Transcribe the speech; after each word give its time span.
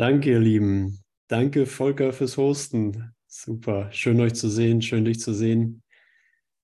Danke, 0.00 0.30
ihr 0.30 0.40
Lieben. 0.40 1.04
Danke, 1.28 1.66
Volker, 1.66 2.14
fürs 2.14 2.38
Hosten. 2.38 3.12
Super. 3.26 3.92
Schön, 3.92 4.18
euch 4.22 4.32
zu 4.32 4.48
sehen. 4.48 4.80
Schön, 4.80 5.04
dich 5.04 5.20
zu 5.20 5.34
sehen. 5.34 5.82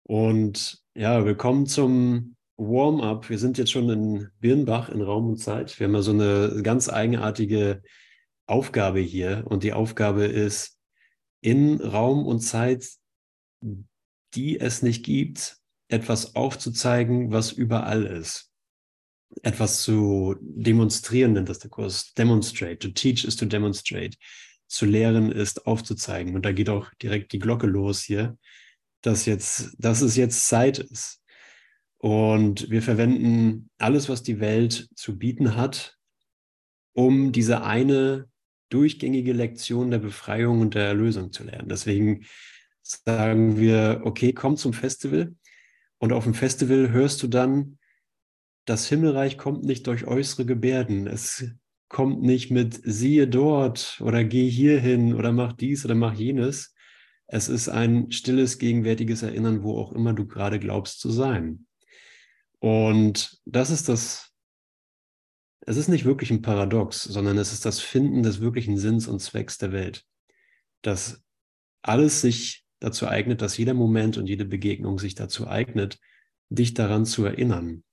Und 0.05 0.83
ja, 0.95 1.23
willkommen 1.23 1.67
zum 1.67 2.37
Warm-up. 2.57 3.29
Wir 3.29 3.39
sind 3.39 3.59
jetzt 3.59 3.73
schon 3.73 3.91
in 3.91 4.31
Birnbach 4.41 4.89
in 4.89 5.03
Raum 5.03 5.29
und 5.29 5.37
Zeit. 5.37 5.79
Wir 5.79 5.87
haben 5.87 5.93
ja 5.93 6.01
so 6.01 6.13
eine 6.13 6.63
ganz 6.63 6.89
eigenartige 6.89 7.83
Aufgabe 8.47 9.01
hier. 9.01 9.45
Und 9.47 9.65
die 9.65 9.75
Aufgabe 9.75 10.25
ist, 10.25 10.79
in 11.43 11.83
Raum 11.83 12.25
und 12.25 12.41
Zeit, 12.41 12.89
die 14.33 14.59
es 14.59 14.81
nicht 14.81 15.05
gibt, 15.05 15.59
etwas 15.89 16.37
aufzuzeigen, 16.37 17.33
was 17.33 17.53
überall 17.53 18.07
ist 18.07 18.46
etwas 19.43 19.83
zu 19.83 20.37
demonstrieren, 20.41 21.35
nennt 21.35 21.49
das 21.49 21.59
der 21.59 21.71
Kurs. 21.71 22.13
Demonstrate. 22.15 22.79
To 22.79 22.89
teach 22.89 23.25
is 23.25 23.37
to 23.37 23.47
demonstrate. 23.47 24.17
Zu 24.69 24.87
lehren 24.87 25.31
ist 25.31 25.67
aufzuzeigen. 25.67 26.35
Und 26.35 26.45
da 26.45 26.53
geht 26.53 26.69
auch 26.69 26.89
direkt 27.03 27.33
die 27.33 27.39
Glocke 27.39 27.67
los 27.67 28.03
hier, 28.03 28.37
dass 29.03 29.27
jetzt, 29.27 29.77
dass 29.79 30.01
es 30.01 30.17
jetzt 30.17 30.49
Zeit 30.49 30.79
ist. 30.79 31.23
Und 31.99 32.71
wir 32.71 32.83
verwenden 32.83 33.71
alles, 33.79 34.09
was 34.09 34.23
die 34.23 34.41
Welt 34.41 34.89
zu 34.95 35.19
bieten 35.19 35.57
hat, 35.57 35.97
um 36.93 37.33
diese 37.33 37.63
eine 37.63 38.29
durchgängige 38.69 39.33
Lektion 39.33 39.91
der 39.91 39.99
Befreiung 39.99 40.61
und 40.61 40.75
der 40.75 40.87
Erlösung 40.87 41.33
zu 41.33 41.45
lernen. 41.45 41.69
Deswegen 41.69 42.27
sagen 42.83 43.59
wir, 43.59 44.03
okay, 44.05 44.33
komm 44.33 44.57
zum 44.57 44.73
Festival. 44.73 45.35
Und 45.99 46.13
auf 46.13 46.25
dem 46.25 46.35
Festival 46.35 46.91
hörst 46.91 47.23
du 47.23 47.29
dann 47.29 47.79
das 48.67 48.89
Himmelreich 48.89 49.39
kommt 49.39 49.65
nicht 49.65 49.87
durch 49.87 50.07
äußere 50.07 50.45
Gebärden. 50.45 51.07
Es 51.07 51.45
kommt 51.89 52.23
nicht 52.23 52.51
mit 52.51 52.81
siehe 52.83 53.29
dort 53.29 54.01
oder 54.05 54.25
geh 54.25 54.51
hierhin 54.51 55.15
oder 55.15 55.33
mach 55.33 55.53
dies 55.53 55.85
oder 55.85 55.95
mach 55.95 56.15
jenes. 56.15 56.75
Es 57.29 57.49
ist 57.49 57.69
ein 57.69 58.11
stilles, 58.11 58.59
gegenwärtiges 58.59 59.23
Erinnern, 59.23 59.63
wo 59.63 59.79
auch 59.79 59.93
immer 59.93 60.13
du 60.13 60.27
gerade 60.27 60.59
glaubst 60.59 61.01
zu 61.01 61.11
sein. 61.11 61.67
Und 62.59 63.41
das 63.45 63.71
ist 63.71 63.89
das, 63.89 64.33
es 65.61 65.77
ist 65.77 65.89
nicht 65.89 66.05
wirklich 66.05 66.31
ein 66.33 66.43
Paradox, 66.43 67.03
sondern 67.03 67.39
es 67.39 67.53
ist 67.53 67.65
das 67.65 67.81
Finden 67.81 68.23
des 68.23 68.41
wirklichen 68.41 68.79
Sinns 68.79 69.07
und 69.07 69.21
Zwecks 69.21 69.59
der 69.59 69.73
Welt. 69.73 70.05
Dass 70.83 71.23
alles 71.83 72.21
sich 72.21 72.65
dazu 72.81 73.07
eignet, 73.07 73.43
dass 73.43 73.57
jeder 73.59 73.75
Moment 73.75 74.19
und 74.19 74.27
jede 74.27 74.45
Begegnung 74.45 74.99
sich 74.99 75.15
dazu 75.15 75.47
eignet, 75.47 75.99
dich 76.49 76.75
daran 76.75 77.05
zu 77.05 77.25
erinnern, 77.25 77.85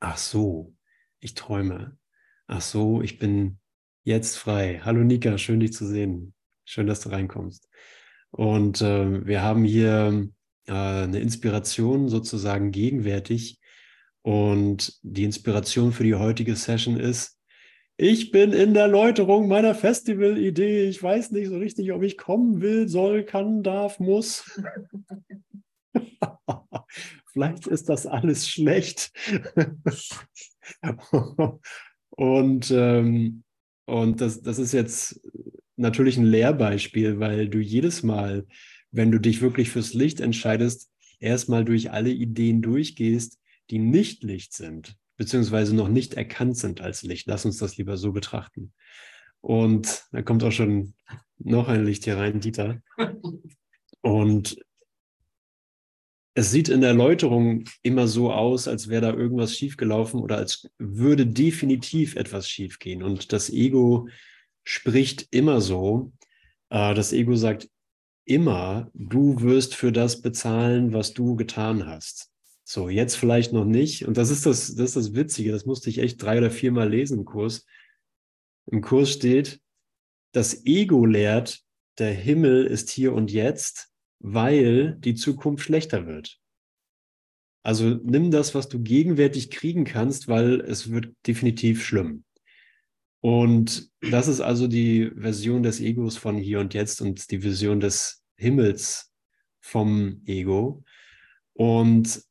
Ach 0.00 0.16
so, 0.16 0.74
ich 1.20 1.34
träume. 1.34 1.96
Ach 2.46 2.60
so, 2.60 3.02
ich 3.02 3.18
bin 3.18 3.58
jetzt 4.04 4.36
frei. 4.36 4.80
Hallo 4.84 5.02
Nika, 5.02 5.38
schön 5.38 5.60
dich 5.60 5.72
zu 5.72 5.86
sehen. 5.86 6.34
Schön, 6.64 6.86
dass 6.86 7.00
du 7.00 7.10
reinkommst. 7.10 7.68
Und 8.30 8.80
äh, 8.80 9.26
wir 9.26 9.42
haben 9.42 9.64
hier 9.64 10.28
äh, 10.66 10.72
eine 10.72 11.20
Inspiration 11.20 12.08
sozusagen 12.08 12.70
gegenwärtig. 12.70 13.60
Und 14.22 14.98
die 15.02 15.24
Inspiration 15.24 15.92
für 15.92 16.04
die 16.04 16.14
heutige 16.14 16.56
Session 16.56 16.98
ist, 16.98 17.38
ich 17.96 18.32
bin 18.32 18.52
in 18.52 18.74
der 18.74 18.88
Läuterung 18.88 19.46
meiner 19.46 19.74
Festival-Idee. 19.74 20.88
Ich 20.88 21.00
weiß 21.00 21.30
nicht 21.30 21.48
so 21.48 21.58
richtig, 21.58 21.92
ob 21.92 22.02
ich 22.02 22.18
kommen 22.18 22.60
will, 22.60 22.88
soll, 22.88 23.22
kann, 23.24 23.62
darf, 23.62 24.00
muss. 24.00 24.60
vielleicht 27.34 27.66
ist 27.66 27.90
das 27.90 28.06
alles 28.06 28.48
schlecht. 28.48 29.12
und 32.10 32.70
ähm, 32.70 33.44
und 33.86 34.20
das, 34.20 34.40
das 34.40 34.58
ist 34.58 34.72
jetzt 34.72 35.20
natürlich 35.76 36.16
ein 36.16 36.24
Lehrbeispiel, 36.24 37.20
weil 37.20 37.48
du 37.48 37.58
jedes 37.58 38.02
Mal, 38.02 38.46
wenn 38.90 39.10
du 39.10 39.18
dich 39.18 39.42
wirklich 39.42 39.70
fürs 39.70 39.92
Licht 39.92 40.20
entscheidest, 40.20 40.90
erstmal 41.20 41.64
durch 41.64 41.90
alle 41.90 42.10
Ideen 42.10 42.62
durchgehst, 42.62 43.38
die 43.70 43.78
nicht 43.78 44.22
Licht 44.22 44.54
sind, 44.54 44.96
beziehungsweise 45.16 45.74
noch 45.74 45.88
nicht 45.88 46.14
erkannt 46.14 46.56
sind 46.56 46.80
als 46.80 47.02
Licht. 47.02 47.26
Lass 47.26 47.44
uns 47.44 47.58
das 47.58 47.76
lieber 47.76 47.96
so 47.96 48.12
betrachten. 48.12 48.72
Und 49.40 50.06
da 50.12 50.22
kommt 50.22 50.42
auch 50.44 50.52
schon 50.52 50.94
noch 51.38 51.68
ein 51.68 51.84
Licht 51.84 52.04
hier 52.04 52.16
rein, 52.16 52.40
Dieter. 52.40 52.80
Und 54.00 54.56
es 56.34 56.50
sieht 56.50 56.68
in 56.68 56.80
der 56.80 56.90
Erläuterung 56.90 57.64
immer 57.82 58.08
so 58.08 58.32
aus, 58.32 58.66
als 58.66 58.88
wäre 58.88 59.02
da 59.02 59.12
irgendwas 59.12 59.56
schiefgelaufen 59.56 60.20
oder 60.20 60.36
als 60.36 60.68
würde 60.78 61.26
definitiv 61.26 62.16
etwas 62.16 62.48
schiefgehen. 62.48 63.04
Und 63.04 63.32
das 63.32 63.50
Ego 63.50 64.08
spricht 64.64 65.28
immer 65.30 65.60
so. 65.60 66.12
Äh, 66.70 66.94
das 66.94 67.12
Ego 67.12 67.36
sagt 67.36 67.70
immer, 68.24 68.90
du 68.94 69.40
wirst 69.42 69.76
für 69.76 69.92
das 69.92 70.22
bezahlen, 70.22 70.92
was 70.92 71.14
du 71.14 71.36
getan 71.36 71.86
hast. 71.86 72.30
So, 72.64 72.88
jetzt 72.88 73.14
vielleicht 73.14 73.52
noch 73.52 73.66
nicht. 73.66 74.06
Und 74.06 74.16
das 74.16 74.30
ist 74.30 74.44
das, 74.44 74.74
das 74.74 74.88
ist 74.88 74.96
das 74.96 75.14
Witzige. 75.14 75.52
Das 75.52 75.66
musste 75.66 75.88
ich 75.88 75.98
echt 75.98 76.20
drei 76.20 76.38
oder 76.38 76.50
viermal 76.50 76.88
lesen 76.88 77.18
im 77.18 77.24
Kurs. 77.24 77.64
Im 78.66 78.80
Kurs 78.80 79.10
steht, 79.10 79.60
das 80.32 80.66
Ego 80.66 81.04
lehrt, 81.04 81.60
der 81.98 82.12
Himmel 82.12 82.64
ist 82.64 82.90
hier 82.90 83.12
und 83.12 83.30
jetzt 83.30 83.93
weil 84.26 84.96
die 85.00 85.14
Zukunft 85.14 85.64
schlechter 85.64 86.06
wird. 86.06 86.40
Also 87.62 88.00
nimm 88.02 88.30
das, 88.30 88.54
was 88.54 88.70
du 88.70 88.82
gegenwärtig 88.82 89.50
kriegen 89.50 89.84
kannst, 89.84 90.28
weil 90.28 90.62
es 90.62 90.90
wird 90.90 91.14
definitiv 91.26 91.84
schlimm. 91.84 92.24
Und 93.20 93.90
das 94.00 94.28
ist 94.28 94.40
also 94.40 94.66
die 94.66 95.10
Version 95.14 95.62
des 95.62 95.80
Egos 95.80 96.16
von 96.16 96.38
hier 96.38 96.60
und 96.60 96.72
jetzt 96.72 97.02
und 97.02 97.30
die 97.30 97.42
Vision 97.42 97.80
des 97.80 98.24
Himmels 98.36 99.12
vom 99.60 100.22
Ego. 100.24 100.84
Und 101.52 102.22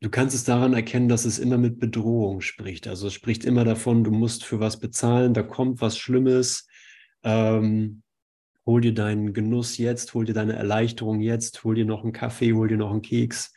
du 0.00 0.10
kannst 0.10 0.36
es 0.36 0.44
daran 0.44 0.74
erkennen, 0.74 1.08
dass 1.08 1.24
es 1.24 1.38
immer 1.38 1.56
mit 1.56 1.78
Bedrohung 1.78 2.42
spricht. 2.42 2.88
Also 2.88 3.06
es 3.06 3.14
spricht 3.14 3.46
immer 3.46 3.64
davon, 3.64 4.04
du 4.04 4.10
musst 4.10 4.44
für 4.44 4.60
was 4.60 4.78
bezahlen, 4.78 5.32
da 5.32 5.42
kommt 5.42 5.80
was 5.80 5.96
Schlimmes. 5.96 6.66
Ähm, 7.22 8.02
hol 8.66 8.80
dir 8.80 8.94
deinen 8.94 9.32
Genuss 9.32 9.78
jetzt, 9.78 10.14
hol 10.14 10.24
dir 10.24 10.34
deine 10.34 10.54
Erleichterung 10.54 11.20
jetzt, 11.20 11.64
hol 11.64 11.74
dir 11.74 11.84
noch 11.84 12.02
einen 12.02 12.12
Kaffee, 12.12 12.52
hol 12.52 12.68
dir 12.68 12.76
noch 12.76 12.90
einen 12.90 13.02
Keks, 13.02 13.52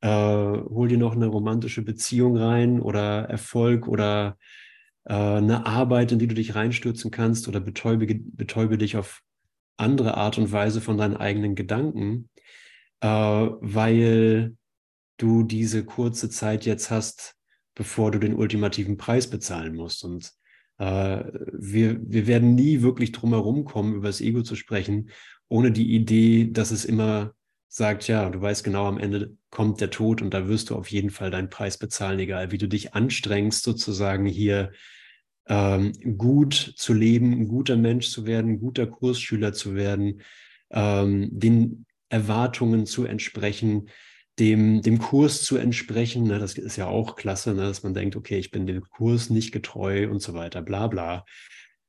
äh, 0.00 0.08
hol 0.08 0.88
dir 0.88 0.98
noch 0.98 1.14
eine 1.14 1.26
romantische 1.26 1.82
Beziehung 1.82 2.36
rein 2.36 2.80
oder 2.80 3.24
Erfolg 3.24 3.88
oder 3.88 4.36
äh, 5.04 5.14
eine 5.14 5.66
Arbeit, 5.66 6.12
in 6.12 6.18
die 6.18 6.28
du 6.28 6.34
dich 6.34 6.54
reinstürzen 6.54 7.10
kannst 7.10 7.48
oder 7.48 7.60
betäube, 7.60 8.06
betäube 8.06 8.78
dich 8.78 8.96
auf 8.96 9.22
andere 9.76 10.16
Art 10.16 10.38
und 10.38 10.52
Weise 10.52 10.80
von 10.80 10.98
deinen 10.98 11.16
eigenen 11.16 11.54
Gedanken, 11.54 12.28
äh, 13.00 13.08
weil 13.08 14.56
du 15.16 15.42
diese 15.44 15.84
kurze 15.84 16.30
Zeit 16.30 16.66
jetzt 16.66 16.90
hast, 16.90 17.36
bevor 17.74 18.10
du 18.10 18.18
den 18.18 18.34
ultimativen 18.34 18.96
Preis 18.96 19.30
bezahlen 19.30 19.74
musst. 19.74 20.04
Und 20.04 20.32
wir, 20.78 22.00
wir 22.02 22.26
werden 22.26 22.54
nie 22.54 22.82
wirklich 22.82 23.12
drum 23.12 23.30
herum 23.30 23.64
kommen, 23.64 23.94
über 23.94 24.08
das 24.08 24.20
Ego 24.20 24.42
zu 24.42 24.56
sprechen, 24.56 25.10
ohne 25.48 25.70
die 25.70 25.94
Idee, 25.94 26.50
dass 26.50 26.70
es 26.70 26.84
immer 26.84 27.34
sagt, 27.68 28.06
ja, 28.06 28.28
du 28.28 28.40
weißt 28.40 28.64
genau, 28.64 28.86
am 28.86 28.98
Ende 28.98 29.36
kommt 29.50 29.80
der 29.80 29.90
Tod 29.90 30.20
und 30.20 30.34
da 30.34 30.46
wirst 30.48 30.70
du 30.70 30.76
auf 30.76 30.88
jeden 30.90 31.10
Fall 31.10 31.30
deinen 31.30 31.50
Preis 31.50 31.78
bezahlen, 31.78 32.18
egal 32.18 32.52
wie 32.52 32.58
du 32.58 32.68
dich 32.68 32.94
anstrengst, 32.94 33.62
sozusagen 33.62 34.26
hier 34.26 34.72
ähm, 35.46 35.92
gut 36.18 36.74
zu 36.76 36.92
leben, 36.92 37.32
ein 37.32 37.48
guter 37.48 37.76
Mensch 37.76 38.08
zu 38.10 38.26
werden, 38.26 38.52
ein 38.52 38.60
guter 38.60 38.86
Kursschüler 38.86 39.52
zu 39.52 39.74
werden, 39.74 40.20
ähm, 40.70 41.28
den 41.32 41.86
Erwartungen 42.10 42.84
zu 42.84 43.04
entsprechen, 43.04 43.88
dem, 44.38 44.82
dem 44.82 44.98
Kurs 44.98 45.42
zu 45.42 45.56
entsprechen. 45.56 46.24
Ne, 46.24 46.38
das 46.38 46.54
ist 46.54 46.76
ja 46.76 46.86
auch 46.86 47.16
klasse, 47.16 47.54
ne, 47.54 47.62
dass 47.62 47.82
man 47.82 47.94
denkt, 47.94 48.16
okay, 48.16 48.38
ich 48.38 48.50
bin 48.50 48.66
dem 48.66 48.82
Kurs 48.82 49.30
nicht 49.30 49.52
getreu 49.52 50.10
und 50.10 50.20
so 50.20 50.34
weiter, 50.34 50.62
bla 50.62 50.86
bla. 50.86 51.24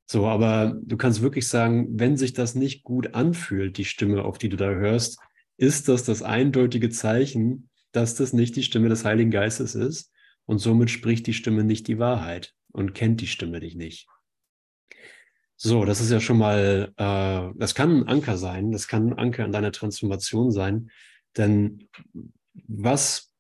So, 0.06 0.28
aber 0.28 0.78
du 0.84 0.98
kannst 0.98 1.22
wirklich 1.22 1.48
sagen, 1.48 1.88
wenn 1.92 2.18
sich 2.18 2.34
das 2.34 2.56
nicht 2.56 2.84
gut 2.84 3.16
anfühlt, 3.16 3.78
die 3.78 3.86
Stimme, 3.86 4.26
auf 4.26 4.38
die 4.38 4.50
du 4.50 4.58
da 4.58 4.70
hörst, 4.70 5.20
ist 5.58 5.88
das 5.88 6.04
das 6.04 6.22
eindeutige 6.22 6.90
Zeichen, 6.90 7.70
dass 7.92 8.16
das 8.16 8.34
nicht 8.34 8.56
die 8.56 8.64
Stimme 8.64 8.90
des 8.90 9.06
Heiligen 9.06 9.32
Geistes 9.32 9.76
ist 9.76 10.12
und 10.46 10.60
somit 10.60 10.90
spricht 10.90 11.28
die 11.28 11.34
Stimme 11.34 11.64
nicht 11.64 11.88
die 11.88 12.00
Wahrheit 12.00 12.54
und 12.72 12.94
kennt 12.94 13.22
die 13.22 13.28
Stimme 13.28 13.60
dich 13.60 13.76
nicht. 13.76 14.08
So, 15.56 15.86
das 15.86 16.02
ist 16.02 16.12
ja 16.12 16.20
schon 16.20 16.40
mal, 16.40 16.92
äh, 16.98 17.58
das 17.58 17.74
kann 17.74 18.02
ein 18.02 18.08
Anker 18.08 18.38
sein, 18.38 18.72
das 18.72 18.88
kann 18.88 19.10
ein 19.10 19.18
Anker 19.18 19.46
in 19.46 19.52
deiner 19.52 19.72
Transformation 19.72 20.52
sein, 20.52 20.90
denn 21.38 21.88
was 22.68 23.34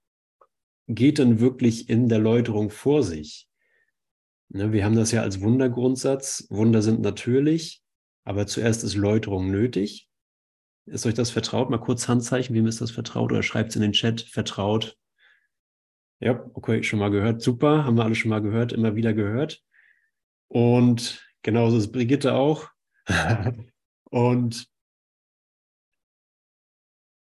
geht 0.87 1.17
denn 1.17 1.39
wirklich 1.39 1.89
in 1.89 2.09
der 2.09 2.19
Läuterung 2.19 2.69
vor 2.69 3.03
sich? 3.03 3.47
Ne, 4.49 4.71
wir 4.71 4.85
haben 4.85 4.95
das 4.95 5.11
ja 5.11 5.21
als 5.21 5.41
Wundergrundsatz. 5.41 6.47
Wunder 6.49 6.81
sind 6.81 7.01
natürlich, 7.01 7.81
aber 8.23 8.45
zuerst 8.47 8.83
ist 8.83 8.95
Läuterung 8.95 9.49
nötig. 9.49 10.09
Ist 10.85 11.05
euch 11.05 11.13
das 11.13 11.31
vertraut? 11.31 11.69
Mal 11.69 11.79
kurz 11.79 12.07
Handzeichen, 12.07 12.55
wem 12.55 12.67
ist 12.67 12.81
das 12.81 12.91
vertraut? 12.91 13.31
Oder 13.31 13.43
schreibt 13.43 13.69
es 13.69 13.75
in 13.77 13.81
den 13.81 13.93
Chat, 13.93 14.21
vertraut. 14.21 14.97
Ja, 16.19 16.45
okay, 16.53 16.83
schon 16.83 16.99
mal 16.99 17.09
gehört. 17.09 17.41
Super, 17.41 17.85
haben 17.85 17.97
wir 17.97 18.03
alle 18.03 18.15
schon 18.15 18.29
mal 18.29 18.41
gehört, 18.41 18.73
immer 18.73 18.95
wieder 18.95 19.13
gehört. 19.13 19.63
Und 20.47 21.25
genauso 21.41 21.77
ist 21.77 21.91
Brigitte 21.91 22.33
auch. 22.33 22.69
und, 24.09 24.67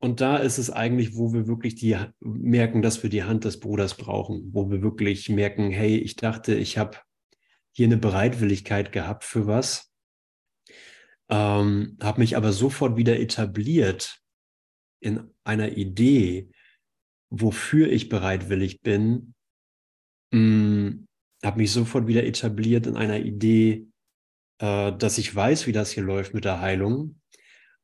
und 0.04 0.20
da 0.20 0.36
ist 0.36 0.58
es 0.58 0.70
eigentlich, 0.70 1.16
wo 1.16 1.32
wir 1.32 1.48
wirklich 1.48 1.76
die 1.76 1.98
merken, 2.20 2.82
dass 2.82 3.04
wir 3.04 3.10
die 3.10 3.24
Hand 3.24 3.46
des 3.46 3.62
Bruders 3.62 3.96
brauchen, 3.96 4.54
wo 4.54 4.70
wir 4.70 4.82
wirklich 4.82 5.30
merken, 5.30 5.72
hey, 5.72 5.96
ich 5.96 6.18
dachte, 6.18 6.56
ich 6.56 6.78
habe 6.78 6.98
hier 7.72 7.86
eine 7.86 7.96
Bereitwilligkeit 7.96 8.92
gehabt 8.92 9.24
für 9.24 9.48
was, 9.48 9.94
ähm, 11.30 11.98
habe 12.04 12.20
mich 12.20 12.36
aber 12.36 12.52
sofort 12.52 12.98
wieder 12.98 13.18
etabliert 13.18 14.20
in 15.00 15.32
einer 15.46 15.78
Idee, 15.78 16.52
wofür 17.30 17.90
ich 17.90 18.10
bereitwillig 18.10 18.82
bin, 18.82 19.34
hm, 20.34 21.08
habe 21.46 21.58
mich 21.60 21.72
sofort 21.72 22.08
wieder 22.08 22.26
etabliert 22.26 22.88
in 22.88 22.98
einer 22.98 23.20
Idee, 23.20 23.88
äh, 24.60 24.92
dass 24.92 25.18
ich 25.18 25.34
weiß, 25.34 25.66
wie 25.66 25.72
das 25.72 25.92
hier 25.92 26.04
läuft 26.04 26.34
mit 26.34 26.44
der 26.44 26.60
Heilung. 26.60 27.22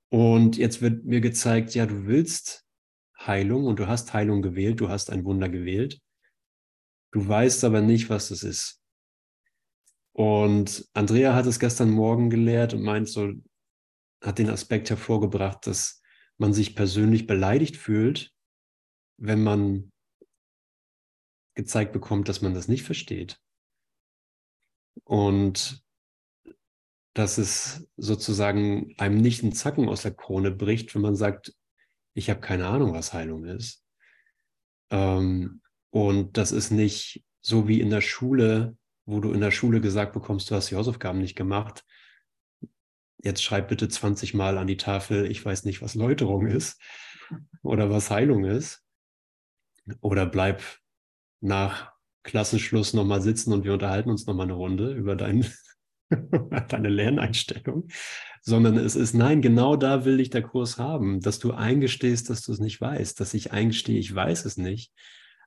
Und 0.09 0.57
jetzt 0.57 0.81
wird 0.81 1.05
mir 1.05 1.21
gezeigt, 1.21 1.75
ja, 1.75 1.85
du 1.85 2.05
willst 2.07 2.65
Heilung 3.19 3.65
und 3.65 3.79
du 3.79 3.87
hast 3.87 4.13
Heilung 4.13 4.41
gewählt, 4.41 4.79
du 4.79 4.89
hast 4.89 5.09
ein 5.09 5.23
Wunder 5.23 5.49
gewählt. 5.49 6.01
Du 7.11 7.27
weißt 7.27 7.63
aber 7.63 7.81
nicht, 7.81 8.09
was 8.09 8.31
es 8.31 8.43
ist. 8.43 8.81
Und 10.13 10.89
Andrea 10.93 11.33
hat 11.33 11.45
es 11.45 11.59
gestern 11.59 11.91
Morgen 11.91 12.29
gelehrt 12.29 12.73
und 12.73 12.81
meint 12.81 13.07
so, 13.07 13.31
hat 14.21 14.39
den 14.39 14.49
Aspekt 14.49 14.89
hervorgebracht, 14.89 15.65
dass 15.65 16.01
man 16.37 16.53
sich 16.53 16.75
persönlich 16.75 17.27
beleidigt 17.27 17.77
fühlt, 17.77 18.33
wenn 19.17 19.43
man 19.43 19.91
gezeigt 21.55 21.93
bekommt, 21.93 22.29
dass 22.29 22.41
man 22.41 22.53
das 22.53 22.67
nicht 22.67 22.83
versteht. 22.83 23.39
Und 25.03 25.83
dass 27.13 27.37
es 27.37 27.87
sozusagen 27.97 28.93
einem 28.97 29.17
nicht 29.17 29.43
einen 29.43 29.53
Zacken 29.53 29.89
aus 29.89 30.03
der 30.03 30.13
Krone 30.13 30.51
bricht, 30.51 30.93
wenn 30.95 31.01
man 31.01 31.15
sagt, 31.15 31.53
ich 32.13 32.29
habe 32.29 32.39
keine 32.39 32.67
Ahnung, 32.67 32.93
was 32.93 33.13
Heilung 33.13 33.45
ist. 33.45 33.83
Ähm, 34.89 35.61
und 35.91 36.37
das 36.37 36.51
ist 36.51 36.71
nicht 36.71 37.23
so 37.41 37.67
wie 37.67 37.81
in 37.81 37.89
der 37.89 38.01
Schule, 38.01 38.77
wo 39.05 39.19
du 39.19 39.31
in 39.31 39.41
der 39.41 39.51
Schule 39.51 39.81
gesagt 39.81 40.13
bekommst, 40.13 40.51
du 40.51 40.55
hast 40.55 40.69
die 40.69 40.75
Hausaufgaben 40.75 41.19
nicht 41.19 41.35
gemacht. 41.35 41.83
Jetzt 43.21 43.43
schreib 43.43 43.67
bitte 43.67 43.89
20 43.89 44.33
Mal 44.33 44.57
an 44.57 44.67
die 44.67 44.77
Tafel, 44.77 45.29
ich 45.29 45.43
weiß 45.43 45.65
nicht, 45.65 45.81
was 45.81 45.95
Läuterung 45.95 46.47
ist 46.47 46.79
oder 47.63 47.89
was 47.89 48.11
Heilung 48.11 48.45
ist. 48.45 48.83
Oder 50.01 50.25
bleib 50.25 50.61
nach 51.41 51.91
Klassenschluss 52.23 52.93
nochmal 52.93 53.21
sitzen 53.21 53.53
und 53.53 53.63
wir 53.63 53.73
unterhalten 53.73 54.09
uns 54.09 54.27
nochmal 54.27 54.45
eine 54.45 54.53
Runde 54.53 54.93
über 54.93 55.15
dein, 55.15 55.45
deine 56.69 56.89
Lerneinstellung, 56.89 57.87
sondern 58.41 58.77
es 58.77 58.95
ist, 58.95 59.13
nein, 59.13 59.41
genau 59.41 59.75
da 59.75 60.05
will 60.05 60.19
ich 60.19 60.29
der 60.29 60.41
Kurs 60.41 60.77
haben, 60.77 61.19
dass 61.21 61.39
du 61.39 61.51
eingestehst, 61.53 62.29
dass 62.29 62.41
du 62.41 62.51
es 62.51 62.59
nicht 62.59 62.81
weißt, 62.81 63.19
dass 63.19 63.33
ich 63.33 63.51
eingestehe, 63.51 63.99
ich 63.99 64.13
weiß 64.13 64.45
es 64.45 64.57
nicht, 64.57 64.91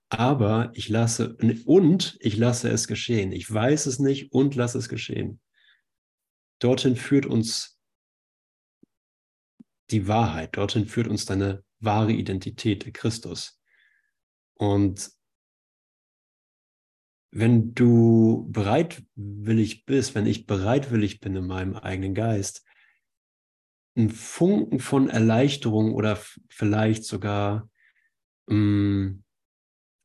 aber 0.08 0.70
ich 0.74 0.88
lasse, 0.88 1.36
und 1.64 2.18
ich 2.20 2.36
lasse 2.36 2.68
es 2.68 2.86
geschehen. 2.86 3.32
Ich 3.32 3.50
weiß 3.50 3.86
es 3.86 3.98
nicht 3.98 4.32
und 4.32 4.54
lasse 4.54 4.78
es 4.78 4.88
geschehen. 4.88 5.40
Dorthin 6.58 6.96
führt 6.96 7.26
uns 7.26 7.78
die 9.90 10.06
Wahrheit, 10.06 10.56
dorthin 10.56 10.86
führt 10.86 11.08
uns 11.08 11.24
deine 11.24 11.64
wahre 11.80 12.12
Identität, 12.12 12.84
der 12.84 12.92
Christus. 12.92 13.58
Und 14.54 15.10
wenn 17.32 17.74
du 17.74 18.46
bereitwillig 18.50 19.86
bist, 19.86 20.14
wenn 20.14 20.26
ich 20.26 20.46
bereitwillig 20.46 21.20
bin 21.20 21.34
in 21.34 21.46
meinem 21.46 21.74
eigenen 21.74 22.14
Geist, 22.14 22.64
ein 23.96 24.10
Funken 24.10 24.80
von 24.80 25.08
Erleichterung 25.08 25.94
oder 25.94 26.18
vielleicht 26.48 27.04
sogar, 27.04 27.68
mm, 28.48 29.22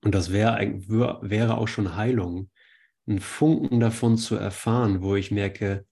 und 0.03 0.15
das 0.15 0.31
wäre 0.31 0.57
wäre 0.88 1.57
auch 1.57 1.68
schon 1.68 1.95
Heilung, 1.95 2.50
ein 3.07 3.19
Funken 3.19 3.80
davon 3.80 4.18
zu 4.18 4.35
erfahren, 4.35 5.01
wo 5.01 5.15
ich 5.15 5.31
merke, 5.31 5.85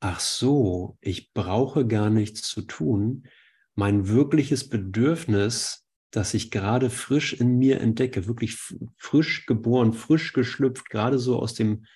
ach 0.00 0.20
so, 0.20 0.98
ich 1.00 1.32
brauche 1.32 1.86
gar 1.86 2.10
nichts 2.10 2.42
zu 2.42 2.62
tun. 2.62 3.26
Mein 3.74 4.08
wirkliches 4.08 4.68
Bedürfnis 4.68 5.83
das 6.14 6.32
ich 6.32 6.52
gerade 6.52 6.90
frisch 6.90 7.32
in 7.32 7.58
mir 7.58 7.80
entdecke, 7.80 8.28
wirklich 8.28 8.56
frisch 8.96 9.46
geboren, 9.46 9.92
frisch 9.92 10.32
geschlüpft, 10.32 10.88
gerade 10.88 11.18
so 11.18 11.40
aus 11.40 11.54
dem 11.54 11.86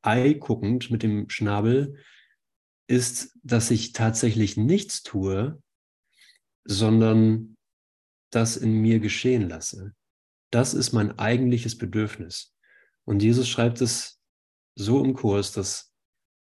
Ei 0.00 0.32
guckend 0.32 0.90
mit 0.90 1.02
dem 1.02 1.28
Schnabel, 1.28 2.02
ist, 2.86 3.38
dass 3.42 3.70
ich 3.70 3.92
tatsächlich 3.92 4.56
nichts 4.56 5.02
tue, 5.02 5.62
sondern 6.64 7.58
das 8.30 8.56
in 8.56 8.80
mir 8.80 8.98
geschehen 8.98 9.46
lasse. 9.46 9.94
Das 10.50 10.72
ist 10.72 10.92
mein 10.92 11.18
eigentliches 11.18 11.76
Bedürfnis. 11.76 12.56
Und 13.04 13.22
Jesus 13.22 13.46
schreibt 13.46 13.82
es 13.82 14.22
so 14.74 15.04
im 15.04 15.12
Kurs, 15.12 15.52
dass 15.52 15.92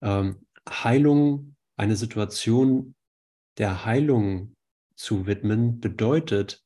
ähm, 0.01 0.47
Heilung, 0.67 1.55
eine 1.77 1.95
Situation 1.95 2.95
der 3.59 3.85
Heilung 3.85 4.55
zu 4.95 5.27
widmen, 5.27 5.79
bedeutet, 5.79 6.65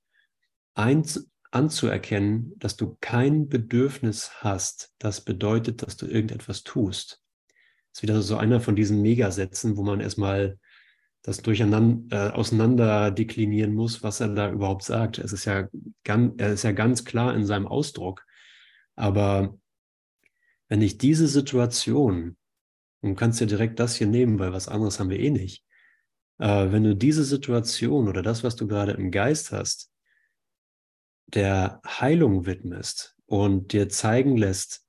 eins 0.75 1.29
anzuerkennen, 1.51 2.53
dass 2.57 2.75
du 2.75 2.97
kein 2.99 3.47
Bedürfnis 3.47 4.31
hast, 4.41 4.93
das 4.97 5.21
bedeutet, 5.21 5.83
dass 5.83 5.97
du 5.97 6.07
irgendetwas 6.07 6.63
tust. 6.63 7.21
Das 7.91 7.99
ist 7.99 8.03
wieder 8.03 8.21
so 8.21 8.37
einer 8.37 8.59
von 8.59 8.75
diesen 8.75 9.01
Megasätzen, 9.01 9.77
wo 9.77 9.83
man 9.83 9.99
erstmal 9.99 10.57
das 11.21 11.41
durcheinander, 11.41 12.29
äh, 12.29 12.31
auseinander 12.31 13.11
deklinieren 13.11 13.73
muss, 13.73 14.03
was 14.03 14.19
er 14.19 14.29
da 14.29 14.51
überhaupt 14.51 14.83
sagt. 14.83 15.19
Es 15.19 15.31
ist 15.31 15.45
ja 15.45 15.69
ganz, 16.03 16.33
er 16.37 16.53
ist 16.53 16.63
ja 16.63 16.71
ganz 16.71 17.05
klar 17.05 17.35
in 17.35 17.45
seinem 17.45 17.67
Ausdruck. 17.67 18.25
Aber 18.95 19.57
wenn 20.69 20.81
ich 20.81 20.97
diese 20.97 21.27
Situation, 21.27 22.35
und 23.01 23.15
kannst 23.15 23.39
ja 23.39 23.45
direkt 23.45 23.79
das 23.79 23.95
hier 23.95 24.07
nehmen, 24.07 24.39
weil 24.39 24.53
was 24.53 24.67
anderes 24.67 24.99
haben 24.99 25.09
wir 25.09 25.19
eh 25.19 25.29
nicht, 25.29 25.63
äh, 26.39 26.71
wenn 26.71 26.83
du 26.83 26.95
diese 26.95 27.23
Situation 27.23 28.07
oder 28.07 28.21
das, 28.21 28.43
was 28.43 28.55
du 28.55 28.67
gerade 28.67 28.93
im 28.93 29.11
Geist 29.11 29.51
hast, 29.51 29.92
der 31.27 31.81
Heilung 31.85 32.45
widmest 32.45 33.15
und 33.25 33.73
dir 33.73 33.89
zeigen 33.89 34.37
lässt, 34.37 34.85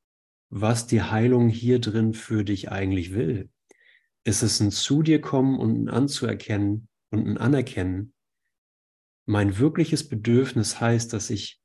was 0.50 0.86
die 0.86 1.02
Heilung 1.02 1.48
hier 1.48 1.81
drin 1.81 2.14
für 2.14 2.44
dich 2.44 2.70
eigentlich 2.70 3.14
will, 3.14 3.50
ist 4.25 4.42
es 4.42 4.61
ein 4.61 4.70
zu 4.70 5.02
dir 5.02 5.20
kommen 5.20 5.59
und 5.59 5.85
ein 5.85 5.88
anzuerkennen 5.88 6.88
und 7.11 7.26
ein 7.26 7.38
Anerkennen. 7.38 8.12
Mein 9.26 9.59
wirkliches 9.59 10.09
Bedürfnis 10.09 10.80
heißt, 10.80 11.12
dass 11.12 11.30
ich 11.30 11.61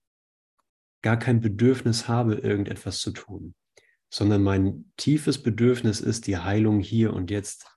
gar 1.01 1.17
kein 1.17 1.39
Bedürfnis 1.39 2.07
habe, 2.07 2.35
irgendetwas 2.35 2.99
zu 2.99 3.11
tun, 3.11 3.55
sondern 4.09 4.43
mein 4.43 4.91
tiefes 4.97 5.41
Bedürfnis 5.41 6.01
ist, 6.01 6.27
die 6.27 6.37
Heilung 6.37 6.79
hier 6.79 7.13
und 7.13 7.31
jetzt 7.31 7.67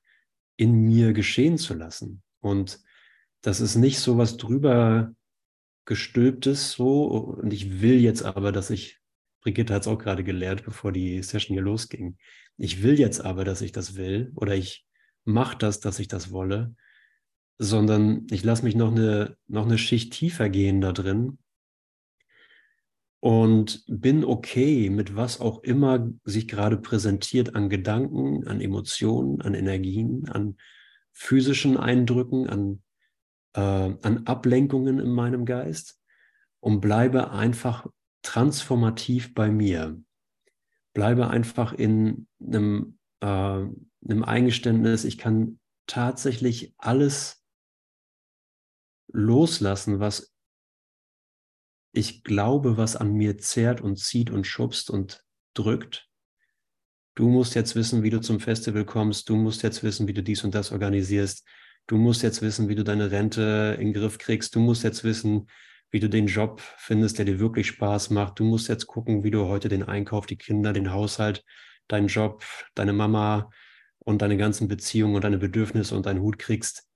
in 0.57 0.73
mir 0.85 1.13
geschehen 1.13 1.59
zu 1.59 1.75
lassen. 1.75 2.23
Und 2.41 2.81
das 3.43 3.61
ist 3.61 3.77
nicht 3.77 3.99
so 3.99 4.19
was 4.19 4.37
drüber 4.37 5.15
gestülptes 5.85 6.73
so. 6.73 7.05
Und 7.05 7.53
ich 7.53 7.81
will 7.81 8.01
jetzt 8.01 8.23
aber, 8.23 8.53
dass 8.53 8.71
ich, 8.71 8.99
Brigitte 9.41 9.75
hat 9.75 9.83
es 9.83 9.89
auch 9.89 9.99
gerade 9.99 10.25
gelehrt, 10.25 10.65
bevor 10.65 10.93
die 10.93 11.23
Session 11.23 11.55
hier 11.55 11.63
losging, 11.63 12.17
ich 12.57 12.83
will 12.83 12.99
jetzt 12.99 13.25
aber, 13.25 13.45
dass 13.45 13.63
ich 13.63 13.73
das 13.73 13.97
will 13.97 14.33
oder 14.37 14.55
ich 14.55 14.87
mache 15.25 15.57
das, 15.59 15.81
dass 15.81 15.99
ich 15.99 16.09
das 16.09 16.31
wolle, 16.31 16.75
sondern 17.59 18.27
ich 18.31 18.45
lasse 18.45 18.65
mich 18.65 18.75
noch 18.75 18.91
eine, 18.91 19.37
noch 19.49 19.65
eine 19.65 19.79
Schicht 19.79 20.13
tiefer 20.13 20.49
gehen 20.49 20.81
da 20.81 20.93
drin 20.93 21.39
und 23.21 23.85
bin 23.87 24.25
okay 24.25 24.91
mit 24.91 25.15
was 25.15 25.41
auch 25.41 25.63
immer 25.63 26.11
sich 26.25 26.49
gerade 26.49 26.77
präsentiert 26.77 27.55
an 27.55 27.69
Gedanken, 27.69 28.49
an 28.49 28.61
Emotionen, 28.61 29.41
an 29.41 29.55
Energien, 29.55 30.29
an 30.29 30.57
physischen 31.13 31.77
Eindrücken, 31.77 32.49
an 32.49 32.82
äh, 33.55 33.61
an 33.61 34.27
Ablenkungen 34.27 34.99
in 34.99 35.11
meinem 35.11 35.45
Geist 35.45 36.01
und 36.61 36.81
bleibe 36.81 37.31
einfach 37.31 37.87
transformativ 38.23 39.35
bei 39.35 39.51
mir. 39.51 40.01
Bleibe 40.95 41.29
einfach 41.29 41.73
in 41.73 42.29
einem, 42.41 42.99
äh, 43.21 43.27
einem 43.27 44.25
Eingeständnis, 44.25 45.05
ich 45.05 45.19
kann 45.19 45.59
tatsächlich 45.87 46.75
alles 46.79 47.45
loslassen, 49.13 50.01
was 50.01 50.33
ich 51.95 52.25
glaube, 52.25 52.79
was 52.79 52.97
an 52.97 53.13
mir 53.13 53.37
zehrt 53.39 53.81
und 53.81 53.99
zieht 53.99 54.31
und 54.31 54.47
schubst 54.47 54.89
und 54.89 55.25
drückt. 55.55 56.09
Du 57.15 57.29
musst 57.29 57.55
jetzt 57.55 57.75
wissen, 57.75 58.03
wie 58.03 58.09
du 58.09 58.21
zum 58.21 58.41
Festival 58.41 58.87
kommst. 58.87 59.29
Du 59.29 59.37
musst 59.37 59.63
jetzt 59.63 59.83
wissen, 59.83 60.09
wie 60.09 60.15
du 60.15 60.23
dies 60.23 60.45
und 60.45 60.55
das 60.55 60.73
organisierst 60.73 61.47
du 61.87 61.97
musst 61.97 62.23
jetzt 62.23 62.43
wissen, 62.43 62.69
wie 62.69 62.75
du 62.75 62.85
deine 62.85 63.11
Rente 63.11 63.77
in 63.79 63.89
den 63.89 63.93
Griff 63.93 64.19
kriegst, 64.19 64.55
du 64.55 64.61
musst 64.61 64.85
jetzt 64.85 65.05
wissen, 65.05 65.49
wie 65.91 66.01
du 66.01 66.09
den 66.09 66.27
Job 66.27 66.61
findest, 66.79 67.19
der 67.19 67.27
dir 67.27 67.39
wirklich 67.39 67.67
Spaß 67.67 68.11
macht, 68.11 68.39
du 68.39 68.45
musst 68.45 68.69
jetzt 68.69 68.87
gucken, 68.87 69.25
wie 69.25 69.31
du 69.31 69.47
heute 69.47 69.69
den 69.69 69.83
Einkauf, 69.83 70.27
die 70.27 70.37
Kinder, 70.39 70.73
den 70.73 70.93
Haushalt, 70.93 71.45
deinen 71.89 72.07
Job, 72.07 72.45
deine 72.75 72.93
Mama, 72.93 73.51
und 74.05 74.23
deine 74.23 74.37
ganzen 74.37 74.69
Beziehungen 74.69 75.15
und 75.15 75.25
deine 75.25 75.39
Bedürfnisse 75.39 75.97
und 75.97 76.07
deinen 76.07 76.21
Hut 76.21 76.39
kriegst. 76.39 76.89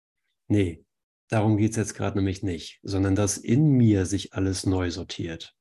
Nee, 0.48 0.84
darum 1.28 1.56
geht 1.56 1.70
es 1.72 1.76
jetzt 1.76 1.94
gerade 1.94 2.18
nämlich 2.18 2.42
nicht, 2.42 2.80
sondern 2.82 3.14
dass 3.14 3.36
in 3.36 3.70
mir 3.70 4.06
sich 4.06 4.34
alles 4.34 4.66
neu 4.66 4.90
sortiert. 4.90 5.54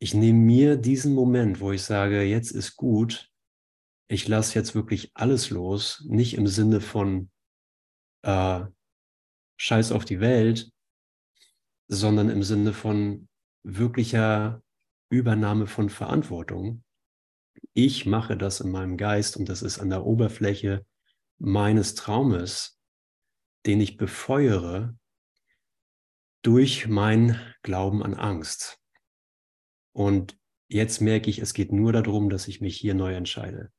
Ich 0.00 0.14
nehme 0.14 0.38
mir 0.38 0.76
diesen 0.76 1.14
Moment, 1.14 1.60
wo 1.60 1.72
ich 1.72 1.82
sage, 1.82 2.22
jetzt 2.22 2.52
ist 2.52 2.76
gut, 2.76 3.30
ich 4.08 4.28
lasse 4.28 4.54
jetzt 4.54 4.74
wirklich 4.74 5.10
alles 5.14 5.50
los, 5.50 6.04
nicht 6.08 6.34
im 6.34 6.46
Sinne 6.46 6.80
von 6.80 7.30
äh, 8.28 8.66
Scheiß 9.56 9.90
auf 9.90 10.04
die 10.04 10.20
Welt, 10.20 10.70
sondern 11.88 12.28
im 12.28 12.42
Sinne 12.42 12.74
von 12.74 13.28
wirklicher 13.64 14.62
Übernahme 15.10 15.66
von 15.66 15.88
Verantwortung. 15.88 16.84
Ich 17.72 18.04
mache 18.04 18.36
das 18.36 18.60
in 18.60 18.70
meinem 18.70 18.98
Geist 18.98 19.38
und 19.38 19.48
das 19.48 19.62
ist 19.62 19.78
an 19.78 19.88
der 19.88 20.04
Oberfläche 20.04 20.84
meines 21.38 21.94
Traumes, 21.94 22.78
den 23.64 23.80
ich 23.80 23.96
befeuere 23.96 24.94
durch 26.42 26.86
mein 26.86 27.40
Glauben 27.62 28.02
an 28.02 28.14
Angst. 28.14 28.78
Und 29.92 30.38
jetzt 30.68 31.00
merke 31.00 31.30
ich, 31.30 31.38
es 31.38 31.54
geht 31.54 31.72
nur 31.72 31.92
darum, 31.92 32.28
dass 32.28 32.46
ich 32.46 32.60
mich 32.60 32.76
hier 32.76 32.94
neu 32.94 33.14
entscheide. 33.14 33.72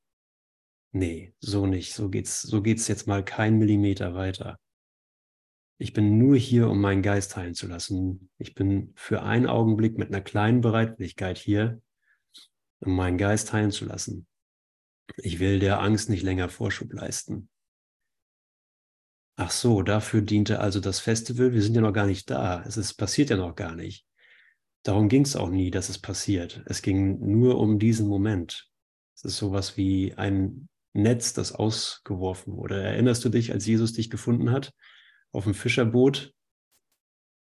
Nee, 0.92 1.34
so 1.40 1.68
nicht. 1.68 1.94
So 1.94 2.10
geht's, 2.10 2.42
so 2.42 2.62
geht's 2.62 2.88
jetzt 2.88 3.08
mal 3.08 3.24
keinen 3.24 3.60
Millimeter 3.60 4.16
weiter. 4.16 4.60
Ich 5.78 5.94
bin 5.94 6.18
nur 6.18 6.36
hier, 6.36 6.70
um 6.70 6.82
meinen 6.82 7.02
Geist 7.02 7.38
heilen 7.38 7.54
zu 7.54 7.68
lassen. 7.68 8.30
Ich 8.38 8.54
bin 8.54 8.92
für 8.96 9.24
einen 9.24 9.48
Augenblick 9.48 9.98
mit 9.98 10.10
einer 10.10 10.22
kleinen 10.22 10.62
Bereitwilligkeit 10.62 11.38
hier, 11.38 11.82
um 12.80 12.96
meinen 12.96 13.18
Geist 13.18 13.54
heilen 13.54 13.72
zu 13.72 13.86
lassen. 13.86 14.28
Ich 15.18 15.40
will 15.40 15.60
der 15.60 15.80
Angst 15.80 16.10
nicht 16.10 16.24
länger 16.24 16.50
Vorschub 16.50 16.92
leisten. 16.92 17.50
Ach 19.38 19.52
so, 19.52 19.84
dafür 19.84 20.22
diente 20.22 20.60
also 20.60 20.82
das 20.82 21.00
Festival. 21.00 21.54
Wir 21.54 21.62
sind 21.62 21.76
ja 21.76 21.82
noch 21.82 21.94
gar 21.94 22.08
nicht 22.08 22.30
da. 22.30 22.62
Es 22.64 22.76
ist, 22.76 22.96
passiert 22.96 23.30
ja 23.30 23.38
noch 23.38 23.56
gar 23.56 23.74
nicht. 23.74 24.06
Darum 24.84 25.08
ging 25.08 25.24
es 25.24 25.38
auch 25.38 25.50
nie, 25.50 25.72
dass 25.72 25.88
es 25.88 26.00
passiert. 26.00 26.62
Es 26.66 26.82
ging 26.82 27.20
nur 27.20 27.58
um 27.58 27.80
diesen 27.80 28.08
Moment. 28.08 28.70
Es 29.16 29.24
ist 29.24 29.38
sowas 29.38 29.78
wie 29.78 30.14
ein 30.16 30.68
Netz, 30.94 31.34
das 31.34 31.52
ausgeworfen 31.52 32.56
wurde. 32.56 32.82
Erinnerst 32.82 33.24
du 33.24 33.30
dich, 33.30 33.52
als 33.52 33.66
Jesus 33.66 33.94
dich 33.94 34.10
gefunden 34.10 34.52
hat? 34.52 34.74
auf 35.32 35.44
dem 35.44 35.54
Fischerboot 35.54 36.34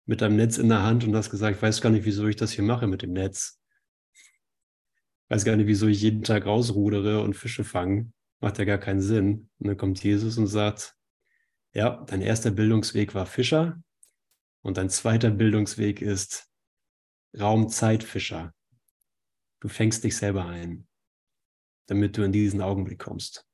mit 0.06 0.20
deinem 0.20 0.36
Netz 0.36 0.58
in 0.58 0.68
der 0.68 0.82
Hand 0.82 1.04
und 1.04 1.14
hast 1.14 1.30
gesagt, 1.30 1.56
ich 1.56 1.62
weiß 1.62 1.80
gar 1.80 1.90
nicht, 1.90 2.04
wieso 2.04 2.26
ich 2.26 2.36
das 2.36 2.52
hier 2.52 2.64
mache 2.64 2.86
mit 2.86 3.02
dem 3.02 3.12
Netz. 3.12 3.60
Ich 4.14 5.34
weiß 5.34 5.44
gar 5.44 5.56
nicht, 5.56 5.66
wieso 5.66 5.86
ich 5.86 6.00
jeden 6.00 6.22
Tag 6.22 6.46
rausrudere 6.46 7.22
und 7.22 7.34
Fische 7.34 7.64
fange. 7.64 8.10
Macht 8.40 8.58
ja 8.58 8.64
gar 8.64 8.78
keinen 8.78 9.02
Sinn. 9.02 9.50
Und 9.58 9.66
dann 9.68 9.76
kommt 9.76 10.02
Jesus 10.02 10.38
und 10.38 10.46
sagt, 10.46 10.96
ja, 11.74 12.02
dein 12.06 12.22
erster 12.22 12.50
Bildungsweg 12.50 13.14
war 13.14 13.26
Fischer 13.26 13.82
und 14.62 14.78
dein 14.78 14.88
zweiter 14.88 15.30
Bildungsweg 15.30 16.00
ist 16.00 16.48
Raumzeitfischer. 17.38 18.54
Du 19.60 19.68
fängst 19.68 20.04
dich 20.04 20.16
selber 20.16 20.46
ein, 20.46 20.87
damit 21.88 22.16
du 22.16 22.22
in 22.22 22.32
diesen 22.32 22.62
Augenblick 22.62 22.98
kommst. 23.00 23.48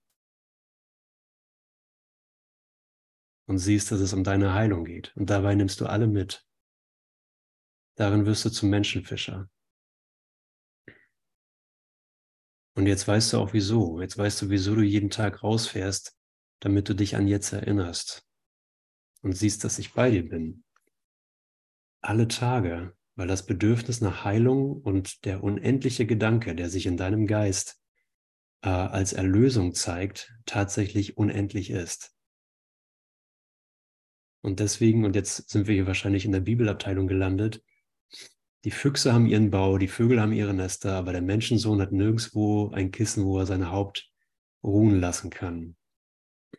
und 3.46 3.58
siehst, 3.58 3.92
dass 3.92 4.00
es 4.00 4.12
um 4.12 4.24
deine 4.24 4.54
Heilung 4.54 4.84
geht. 4.84 5.14
Und 5.16 5.30
dabei 5.30 5.54
nimmst 5.54 5.80
du 5.80 5.86
alle 5.86 6.06
mit. 6.06 6.46
Darin 7.96 8.26
wirst 8.26 8.44
du 8.44 8.50
zum 8.50 8.70
Menschenfischer. 8.70 9.48
Und 12.76 12.86
jetzt 12.86 13.06
weißt 13.06 13.32
du 13.32 13.38
auch 13.38 13.52
wieso. 13.52 14.00
Jetzt 14.00 14.18
weißt 14.18 14.42
du, 14.42 14.50
wieso 14.50 14.74
du 14.74 14.82
jeden 14.82 15.10
Tag 15.10 15.42
rausfährst, 15.42 16.18
damit 16.60 16.88
du 16.88 16.94
dich 16.94 17.14
an 17.16 17.28
jetzt 17.28 17.52
erinnerst 17.52 18.26
und 19.22 19.32
siehst, 19.32 19.62
dass 19.62 19.78
ich 19.78 19.92
bei 19.92 20.10
dir 20.10 20.28
bin. 20.28 20.64
Alle 22.00 22.26
Tage, 22.26 22.96
weil 23.14 23.28
das 23.28 23.46
Bedürfnis 23.46 24.00
nach 24.00 24.24
Heilung 24.24 24.82
und 24.82 25.24
der 25.24 25.44
unendliche 25.44 26.04
Gedanke, 26.04 26.56
der 26.56 26.68
sich 26.68 26.86
in 26.86 26.96
deinem 26.96 27.26
Geist 27.26 27.80
äh, 28.64 28.68
als 28.68 29.12
Erlösung 29.12 29.74
zeigt, 29.74 30.32
tatsächlich 30.46 31.18
unendlich 31.18 31.70
ist. 31.70 32.14
Und 34.42 34.60
deswegen, 34.60 35.04
und 35.04 35.14
jetzt 35.14 35.50
sind 35.50 35.66
wir 35.66 35.74
hier 35.74 35.86
wahrscheinlich 35.86 36.24
in 36.24 36.32
der 36.32 36.40
Bibelabteilung 36.40 37.06
gelandet, 37.06 37.62
die 38.64 38.70
Füchse 38.70 39.12
haben 39.12 39.26
ihren 39.26 39.50
Bau, 39.50 39.76
die 39.76 39.88
Vögel 39.88 40.20
haben 40.20 40.32
ihre 40.32 40.54
Nester, 40.54 40.94
aber 40.94 41.12
der 41.12 41.20
Menschensohn 41.20 41.80
hat 41.82 41.92
nirgendwo 41.92 42.70
ein 42.70 42.90
Kissen, 42.90 43.24
wo 43.24 43.38
er 43.38 43.46
sein 43.46 43.70
Haupt 43.70 44.10
ruhen 44.62 44.98
lassen 44.98 45.28
kann. 45.28 45.76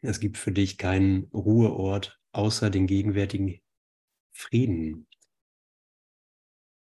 Es 0.04 0.20
gibt 0.20 0.38
für 0.38 0.52
dich 0.52 0.78
keinen 0.78 1.24
Ruheort 1.34 2.20
außer 2.32 2.70
den 2.70 2.86
gegenwärtigen 2.86 3.60
Frieden. 4.32 5.08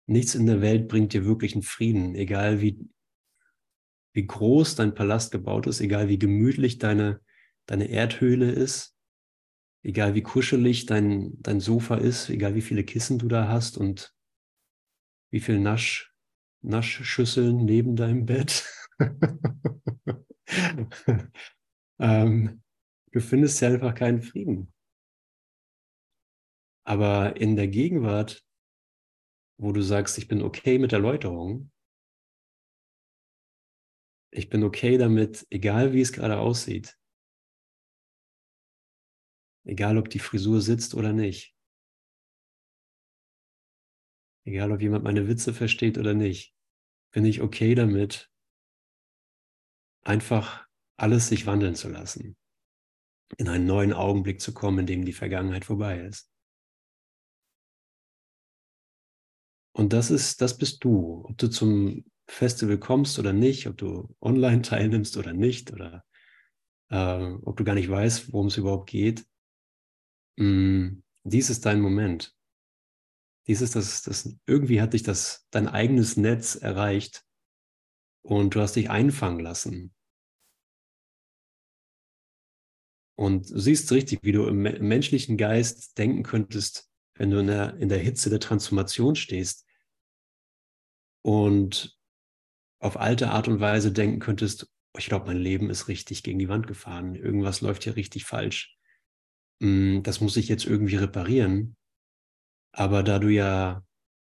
Nichts 0.07 0.35
in 0.35 0.47
der 0.47 0.61
Welt 0.61 0.89
bringt 0.89 1.13
dir 1.13 1.25
wirklichen 1.25 1.63
Frieden, 1.63 2.17
egal 2.17 2.61
wie, 2.61 2.89
wie 4.17 4.27
groß 4.27 4.77
dein 4.77 4.95
Palast 4.95 5.31
gebaut 5.31 5.67
ist, 5.67 5.83
egal 5.83 6.09
wie 6.09 6.19
gemütlich 6.19 6.79
deine, 6.79 7.21
deine 7.67 7.91
Erdhöhle 7.91 8.51
ist, 8.51 8.97
egal 9.83 10.15
wie 10.15 10.23
kuschelig 10.23 10.87
dein, 10.87 11.35
dein 11.43 11.61
Sofa 11.61 11.97
ist, 11.97 12.31
egal 12.31 12.55
wie 12.55 12.63
viele 12.63 12.83
Kissen 12.83 13.19
du 13.19 13.29
da 13.29 13.47
hast 13.47 13.77
und 13.77 14.17
wie 15.31 15.41
viele 15.41 15.61
Nasch, 15.61 16.15
Naschschüsseln 16.63 17.67
neben 17.67 17.95
deinem 17.95 18.25
Bett. 18.25 18.65
ähm, 21.99 22.63
du 23.13 23.21
findest 23.21 23.61
ja 23.61 23.69
einfach 23.69 23.95
keinen 23.95 24.23
Frieden. 24.23 24.73
Aber 26.85 27.37
in 27.37 27.55
der 27.55 27.69
Gegenwart, 27.69 28.43
wo 29.59 29.73
du 29.73 29.83
sagst, 29.83 30.17
ich 30.17 30.27
bin 30.27 30.41
okay 30.41 30.79
mit 30.79 30.95
Erläuterung, 30.95 31.71
ich 34.37 34.49
bin 34.49 34.63
okay 34.63 34.99
damit, 34.99 35.47
egal 35.51 35.93
wie 35.93 36.01
es 36.01 36.13
gerade 36.13 36.39
aussieht, 36.39 36.97
Egal, 39.67 39.99
ob 39.99 40.09
die 40.09 40.21
Frisur 40.21 40.61
sitzt 40.61 40.95
oder 40.95 41.13
nicht. 41.13 41.57
Egal, 44.45 44.71
ob 44.71 44.81
jemand 44.81 45.03
meine 45.03 45.27
Witze 45.27 45.53
versteht 45.53 45.99
oder 45.99 46.15
nicht. 46.15 46.55
Bin 47.11 47.25
ich 47.25 47.43
okay 47.43 47.75
damit, 47.75 48.31
einfach 50.05 50.69
alles 50.97 51.27
sich 51.29 51.47
wandeln 51.47 51.75
zu 51.75 51.89
lassen. 51.89 52.37
In 53.39 53.49
einen 53.49 53.67
neuen 53.67 53.93
Augenblick 53.93 54.41
zu 54.41 54.55
kommen, 54.55 54.81
in 54.81 54.87
dem 54.87 55.05
die 55.05 55.13
Vergangenheit 55.13 55.65
vorbei 55.65 55.99
ist. 55.99 56.31
Und 59.73 59.93
das 59.93 60.13
ist, 60.13 60.41
das 60.41 60.57
bist 60.57 60.85
du. 60.85 61.25
Ob 61.25 61.37
du 61.39 61.49
zum 61.49 62.05
Festival 62.27 62.79
kommst 62.79 63.19
oder 63.19 63.33
nicht, 63.33 63.67
ob 63.67 63.77
du 63.77 64.15
online 64.21 64.63
teilnimmst 64.63 65.17
oder 65.17 65.33
nicht, 65.33 65.73
oder 65.73 66.05
äh, 66.91 67.33
ob 67.43 67.57
du 67.57 67.65
gar 67.65 67.75
nicht 67.75 67.89
weißt, 67.89 68.33
worum 68.33 68.49
es 68.49 68.57
überhaupt 68.57 68.91
geht. 68.91 69.27
Mm, 70.37 71.03
dies 71.25 71.51
ist 71.51 71.67
dein 71.67 71.81
Moment. 71.81 72.35
Dies 73.47 73.61
ist 73.61 73.77
das, 73.77 74.03
das, 74.03 74.37
irgendwie 74.47 74.81
hat 74.81 74.93
dich 74.93 75.05
das, 75.05 75.47
dein 75.51 75.69
eigenes 75.69 76.17
Netz 76.17 76.57
erreicht 76.57 77.25
und 78.23 78.55
du 78.55 78.61
hast 78.61 78.75
dich 78.75 78.91
einfangen 78.91 79.41
lassen. 79.41 79.95
Und 83.15 83.51
du 83.51 83.59
siehst 83.59 83.91
richtig, 83.93 84.19
wie 84.23 84.33
du 84.33 84.47
im, 84.47 84.67
im 84.67 84.89
menschlichen 84.89 85.37
Geist 85.37 85.97
denken 85.97 86.23
könntest, 86.23 86.91
wenn 87.15 87.31
du 87.31 87.39
in 87.39 87.47
der, 87.47 87.77
in 87.77 87.89
der 87.89 87.99
Hitze 87.99 88.31
der 88.31 88.41
Transformation 88.41 89.17
stehst 89.17 89.65
und 91.23 91.96
auf 92.79 92.99
alte 92.99 93.31
Art 93.31 93.49
und 93.49 93.61
Weise 93.61 93.93
denken 93.93 94.19
könntest, 94.19 94.69
oh, 94.95 94.99
ich 94.99 95.07
glaube, 95.07 95.27
mein 95.27 95.39
Leben 95.39 95.71
ist 95.71 95.89
richtig 95.89 96.23
gegen 96.23 96.39
die 96.39 96.49
Wand 96.49 96.67
gefahren, 96.67 97.15
irgendwas 97.15 97.61
läuft 97.61 97.85
hier 97.85 97.97
richtig 97.97 98.25
falsch. 98.25 98.77
Hm, 99.61 100.03
das 100.03 100.21
muss 100.21 100.37
ich 100.37 100.49
jetzt 100.49 100.67
irgendwie 100.67 100.97
reparieren. 100.97 101.77
Aber 102.73 103.03
da 103.03 103.19
du 103.19 103.29
ja 103.29 103.85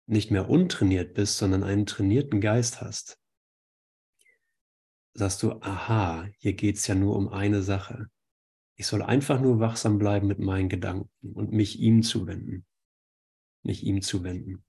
nicht 0.06 0.32
mehr 0.32 0.50
untrainiert 0.50 1.14
bist, 1.14 1.38
sondern 1.38 1.64
einen 1.64 1.86
trainierten 1.86 2.42
Geist 2.42 2.82
hast, 2.82 3.18
sagst 5.14 5.44
du, 5.44 5.54
aha, 5.62 6.28
hier 6.40 6.54
geht 6.54 6.76
es 6.76 6.88
ja 6.88 6.96
nur 6.96 7.16
um 7.16 7.30
eine 7.30 7.62
Sache. 7.62 8.08
Ich 8.76 8.88
soll 8.88 9.02
einfach 9.02 9.40
nur 9.40 9.60
wachsam 9.60 10.00
bleiben 10.00 10.28
mit 10.28 10.40
meinen 10.40 10.68
Gedanken 10.68 11.10
und 11.34 11.52
mich 11.52 11.80
ihm 11.80 12.02
zuwenden. 12.04 12.66
Mich 13.62 13.84
ihm 13.84 14.02
zuwenden. 14.02 14.66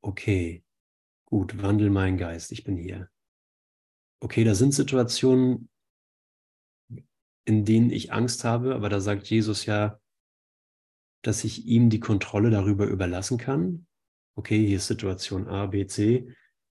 Okay, 0.00 0.64
gut, 1.34 1.60
wandel 1.60 1.90
meinen 1.90 2.16
Geist, 2.16 2.52
ich 2.52 2.62
bin 2.62 2.76
hier. 2.76 3.10
Okay, 4.22 4.44
da 4.44 4.54
sind 4.54 4.72
Situationen, 4.72 5.68
in 7.44 7.64
denen 7.64 7.90
ich 7.90 8.12
Angst 8.12 8.44
habe, 8.44 8.76
aber 8.76 8.88
da 8.88 9.00
sagt 9.00 9.26
Jesus 9.26 9.66
ja, 9.66 10.00
dass 11.22 11.42
ich 11.42 11.66
ihm 11.66 11.90
die 11.90 11.98
Kontrolle 11.98 12.50
darüber 12.50 12.86
überlassen 12.86 13.36
kann. 13.36 13.88
Okay, 14.36 14.64
hier 14.64 14.76
ist 14.76 14.86
Situation 14.86 15.48
A, 15.48 15.66
B, 15.66 15.88
C. 15.88 16.32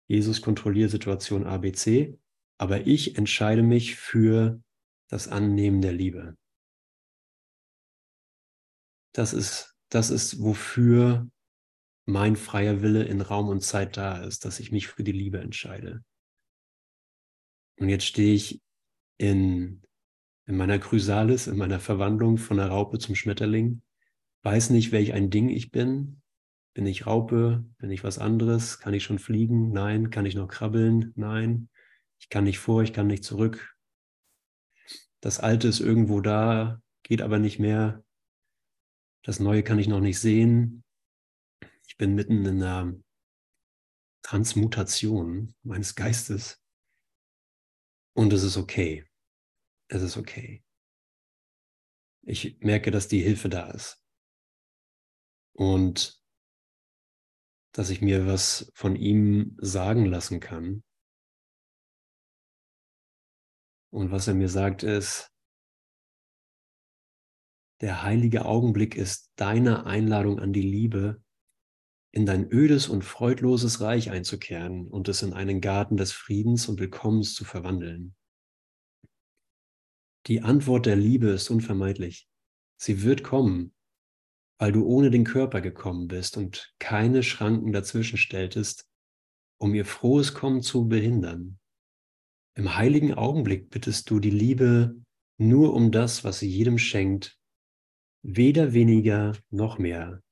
Jesus 0.09 0.43
kontrolliert 0.43 0.91
Situation 0.91 1.47
A, 1.47 1.57
B, 1.57 1.73
C. 1.73 2.19
aber 2.59 2.87
ich 2.87 3.17
entscheide 3.17 3.63
mich 3.63 3.97
für 3.97 4.63
das 5.09 5.27
Annehmen 5.27 5.81
der 5.81 5.95
Liebe. 5.95 6.37
Das 9.15 9.33
ist, 9.33 9.75
das 9.89 10.11
ist, 10.11 10.43
wofür 10.43 11.31
mein 12.11 12.37
freier 12.37 12.83
Wille 12.83 13.05
in 13.05 13.21
Raum 13.21 13.49
und 13.49 13.63
Zeit 13.63 13.97
da 13.97 14.23
ist, 14.23 14.45
dass 14.45 14.61
ich 14.61 14.73
mich 14.73 14.89
für 14.89 15.05
die 15.05 15.13
Liebe 15.13 15.39
entscheide. 15.39 16.03
Und 17.79 17.89
jetzt 17.89 18.05
stehe 18.05 18.35
ich 18.35 18.61
in, 19.19 19.83
in 20.47 20.57
meiner 20.57 20.79
Chrysalis, 20.79 21.47
in 21.47 21.57
meiner 21.57 21.81
Verwandlung 21.81 22.37
von 22.37 22.57
der 22.59 22.69
Raupe 22.69 22.99
zum 22.99 23.15
Schmetterling, 23.15 23.83
weiß 24.43 24.71
nicht, 24.71 24.93
welch 24.93 25.13
ein 25.13 25.31
Ding 25.31 25.49
ich 25.49 25.71
bin. 25.71 26.21
Bin 26.75 26.87
ich 26.87 27.07
Raupe? 27.07 27.65
Bin 27.79 27.91
ich 27.91 28.05
was 28.05 28.19
anderes? 28.19 28.79
Kann 28.79 28.95
ich 28.95 29.03
schon 29.03 29.19
fliegen? 29.19 29.73
Nein. 29.73 30.11
Kann 30.11 30.27
ich 30.27 30.35
noch 30.35 30.49
krabbeln? 30.49 31.13
Nein. 31.17 31.69
Ich 32.21 32.29
kann 32.29 32.45
nicht 32.45 32.59
vor, 32.59 32.83
ich 32.83 32.93
kann 32.93 33.07
nicht 33.07 33.25
zurück. 33.25 33.77
Das 35.21 35.41
Alte 35.41 35.69
ist 35.69 35.81
irgendwo 35.81 36.21
da, 36.21 36.81
geht 37.03 37.23
aber 37.23 37.39
nicht 37.39 37.59
mehr. 37.59 38.05
Das 39.23 39.41
Neue 39.41 39.63
kann 39.63 39.79
ich 39.79 39.89
noch 39.89 40.01
nicht 40.01 40.19
sehen. 40.19 40.83
Bin 42.01 42.15
mitten 42.15 42.47
in 42.47 42.63
einer 42.63 42.99
Transmutation 44.23 45.55
meines 45.63 45.95
Geistes. 45.95 46.59
Und 48.17 48.33
es 48.33 48.43
ist 48.43 48.57
okay. 48.57 49.07
Es 49.89 50.01
ist 50.01 50.17
okay. 50.17 50.65
Ich 52.23 52.59
merke, 52.61 52.91
dass 52.91 53.07
die 53.07 53.21
Hilfe 53.21 53.51
da 53.51 53.71
ist. 53.71 54.03
Und 55.53 56.25
dass 57.73 57.91
ich 57.91 58.01
mir 58.01 58.27
was 58.27 58.73
von 58.75 58.97
ihm 58.97 59.59
sagen 59.61 60.07
lassen 60.07 60.41
kann. 60.41 60.83
Und 63.93 64.11
was 64.11 64.27
er 64.27 64.33
mir 64.33 64.49
sagt 64.49 64.85
ist, 64.85 65.31
der 67.83 68.03
heilige 68.03 68.47
Augenblick 68.47 68.95
ist 68.95 69.31
deine 69.37 69.85
Einladung 69.85 70.41
an 70.41 70.55
die 70.55 70.63
Liebe, 70.63 71.23
in 72.13 72.27
dein 72.27 72.51
ödes 72.51 72.89
und 72.89 73.05
freudloses 73.05 73.81
Reich 73.81 74.11
einzukehren 74.11 74.89
und 74.89 75.09
es 75.09 75.23
in 75.23 75.33
einen 75.33 75.61
Garten 75.61 75.97
des 75.97 76.13
Friedens 76.13 76.69
und 76.69 76.81
Willkommens 76.81 77.35
zu 77.35 77.45
verwandeln. 77.45 78.15
Die 80.27 80.43
Antwort 80.43 80.87
der 80.87 80.97
Liebe 80.97 81.29
ist 81.29 81.51
unvermeidlich. 81.51 82.29
Sie 82.77 83.03
wird 83.03 83.23
kommen, 83.23 83.73
weil 84.59 84.73
du 84.73 84.85
ohne 84.85 85.11
den 85.11 85.25
Körper 85.25 85.61
gekommen 85.61 86.09
bist 86.09 86.37
und 86.37 86.75
keine 86.79 87.23
Schranken 87.23 87.73
dazwischen 87.73 88.19
stelltest, 88.19 88.89
um 89.59 89.75
ihr 89.75 89.85
frohes 89.85 90.35
Kommen 90.35 90.63
zu 90.63 90.89
behindern. 90.89 91.59
Im 92.55 92.77
heiligen 92.77 93.15
Augenblick 93.15 93.71
bittest 93.71 94.11
du 94.11 94.19
die 94.19 94.31
Liebe 94.31 95.01
nur 95.39 95.73
um 95.75 95.93
das, 95.93 96.25
was 96.25 96.41
sie 96.41 96.49
jedem 96.49 96.77
schenkt, 96.77 97.39
weder 98.23 98.75
weniger 98.75 99.37
noch 99.51 99.79
mehr, 99.79 100.23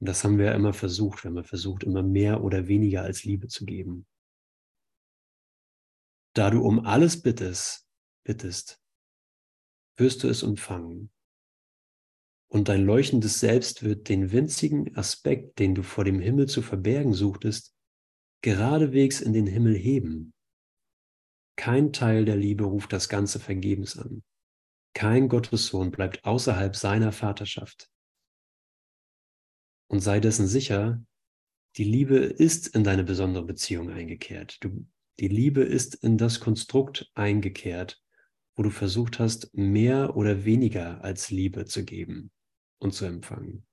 und 0.00 0.08
das 0.08 0.24
haben 0.24 0.38
wir 0.38 0.46
ja 0.46 0.54
immer 0.54 0.72
versucht. 0.72 1.24
Wir 1.24 1.30
haben 1.30 1.44
versucht, 1.44 1.84
immer 1.84 2.02
mehr 2.02 2.42
oder 2.42 2.66
weniger 2.66 3.02
als 3.02 3.24
Liebe 3.24 3.48
zu 3.48 3.66
geben. 3.66 4.06
Da 6.34 6.50
du 6.50 6.62
um 6.62 6.86
alles 6.86 7.20
bittest, 7.20 7.86
bittest, 8.24 8.80
wirst 9.96 10.22
du 10.22 10.28
es 10.28 10.42
empfangen. 10.42 11.10
Und 12.48 12.68
dein 12.68 12.84
leuchtendes 12.84 13.40
Selbst 13.40 13.82
wird 13.82 14.08
den 14.08 14.32
winzigen 14.32 14.96
Aspekt, 14.96 15.58
den 15.58 15.74
du 15.74 15.82
vor 15.82 16.04
dem 16.04 16.18
Himmel 16.18 16.48
zu 16.48 16.62
verbergen 16.62 17.12
suchtest, 17.12 17.74
geradewegs 18.42 19.20
in 19.20 19.34
den 19.34 19.46
Himmel 19.46 19.76
heben. 19.76 20.32
Kein 21.56 21.92
Teil 21.92 22.24
der 22.24 22.36
Liebe 22.36 22.64
ruft 22.64 22.92
das 22.92 23.10
Ganze 23.10 23.38
vergebens 23.38 23.98
an. 23.98 24.22
Kein 24.94 25.28
Gottessohn 25.28 25.90
bleibt 25.90 26.24
außerhalb 26.24 26.74
seiner 26.74 27.12
Vaterschaft 27.12 27.90
und 29.90 29.98
sei 30.00 30.20
dessen 30.20 30.46
sicher, 30.46 31.02
die 31.76 31.84
Liebe 31.84 32.16
ist 32.16 32.68
in 32.68 32.84
deine 32.84 33.02
besondere 33.02 33.44
Beziehung 33.44 33.90
eingekehrt. 33.90 34.58
Du, 34.60 34.86
die 35.18 35.26
Liebe 35.26 35.62
ist 35.62 35.96
in 35.96 36.16
das 36.16 36.38
Konstrukt 36.38 37.10
eingekehrt, 37.14 38.00
wo 38.54 38.62
du 38.62 38.70
versucht 38.70 39.18
hast, 39.18 39.52
mehr 39.52 40.16
oder 40.16 40.44
weniger 40.44 41.02
als 41.02 41.32
Liebe 41.32 41.64
zu 41.64 41.84
geben 41.84 42.30
und 42.78 42.94
zu 42.94 43.04
empfangen. 43.04 43.66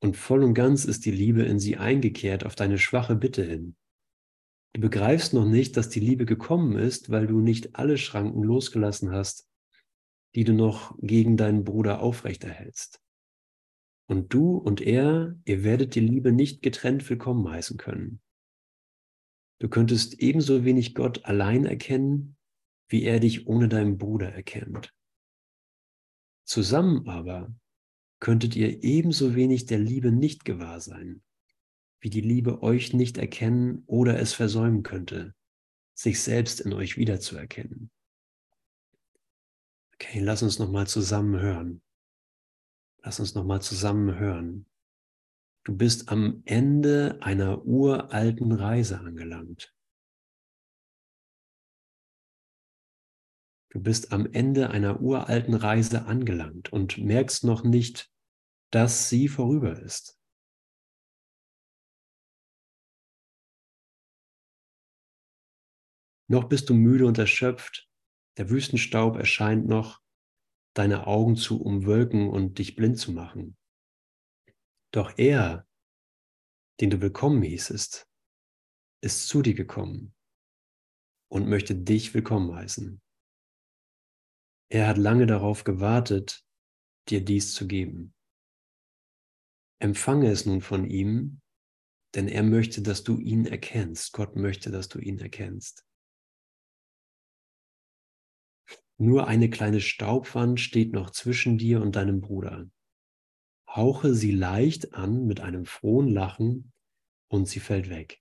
Und 0.00 0.18
voll 0.18 0.44
und 0.44 0.52
ganz 0.52 0.84
ist 0.84 1.06
die 1.06 1.10
Liebe 1.10 1.44
in 1.44 1.58
sie 1.58 1.78
eingekehrt 1.78 2.44
auf 2.44 2.54
deine 2.54 2.76
schwache 2.76 3.16
Bitte 3.16 3.42
hin. 3.42 3.76
Du 4.74 4.82
begreifst 4.82 5.32
noch 5.32 5.46
nicht, 5.46 5.78
dass 5.78 5.88
die 5.88 6.00
Liebe 6.00 6.26
gekommen 6.26 6.76
ist, 6.76 7.08
weil 7.08 7.26
du 7.26 7.40
nicht 7.40 7.76
alle 7.76 7.96
Schranken 7.96 8.42
losgelassen 8.42 9.10
hast, 9.10 9.48
die 10.34 10.44
du 10.44 10.52
noch 10.52 10.94
gegen 11.00 11.38
deinen 11.38 11.64
Bruder 11.64 12.00
aufrechterhältst. 12.00 13.00
Und 14.06 14.34
du 14.34 14.56
und 14.56 14.80
er, 14.80 15.38
ihr 15.44 15.64
werdet 15.64 15.94
die 15.94 16.00
Liebe 16.00 16.32
nicht 16.32 16.62
getrennt 16.62 17.08
willkommen 17.08 17.48
heißen 17.48 17.78
können. 17.78 18.20
Du 19.60 19.68
könntest 19.68 20.20
ebenso 20.20 20.64
wenig 20.64 20.94
Gott 20.94 21.24
allein 21.24 21.64
erkennen, 21.64 22.36
wie 22.88 23.04
er 23.04 23.20
dich 23.20 23.46
ohne 23.46 23.68
deinen 23.68 23.96
Bruder 23.96 24.30
erkennt. 24.30 24.92
Zusammen 26.44 27.08
aber 27.08 27.54
könntet 28.20 28.56
ihr 28.56 28.84
ebenso 28.84 29.34
wenig 29.34 29.66
der 29.66 29.78
Liebe 29.78 30.12
nicht 30.12 30.44
gewahr 30.44 30.80
sein, 30.80 31.22
wie 32.00 32.10
die 32.10 32.20
Liebe 32.20 32.62
euch 32.62 32.92
nicht 32.92 33.16
erkennen 33.16 33.84
oder 33.86 34.18
es 34.18 34.34
versäumen 34.34 34.82
könnte, 34.82 35.34
sich 35.94 36.20
selbst 36.20 36.60
in 36.60 36.74
euch 36.74 36.98
wiederzuerkennen. 36.98 37.90
Okay, 39.94 40.20
lass 40.20 40.42
uns 40.42 40.58
nochmal 40.58 40.86
zusammen 40.86 41.40
hören. 41.40 41.83
Lass 43.04 43.20
uns 43.20 43.34
nochmal 43.34 43.60
zusammen 43.60 44.18
hören. 44.18 44.66
Du 45.64 45.76
bist 45.76 46.08
am 46.08 46.42
Ende 46.46 47.18
einer 47.20 47.66
uralten 47.66 48.50
Reise 48.50 49.00
angelangt. 49.00 49.74
Du 53.70 53.82
bist 53.82 54.10
am 54.12 54.24
Ende 54.32 54.70
einer 54.70 55.02
uralten 55.02 55.52
Reise 55.52 56.06
angelangt 56.06 56.72
und 56.72 56.96
merkst 56.96 57.44
noch 57.44 57.62
nicht, 57.62 58.10
dass 58.70 59.10
sie 59.10 59.28
vorüber 59.28 59.78
ist. 59.82 60.18
Noch 66.26 66.48
bist 66.48 66.70
du 66.70 66.74
müde 66.74 67.06
und 67.06 67.18
erschöpft, 67.18 67.86
der 68.38 68.48
Wüstenstaub 68.48 69.16
erscheint 69.16 69.66
noch, 69.66 70.03
deine 70.74 71.06
Augen 71.06 71.36
zu 71.36 71.62
umwölken 71.62 72.28
und 72.28 72.58
dich 72.58 72.76
blind 72.76 72.98
zu 72.98 73.12
machen. 73.12 73.56
Doch 74.92 75.16
er, 75.16 75.66
den 76.80 76.90
du 76.90 77.00
willkommen 77.00 77.42
hießest, 77.42 78.08
ist 79.02 79.28
zu 79.28 79.42
dir 79.42 79.54
gekommen 79.54 80.14
und 81.28 81.48
möchte 81.48 81.74
dich 81.74 82.14
willkommen 82.14 82.54
heißen. 82.54 83.00
Er 84.70 84.88
hat 84.88 84.98
lange 84.98 85.26
darauf 85.26 85.64
gewartet, 85.64 86.44
dir 87.08 87.24
dies 87.24 87.54
zu 87.54 87.66
geben. 87.66 88.14
Empfange 89.80 90.30
es 90.30 90.46
nun 90.46 90.62
von 90.62 90.88
ihm, 90.88 91.40
denn 92.14 92.28
er 92.28 92.42
möchte, 92.42 92.82
dass 92.82 93.04
du 93.04 93.18
ihn 93.18 93.46
erkennst. 93.46 94.12
Gott 94.12 94.36
möchte, 94.36 94.70
dass 94.70 94.88
du 94.88 94.98
ihn 94.98 95.18
erkennst. 95.18 95.83
Nur 98.98 99.26
eine 99.26 99.50
kleine 99.50 99.80
Staubwand 99.80 100.60
steht 100.60 100.92
noch 100.92 101.10
zwischen 101.10 101.58
dir 101.58 101.80
und 101.82 101.96
deinem 101.96 102.20
Bruder. 102.20 102.68
Hauche 103.68 104.14
sie 104.14 104.30
leicht 104.30 104.94
an 104.94 105.26
mit 105.26 105.40
einem 105.40 105.66
frohen 105.66 106.08
Lachen 106.08 106.72
und 107.28 107.48
sie 107.48 107.60
fällt 107.60 107.90
weg. 107.90 108.20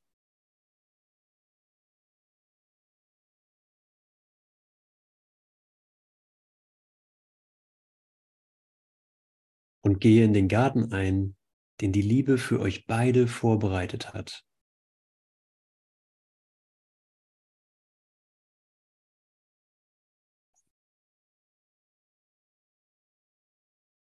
Und 9.81 9.99
gehe 9.99 10.23
in 10.23 10.33
den 10.33 10.47
Garten 10.47 10.91
ein, 10.93 11.35
den 11.81 11.91
die 11.91 12.01
Liebe 12.01 12.37
für 12.37 12.59
euch 12.59 12.87
beide 12.87 13.27
vorbereitet 13.27 14.13
hat. 14.13 14.45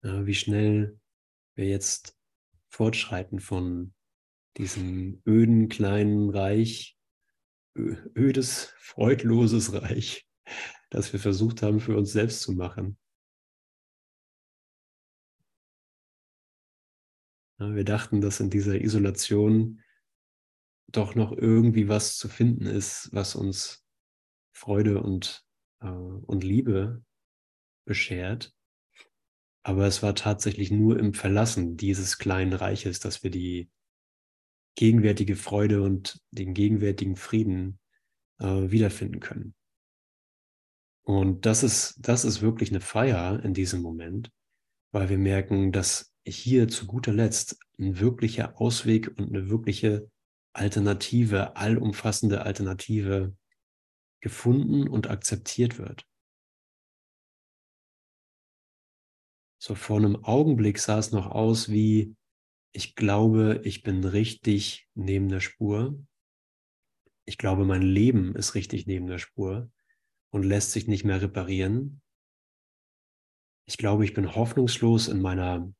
Wie 0.04 0.36
schnell 0.36 1.00
wir 1.56 1.68
jetzt 1.68 2.18
fortschreiten 2.70 3.40
von 3.40 3.94
diesem 4.58 5.22
öden 5.26 5.70
kleinen 5.70 6.30
Reich, 6.30 6.98
ödes, 7.76 8.74
freudloses 8.78 9.74
Reich, 9.74 10.28
das 10.90 11.14
wir 11.14 11.20
versucht 11.20 11.62
haben 11.62 11.80
für 11.80 11.98
uns 11.98 12.12
selbst 12.12 12.42
zu 12.42 12.54
machen. 12.54 12.98
Wir 17.60 17.86
dachten, 17.86 18.20
dass 18.20 18.40
in 18.40 18.50
dieser 18.50 18.82
Isolation 18.82 19.82
doch 20.92 21.16
noch 21.16 21.32
irgendwie 21.32 21.88
was 21.88 22.18
zu 22.18 22.28
finden 22.28 22.66
ist, 22.66 23.10
was 23.14 23.36
uns 23.36 23.86
Freude 24.54 25.02
und, 25.02 25.46
äh, 25.80 25.88
und 25.88 26.44
Liebe 26.44 27.04
beschert. 27.86 28.54
Aber 29.64 29.88
es 29.88 30.04
war 30.04 30.14
tatsächlich 30.14 30.72
nur 30.72 31.00
im 31.00 31.14
Verlassen 31.14 31.78
dieses 31.78 32.18
kleinen 32.18 32.54
Reiches, 32.54 33.00
dass 33.00 33.24
wir 33.24 33.32
die 33.32 33.70
gegenwärtige 34.76 35.36
Freude 35.36 35.82
und 35.82 36.20
den 36.32 36.54
gegenwärtigen 36.54 37.16
Frieden 37.16 37.80
äh, 38.40 38.46
wiederfinden 38.46 39.20
können. 39.20 39.56
Und 41.06 41.46
das 41.46 41.64
ist, 41.64 41.96
das 42.00 42.26
ist 42.26 42.42
wirklich 42.42 42.70
eine 42.72 42.82
Feier 42.82 43.44
in 43.44 43.54
diesem 43.54 43.82
Moment, 43.82 44.32
weil 44.92 45.10
wir 45.10 45.18
merken, 45.18 45.72
dass 45.72 46.14
hier 46.26 46.68
zu 46.68 46.86
guter 46.86 47.12
Letzt 47.12 47.58
ein 47.78 48.00
wirklicher 48.00 48.60
Ausweg 48.60 49.10
und 49.18 49.30
eine 49.30 49.50
wirkliche 49.50 50.10
Alternative, 50.54 51.56
allumfassende 51.56 52.44
Alternative 52.44 53.36
gefunden 54.22 54.88
und 54.88 55.10
akzeptiert 55.10 55.78
wird. 55.78 56.06
So 59.66 59.76
vor 59.76 59.96
einem 59.96 60.26
Augenblick 60.26 60.78
sah 60.78 61.00
es 61.00 61.14
noch 61.14 61.28
aus 61.28 61.70
wie, 61.70 62.18
ich 62.74 62.96
glaube, 62.96 63.62
ich 63.64 63.82
bin 63.82 64.04
richtig 64.04 64.90
neben 64.94 65.30
der 65.30 65.40
Spur. 65.40 66.06
Ich 67.24 67.38
glaube, 67.38 67.64
mein 67.64 67.82
Leben 67.82 68.36
ist 68.36 68.56
richtig 68.56 68.88
neben 68.88 69.08
der 69.08 69.20
Spur 69.20 69.72
und 70.32 70.44
lässt 70.44 70.74
sich 70.74 70.90
nicht 70.90 71.06
mehr 71.06 71.22
reparieren. 71.22 72.02
Ich 73.66 73.78
glaube, 73.78 74.04
ich 74.04 74.14
bin 74.14 74.36
hoffnungslos 74.36 75.08
in 75.08 75.22
meiner 75.22 75.74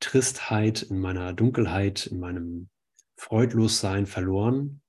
Tristheit, 0.00 0.80
in 0.80 0.98
meiner 0.98 1.34
Dunkelheit, 1.34 2.06
in 2.06 2.20
meinem 2.20 2.70
Freudlossein 3.18 4.06
verloren. 4.06 4.80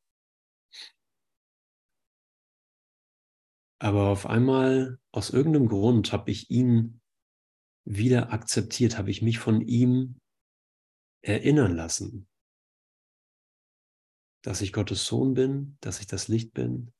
Aber 3.77 4.07
auf 4.07 4.25
einmal, 4.25 5.01
aus 5.11 5.31
irgendeinem 5.31 5.67
Grund, 5.67 6.13
habe 6.13 6.31
ich 6.31 6.49
ihn 6.49 7.01
wieder 7.85 8.31
akzeptiert, 8.31 8.97
habe 8.97 9.11
ich 9.11 9.21
mich 9.21 9.39
von 9.39 9.61
ihm 9.61 10.19
erinnern 11.21 11.75
lassen, 11.75 12.27
dass 14.43 14.61
ich 14.61 14.73
Gottes 14.73 15.05
Sohn 15.05 15.33
bin, 15.33 15.77
dass 15.81 15.99
ich 15.99 16.07
das 16.07 16.27
Licht 16.27 16.53
bin, 16.53 16.93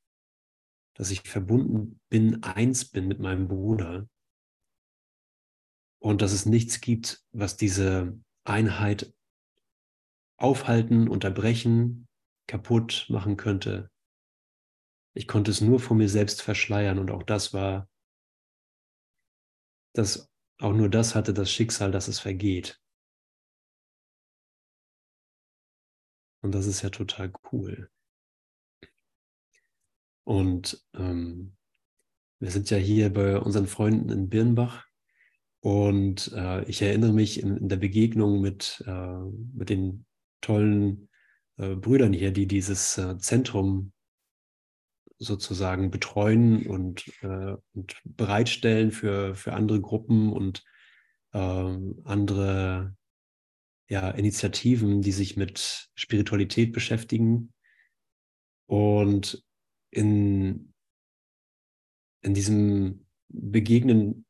dass 0.94 1.10
ich 1.10 1.22
verbunden 1.22 2.00
bin, 2.08 2.42
eins 2.42 2.84
bin 2.86 3.06
mit 3.06 3.18
meinem 3.18 3.48
Bruder 3.48 4.08
und 5.98 6.22
dass 6.22 6.32
es 6.32 6.46
nichts 6.46 6.80
gibt, 6.80 7.24
was 7.32 7.56
diese 7.56 8.18
Einheit 8.44 9.14
aufhalten, 10.36 11.08
unterbrechen, 11.08 12.08
kaputt 12.46 13.06
machen 13.08 13.36
könnte. 13.36 13.90
Ich 15.16 15.28
konnte 15.28 15.50
es 15.50 15.60
nur 15.60 15.80
vor 15.80 15.96
mir 15.96 16.08
selbst 16.08 16.42
verschleiern 16.42 16.98
und 16.98 17.10
auch 17.10 17.22
das 17.22 17.52
war, 17.54 17.88
dass 19.94 20.33
auch 20.58 20.72
nur 20.72 20.88
das 20.88 21.14
hatte 21.14 21.34
das 21.34 21.50
Schicksal, 21.50 21.90
dass 21.90 22.08
es 22.08 22.20
vergeht. 22.20 22.80
Und 26.42 26.52
das 26.54 26.66
ist 26.66 26.82
ja 26.82 26.90
total 26.90 27.32
cool. 27.52 27.90
Und 30.24 30.86
ähm, 30.94 31.56
wir 32.38 32.50
sind 32.50 32.68
ja 32.68 32.76
hier 32.76 33.10
bei 33.12 33.38
unseren 33.38 33.66
Freunden 33.66 34.10
in 34.10 34.28
Birnbach 34.28 34.86
und 35.60 36.30
äh, 36.34 36.62
ich 36.64 36.82
erinnere 36.82 37.14
mich 37.14 37.42
in, 37.42 37.56
in 37.56 37.68
der 37.70 37.78
Begegnung 37.78 38.42
mit, 38.42 38.84
äh, 38.86 39.18
mit 39.54 39.70
den 39.70 40.04
tollen 40.42 41.08
äh, 41.56 41.74
Brüdern 41.74 42.12
hier, 42.12 42.32
die 42.32 42.46
dieses 42.46 42.98
äh, 42.98 43.16
Zentrum 43.16 43.93
sozusagen 45.18 45.90
betreuen 45.90 46.66
und, 46.66 47.06
äh, 47.22 47.56
und 47.72 47.96
bereitstellen 48.04 48.90
für, 48.90 49.34
für 49.34 49.52
andere 49.52 49.80
Gruppen 49.80 50.32
und 50.32 50.64
ähm, 51.32 52.00
andere 52.04 52.96
ja, 53.88 54.10
Initiativen, 54.10 55.02
die 55.02 55.12
sich 55.12 55.36
mit 55.36 55.90
Spiritualität 55.94 56.72
beschäftigen. 56.72 57.52
Und 58.66 59.44
in, 59.90 60.72
in 62.22 62.34
diesem 62.34 63.06
Begegnen 63.28 64.24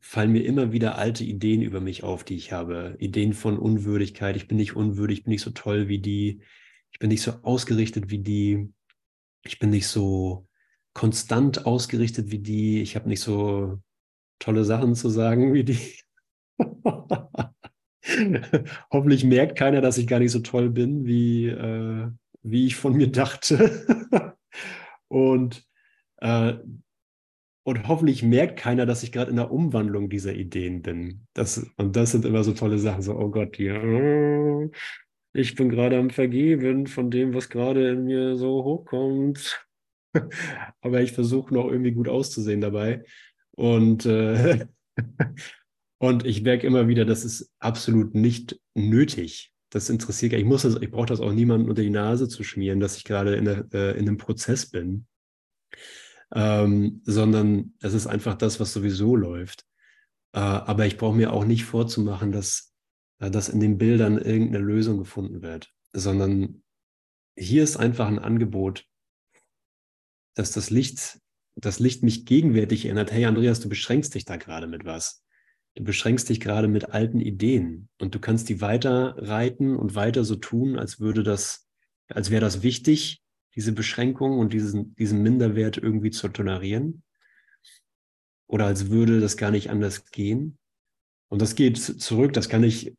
fallen 0.00 0.32
mir 0.32 0.44
immer 0.44 0.72
wieder 0.72 0.96
alte 0.96 1.24
Ideen 1.24 1.60
über 1.62 1.80
mich 1.80 2.02
auf, 2.02 2.24
die 2.24 2.36
ich 2.36 2.52
habe. 2.52 2.96
Ideen 2.98 3.34
von 3.34 3.58
Unwürdigkeit. 3.58 4.36
Ich 4.36 4.48
bin 4.48 4.56
nicht 4.56 4.76
unwürdig, 4.76 5.18
ich 5.18 5.24
bin 5.24 5.32
nicht 5.32 5.42
so 5.42 5.50
toll 5.50 5.88
wie 5.88 5.98
die. 5.98 6.42
Ich 6.92 6.98
bin 6.98 7.08
nicht 7.08 7.22
so 7.22 7.32
ausgerichtet 7.42 8.10
wie 8.10 8.18
die. 8.18 8.72
Ich 9.44 9.58
bin 9.58 9.70
nicht 9.70 9.88
so 9.88 10.46
konstant 10.92 11.66
ausgerichtet 11.66 12.30
wie 12.30 12.40
die. 12.40 12.82
Ich 12.82 12.96
habe 12.96 13.08
nicht 13.08 13.20
so 13.20 13.78
tolle 14.38 14.64
Sachen 14.64 14.94
zu 14.94 15.08
sagen 15.08 15.54
wie 15.54 15.64
die. 15.64 15.98
Hoffentlich 18.90 19.24
merkt 19.24 19.56
keiner, 19.56 19.80
dass 19.80 19.96
ich 19.98 20.06
gar 20.06 20.18
nicht 20.18 20.32
so 20.32 20.40
toll 20.40 20.70
bin, 20.70 21.06
wie, 21.06 21.46
äh, 21.46 22.08
wie 22.42 22.66
ich 22.66 22.76
von 22.76 22.94
mir 22.94 23.10
dachte. 23.10 23.86
Und, 25.08 25.64
äh, 26.18 26.54
und 27.64 27.88
hoffentlich 27.88 28.22
merkt 28.22 28.58
keiner, 28.58 28.86
dass 28.86 29.02
ich 29.02 29.12
gerade 29.12 29.30
in 29.30 29.36
der 29.36 29.50
Umwandlung 29.50 30.08
dieser 30.08 30.34
Ideen 30.34 30.82
bin. 30.82 31.26
Das, 31.34 31.66
und 31.76 31.96
das 31.96 32.12
sind 32.12 32.24
immer 32.24 32.44
so 32.44 32.52
tolle 32.52 32.78
Sachen, 32.78 33.02
so, 33.02 33.16
oh 33.16 33.28
Gott, 33.28 33.58
ja, 33.58 33.74
ich 35.32 35.54
bin 35.54 35.68
gerade 35.70 35.98
am 35.98 36.10
Vergeben 36.10 36.86
von 36.86 37.10
dem, 37.10 37.34
was 37.34 37.48
gerade 37.48 37.90
in 37.90 38.04
mir 38.04 38.36
so 38.36 38.64
hochkommt. 38.64 39.64
Aber 40.80 41.00
ich 41.00 41.12
versuche 41.12 41.54
noch 41.54 41.68
irgendwie 41.68 41.92
gut 41.92 42.08
auszusehen 42.08 42.60
dabei. 42.60 43.04
Und, 43.52 44.06
äh, 44.06 44.66
und 45.98 46.26
ich 46.26 46.42
merke 46.42 46.66
immer 46.66 46.88
wieder, 46.88 47.04
das 47.04 47.24
ist 47.24 47.52
absolut 47.58 48.14
nicht 48.14 48.60
nötig. 48.74 49.52
Das 49.70 49.88
interessiert, 49.88 50.32
ich 50.32 50.44
muss 50.44 50.62
das, 50.62 50.76
ich 50.80 50.90
brauche 50.90 51.06
das 51.06 51.20
auch 51.20 51.32
niemandem 51.32 51.68
unter 51.68 51.82
die 51.82 51.90
Nase 51.90 52.28
zu 52.28 52.42
schmieren, 52.42 52.80
dass 52.80 52.96
ich 52.96 53.04
gerade 53.04 53.36
in, 53.36 53.46
äh, 53.46 53.92
in 53.92 54.08
einem 54.08 54.16
Prozess 54.16 54.68
bin. 54.68 55.06
Ähm, 56.32 57.02
sondern 57.04 57.74
es 57.80 57.94
ist 57.94 58.06
einfach 58.06 58.34
das, 58.34 58.58
was 58.58 58.72
sowieso 58.72 59.14
läuft. 59.14 59.64
Äh, 60.32 60.38
aber 60.40 60.86
ich 60.86 60.96
brauche 60.96 61.16
mir 61.16 61.32
auch 61.32 61.44
nicht 61.44 61.64
vorzumachen, 61.64 62.32
dass, 62.32 62.69
dass 63.28 63.50
in 63.50 63.60
den 63.60 63.76
Bildern 63.76 64.18
irgendeine 64.18 64.64
Lösung 64.64 64.98
gefunden 64.98 65.42
wird, 65.42 65.70
sondern 65.92 66.62
hier 67.36 67.62
ist 67.62 67.76
einfach 67.76 68.08
ein 68.08 68.18
Angebot, 68.18 68.86
dass 70.34 70.52
das 70.52 70.70
Licht, 70.70 71.20
das 71.56 71.80
Licht 71.80 72.02
mich 72.02 72.24
gegenwärtig 72.24 72.86
erinnert, 72.86 73.12
hey 73.12 73.26
Andreas, 73.26 73.60
du 73.60 73.68
beschränkst 73.68 74.14
dich 74.14 74.24
da 74.24 74.36
gerade 74.36 74.66
mit 74.66 74.84
was. 74.84 75.22
Du 75.74 75.84
beschränkst 75.84 76.28
dich 76.28 76.40
gerade 76.40 76.66
mit 76.66 76.90
alten 76.90 77.20
Ideen 77.20 77.88
und 78.00 78.14
du 78.14 78.18
kannst 78.18 78.48
die 78.48 78.60
weiter 78.60 79.14
reiten 79.18 79.76
und 79.76 79.94
weiter 79.94 80.24
so 80.24 80.36
tun, 80.36 80.78
als 80.78 80.98
würde 80.98 81.22
das, 81.22 81.68
als 82.08 82.30
wäre 82.30 82.40
das 82.40 82.62
wichtig, 82.62 83.22
diese 83.54 83.72
Beschränkung 83.72 84.38
und 84.38 84.52
diesen, 84.52 84.94
diesen 84.96 85.22
Minderwert 85.22 85.76
irgendwie 85.76 86.10
zu 86.10 86.28
tolerieren. 86.28 87.02
Oder 88.46 88.66
als 88.66 88.90
würde 88.90 89.20
das 89.20 89.36
gar 89.36 89.50
nicht 89.50 89.70
anders 89.70 90.06
gehen. 90.06 90.58
Und 91.28 91.40
das 91.40 91.54
geht 91.54 91.78
zurück, 91.78 92.32
das 92.32 92.48
kann 92.48 92.64
ich 92.64 92.96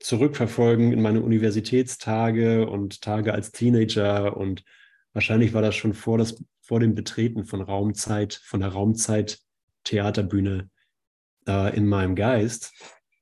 zurückverfolgen 0.00 0.92
in 0.92 1.02
meine 1.02 1.20
Universitätstage 1.20 2.68
und 2.68 3.02
Tage 3.02 3.32
als 3.32 3.52
Teenager. 3.52 4.36
Und 4.36 4.64
wahrscheinlich 5.12 5.52
war 5.52 5.62
das 5.62 5.76
schon 5.76 5.94
vor, 5.94 6.18
das, 6.18 6.42
vor 6.62 6.80
dem 6.80 6.94
Betreten 6.94 7.44
von 7.44 7.60
Raumzeit, 7.60 8.34
von 8.44 8.60
der 8.60 8.70
Raumzeit 8.70 9.38
Theaterbühne 9.84 10.70
äh, 11.46 11.76
in 11.76 11.86
meinem 11.86 12.14
Geist, 12.14 12.72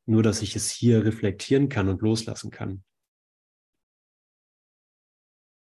nur 0.06 0.22
dass 0.22 0.40
ich 0.40 0.56
es 0.56 0.70
hier 0.70 1.04
reflektieren 1.04 1.68
kann 1.68 1.88
und 1.88 2.00
loslassen 2.00 2.50
kann. 2.50 2.84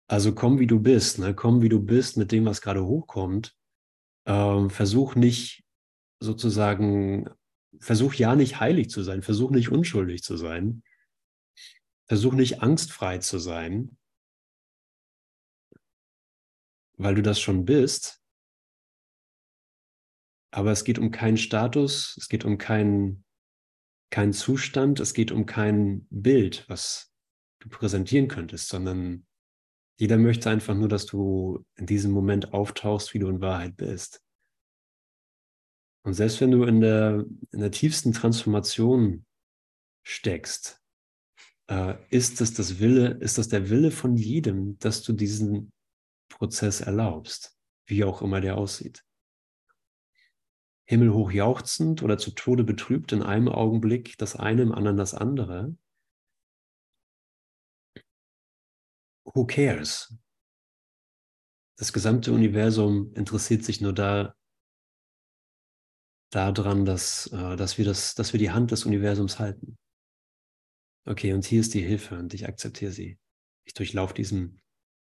Also 0.08 0.34
komm, 0.34 0.58
wie 0.58 0.68
du 0.68 0.80
bist, 0.80 1.18
ne? 1.18 1.34
komm, 1.34 1.62
wie 1.62 1.68
du 1.68 1.80
bist 1.80 2.16
mit 2.16 2.30
dem, 2.30 2.44
was 2.44 2.60
gerade 2.60 2.84
hochkommt. 2.84 3.56
Ähm, 4.24 4.70
versuch 4.70 5.14
nicht 5.14 5.64
sozusagen, 6.20 7.28
versuch 7.80 8.14
ja 8.14 8.36
nicht 8.36 8.60
heilig 8.60 8.90
zu 8.90 9.02
sein, 9.02 9.22
versuch 9.22 9.50
nicht 9.50 9.70
unschuldig 9.70 10.22
zu 10.22 10.36
sein, 10.36 10.82
versuch 12.06 12.32
nicht 12.34 12.62
angstfrei 12.62 13.18
zu 13.18 13.38
sein, 13.38 13.96
weil 16.96 17.14
du 17.14 17.22
das 17.22 17.40
schon 17.40 17.64
bist 17.64 18.22
aber 20.56 20.72
es 20.72 20.84
geht 20.84 20.98
um 20.98 21.10
keinen 21.10 21.36
Status, 21.36 22.16
es 22.16 22.30
geht 22.30 22.46
um 22.46 22.56
keinen, 22.56 23.26
keinen 24.10 24.32
Zustand, 24.32 25.00
es 25.00 25.12
geht 25.12 25.30
um 25.30 25.44
kein 25.44 26.06
Bild, 26.08 26.64
was 26.66 27.12
du 27.60 27.68
präsentieren 27.68 28.28
könntest, 28.28 28.70
sondern 28.70 29.26
jeder 29.98 30.16
möchte 30.16 30.48
einfach 30.48 30.74
nur, 30.74 30.88
dass 30.88 31.04
du 31.04 31.62
in 31.74 31.84
diesem 31.84 32.10
Moment 32.10 32.54
auftauchst, 32.54 33.12
wie 33.12 33.18
du 33.18 33.28
in 33.28 33.42
Wahrheit 33.42 33.76
bist. 33.76 34.22
Und 36.04 36.14
selbst 36.14 36.40
wenn 36.40 36.52
du 36.52 36.64
in 36.64 36.80
der, 36.80 37.26
in 37.52 37.60
der 37.60 37.70
tiefsten 37.70 38.14
Transformation 38.14 39.26
steckst, 40.06 40.80
äh, 41.68 41.94
ist 42.10 42.40
es 42.40 42.54
das 42.54 42.78
Wille, 42.78 43.18
ist 43.20 43.38
das 43.38 43.48
der 43.48 43.70
Wille 43.70 43.90
von 43.90 44.16
jedem, 44.16 44.78
dass 44.78 45.02
du 45.02 45.12
diesen 45.12 45.72
Prozess 46.28 46.80
erlaubst, 46.80 47.56
wie 47.86 48.04
auch 48.04 48.22
immer 48.22 48.40
der 48.40 48.56
aussieht. 48.56 49.04
Himmelhoch 50.88 51.32
jauchzend 51.32 52.02
oder 52.02 52.16
zu 52.16 52.30
Tode 52.30 52.62
betrübt 52.62 53.12
in 53.12 53.22
einem 53.22 53.48
Augenblick, 53.48 54.16
das 54.18 54.36
eine, 54.36 54.62
im 54.62 54.72
anderen 54.72 54.96
das 54.96 55.14
andere. 55.14 55.76
Who 59.24 59.46
cares? 59.46 60.16
Das 61.76 61.92
gesamte 61.92 62.32
Universum 62.32 63.12
interessiert 63.14 63.64
sich 63.64 63.80
nur 63.80 63.92
da, 63.92 64.34
daran, 66.30 66.84
dass, 66.84 67.26
äh, 67.32 67.56
dass, 67.56 67.78
wir 67.78 67.84
das, 67.84 68.14
dass 68.14 68.32
wir 68.32 68.38
die 68.38 68.52
Hand 68.52 68.70
des 68.70 68.86
Universums 68.86 69.38
halten. 69.38 69.76
Okay, 71.08 71.32
und 71.32 71.44
hier 71.44 71.60
ist 71.60 71.72
die 71.72 71.82
Hilfe 71.82 72.18
und 72.18 72.34
ich 72.34 72.48
akzeptiere 72.48 72.90
sie. 72.90 73.16
Ich 73.64 73.74
durchlaufe 73.74 74.12
diesen, 74.12 74.60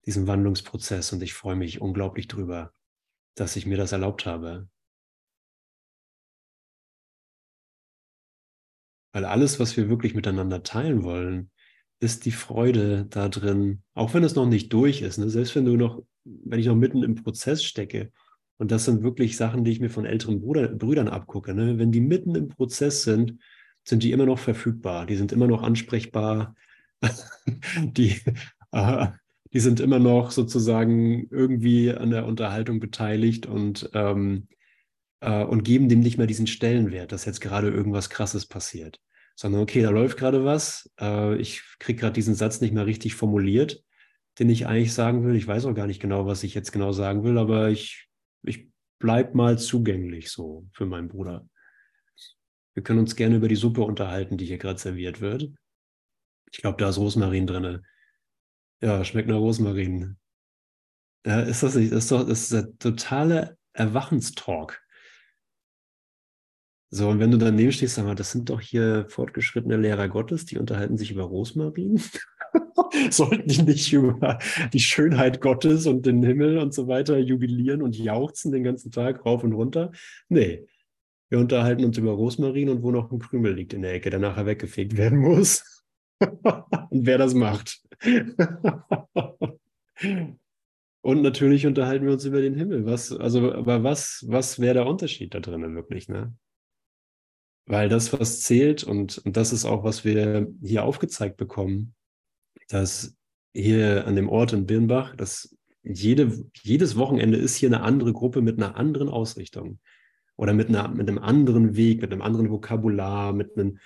diesen 0.06 0.28
Wandlungsprozess 0.28 1.14
und 1.14 1.24
ich 1.24 1.34
freue 1.34 1.56
mich 1.56 1.80
unglaublich 1.80 2.28
drüber, 2.28 2.74
dass 3.36 3.56
ich 3.56 3.66
mir 3.66 3.78
das 3.78 3.94
erlaubt 3.94 4.26
habe. 4.26 4.68
Weil 9.14 9.24
alles, 9.24 9.58
was 9.62 9.78
wir 9.78 9.88
wirklich 9.88 10.16
miteinander 10.16 10.64
teilen 10.64 11.04
wollen, 11.04 11.50
ist 12.02 12.26
die 12.26 12.32
Freude 12.32 13.06
da 13.06 13.30
drin, 13.30 13.82
auch 13.94 14.14
wenn 14.14 14.26
es 14.26 14.36
noch 14.36 14.48
nicht 14.48 14.74
durch 14.74 15.02
ist. 15.02 15.18
Ne? 15.18 15.30
Selbst 15.30 15.56
wenn 15.56 15.64
du 15.64 15.78
noch, 15.78 16.04
wenn 16.26 16.60
ich 16.60 16.66
noch 16.66 16.76
mitten 16.76 17.04
im 17.04 17.16
Prozess 17.16 17.64
stecke, 17.64 18.12
und 18.58 18.72
das 18.72 18.84
sind 18.84 19.02
wirklich 19.02 19.38
Sachen, 19.38 19.64
die 19.64 19.72
ich 19.72 19.80
mir 19.80 19.90
von 19.90 20.06
älteren 20.06 20.42
Bruder, 20.42 20.68
Brüdern 20.68 21.08
abgucke. 21.08 21.54
Ne? 21.54 21.78
Wenn 21.78 21.94
die 21.94 22.02
mitten 22.02 22.36
im 22.36 22.50
Prozess 22.50 23.04
sind, 23.04 23.40
sind 23.86 24.04
die 24.04 24.12
immer 24.12 24.26
noch 24.26 24.40
verfügbar, 24.40 25.06
die 25.06 25.16
sind 25.16 25.32
immer 25.32 25.48
noch 25.48 25.64
ansprechbar, 25.64 26.56
die, 27.78 28.20
äh, 28.72 29.08
die 29.54 29.60
sind 29.60 29.80
immer 29.80 30.00
noch 30.00 30.32
sozusagen 30.32 31.28
irgendwie 31.30 31.92
an 31.92 32.10
der 32.10 32.26
Unterhaltung 32.26 32.80
beteiligt 32.80 33.46
und, 33.46 33.90
ähm, 33.94 34.48
äh, 35.22 35.44
und 35.44 35.64
geben 35.64 35.88
dem 35.88 36.00
nicht 36.00 36.18
mehr 36.18 36.28
diesen 36.28 36.48
Stellenwert, 36.48 37.12
dass 37.12 37.26
jetzt 37.26 37.42
gerade 37.42 37.70
irgendwas 37.70 38.10
Krasses 38.10 38.48
passiert. 38.48 39.00
Sondern, 39.38 39.62
okay, 39.62 39.82
da 39.82 39.90
läuft 39.90 40.18
gerade 40.18 40.46
was, 40.46 40.92
äh, 41.00 41.36
ich 41.38 41.62
kriege 41.80 42.00
gerade 42.00 42.14
diesen 42.14 42.36
Satz 42.36 42.62
nicht 42.62 42.74
mehr 42.74 42.86
richtig 42.86 43.16
formuliert, 43.16 43.84
den 44.40 44.50
ich 44.50 44.66
eigentlich 44.66 44.94
sagen 44.94 45.26
will. 45.26 45.36
Ich 45.36 45.48
weiß 45.48 45.66
auch 45.66 45.74
gar 45.74 45.88
nicht 45.88 46.02
genau, 46.02 46.26
was 46.26 46.44
ich 46.44 46.54
jetzt 46.54 46.72
genau 46.72 46.92
sagen 46.92 47.24
will, 47.24 47.38
aber 47.38 47.70
ich, 47.70 48.08
ich 48.44 48.70
bleibe 49.00 49.38
mal 49.38 49.58
zugänglich 49.60 50.32
so 50.32 50.68
für 50.72 50.86
meinen 50.86 51.10
Bruder. 51.10 51.48
Wir 52.76 52.84
können 52.84 53.00
uns 53.00 53.16
gerne 53.16 53.38
über 53.38 53.48
die 53.48 53.56
Suppe 53.56 53.82
unterhalten, 53.82 54.38
die 54.38 54.46
hier 54.46 54.58
gerade 54.58 54.80
serviert 54.80 55.22
wird. 55.22 55.50
Ich 56.52 56.60
glaube, 56.60 56.78
da 56.78 56.90
ist 56.90 56.98
Rosmarin 56.98 57.48
drin. 57.48 57.86
Ja, 58.82 59.04
schmeckt 59.04 59.30
nach 59.30 59.38
Rosmarin. 59.38 60.18
Ja, 61.26 61.40
ist 61.40 61.64
das 61.64 61.76
nicht? 61.76 61.92
Das 61.92 62.04
ist 62.04 62.12
doch 62.12 62.28
das 62.28 62.42
ist 62.42 62.54
der 62.54 62.78
totale 62.78 63.58
Erwachenstalk. 63.74 64.82
So, 66.92 67.10
und 67.10 67.20
wenn 67.20 67.32
du 67.32 67.38
daneben 67.38 67.72
stehst, 67.72 67.96
sag 67.96 68.06
mal, 68.06 68.16
das 68.16 68.32
sind 68.32 68.50
doch 68.50 68.62
hier 68.62 69.06
fortgeschrittene 69.10 69.76
Lehrer 69.76 70.08
Gottes, 70.08 70.46
die 70.46 70.58
unterhalten 70.58 70.98
sich 70.98 71.12
über 71.12 71.24
Rosmarin. 71.24 72.02
Sollten 73.10 73.48
die 73.48 73.64
nicht 73.64 73.92
über 73.92 74.38
die 74.72 74.80
Schönheit 74.80 75.42
Gottes 75.42 75.88
und 75.88 76.06
den 76.06 76.24
Himmel 76.24 76.58
und 76.58 76.74
so 76.74 76.88
weiter 76.88 77.18
jubilieren 77.18 77.82
und 77.82 77.98
jauchzen 77.98 78.52
den 78.52 78.64
ganzen 78.64 78.92
Tag 78.92 79.26
rauf 79.26 79.44
und 79.44 79.54
runter? 79.54 79.92
Nee, 80.30 80.68
wir 81.30 81.40
unterhalten 81.40 81.84
uns 81.84 81.98
über 81.98 82.12
Rosmarin 82.12 82.70
und 82.70 82.84
wo 82.84 82.92
noch 82.92 83.12
ein 83.12 83.20
Krümel 83.20 83.54
liegt 83.54 83.74
in 83.74 83.82
der 83.82 83.94
Ecke, 83.94 84.10
der 84.10 84.20
nachher 84.20 84.46
weggefegt 84.46 84.96
werden 84.98 85.20
muss. 85.20 85.84
und 86.22 87.06
wer 87.06 87.18
das 87.18 87.34
macht. 87.34 87.82
und 91.02 91.22
natürlich 91.22 91.66
unterhalten 91.66 92.06
wir 92.06 92.14
uns 92.14 92.26
über 92.26 92.42
den 92.42 92.56
Himmel. 92.56 92.86
Was, 92.86 93.12
also, 93.12 93.52
aber 93.54 93.84
was, 93.84 94.24
was 94.28 94.60
wäre 94.60 94.76
der 94.76 94.86
Unterschied 94.88 95.34
da 95.34 95.40
drinnen 95.40 95.76
wirklich, 95.76 96.08
ne? 96.08 96.36
Weil 97.68 97.90
das, 97.90 98.14
was 98.14 98.42
zählt, 98.42 98.84
und, 98.84 99.18
und 99.20 99.36
das 99.38 99.52
ist 99.52 99.66
auch, 99.66 99.84
was 99.84 100.06
wir 100.06 100.48
hier 100.62 100.84
aufgezeigt 100.84 101.38
bekommen, 101.38 101.96
dass 102.70 103.18
hier 103.56 104.06
an 104.06 104.16
dem 104.16 104.30
Ort 104.30 104.54
in 104.54 104.68
Birnbach, 104.68 105.16
dass 105.16 105.58
jede, 105.82 106.46
jedes 106.62 106.96
Wochenende 106.96 107.40
ist 107.40 107.56
hier 107.56 107.70
eine 107.70 107.82
andere 107.82 108.14
Gruppe 108.14 108.42
mit 108.42 108.58
einer 108.58 108.76
anderen 108.76 109.10
Ausrichtung 109.10 109.80
oder 110.38 110.54
mit, 110.54 110.70
einer, 110.70 110.88
mit 110.90 111.08
einem 111.08 111.20
anderen 111.20 111.76
Weg, 111.76 112.02
mit 112.02 112.12
einem 112.12 112.22
anderen 112.22 112.50
Vokabular, 112.50 113.34
mit 113.34 113.58
einem 113.58 113.80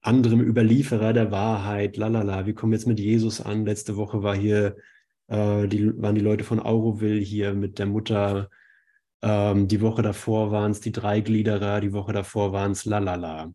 anderen 0.00 0.40
Überlieferer 0.40 1.12
der 1.12 1.30
Wahrheit, 1.30 1.96
lalala, 1.96 2.46
wir 2.46 2.54
kommen 2.54 2.72
jetzt 2.72 2.86
mit 2.86 3.00
Jesus 3.00 3.40
an. 3.40 3.64
Letzte 3.64 3.96
Woche 3.96 4.22
war 4.22 4.36
hier, 4.36 4.76
äh, 5.28 5.66
die, 5.66 6.00
waren 6.00 6.14
die 6.14 6.20
Leute 6.20 6.44
von 6.44 6.60
Auroville 6.60 7.20
hier 7.20 7.54
mit 7.54 7.78
der 7.78 7.86
Mutter. 7.86 8.50
Ähm, 9.22 9.68
die 9.68 9.80
Woche 9.80 10.02
davor 10.02 10.50
waren 10.50 10.72
es 10.72 10.80
die 10.80 10.92
Dreigliederer, 10.92 11.80
die 11.80 11.92
Woche 11.92 12.12
davor 12.12 12.52
waren 12.52 12.72
es 12.72 12.84
lalala. 12.84 13.54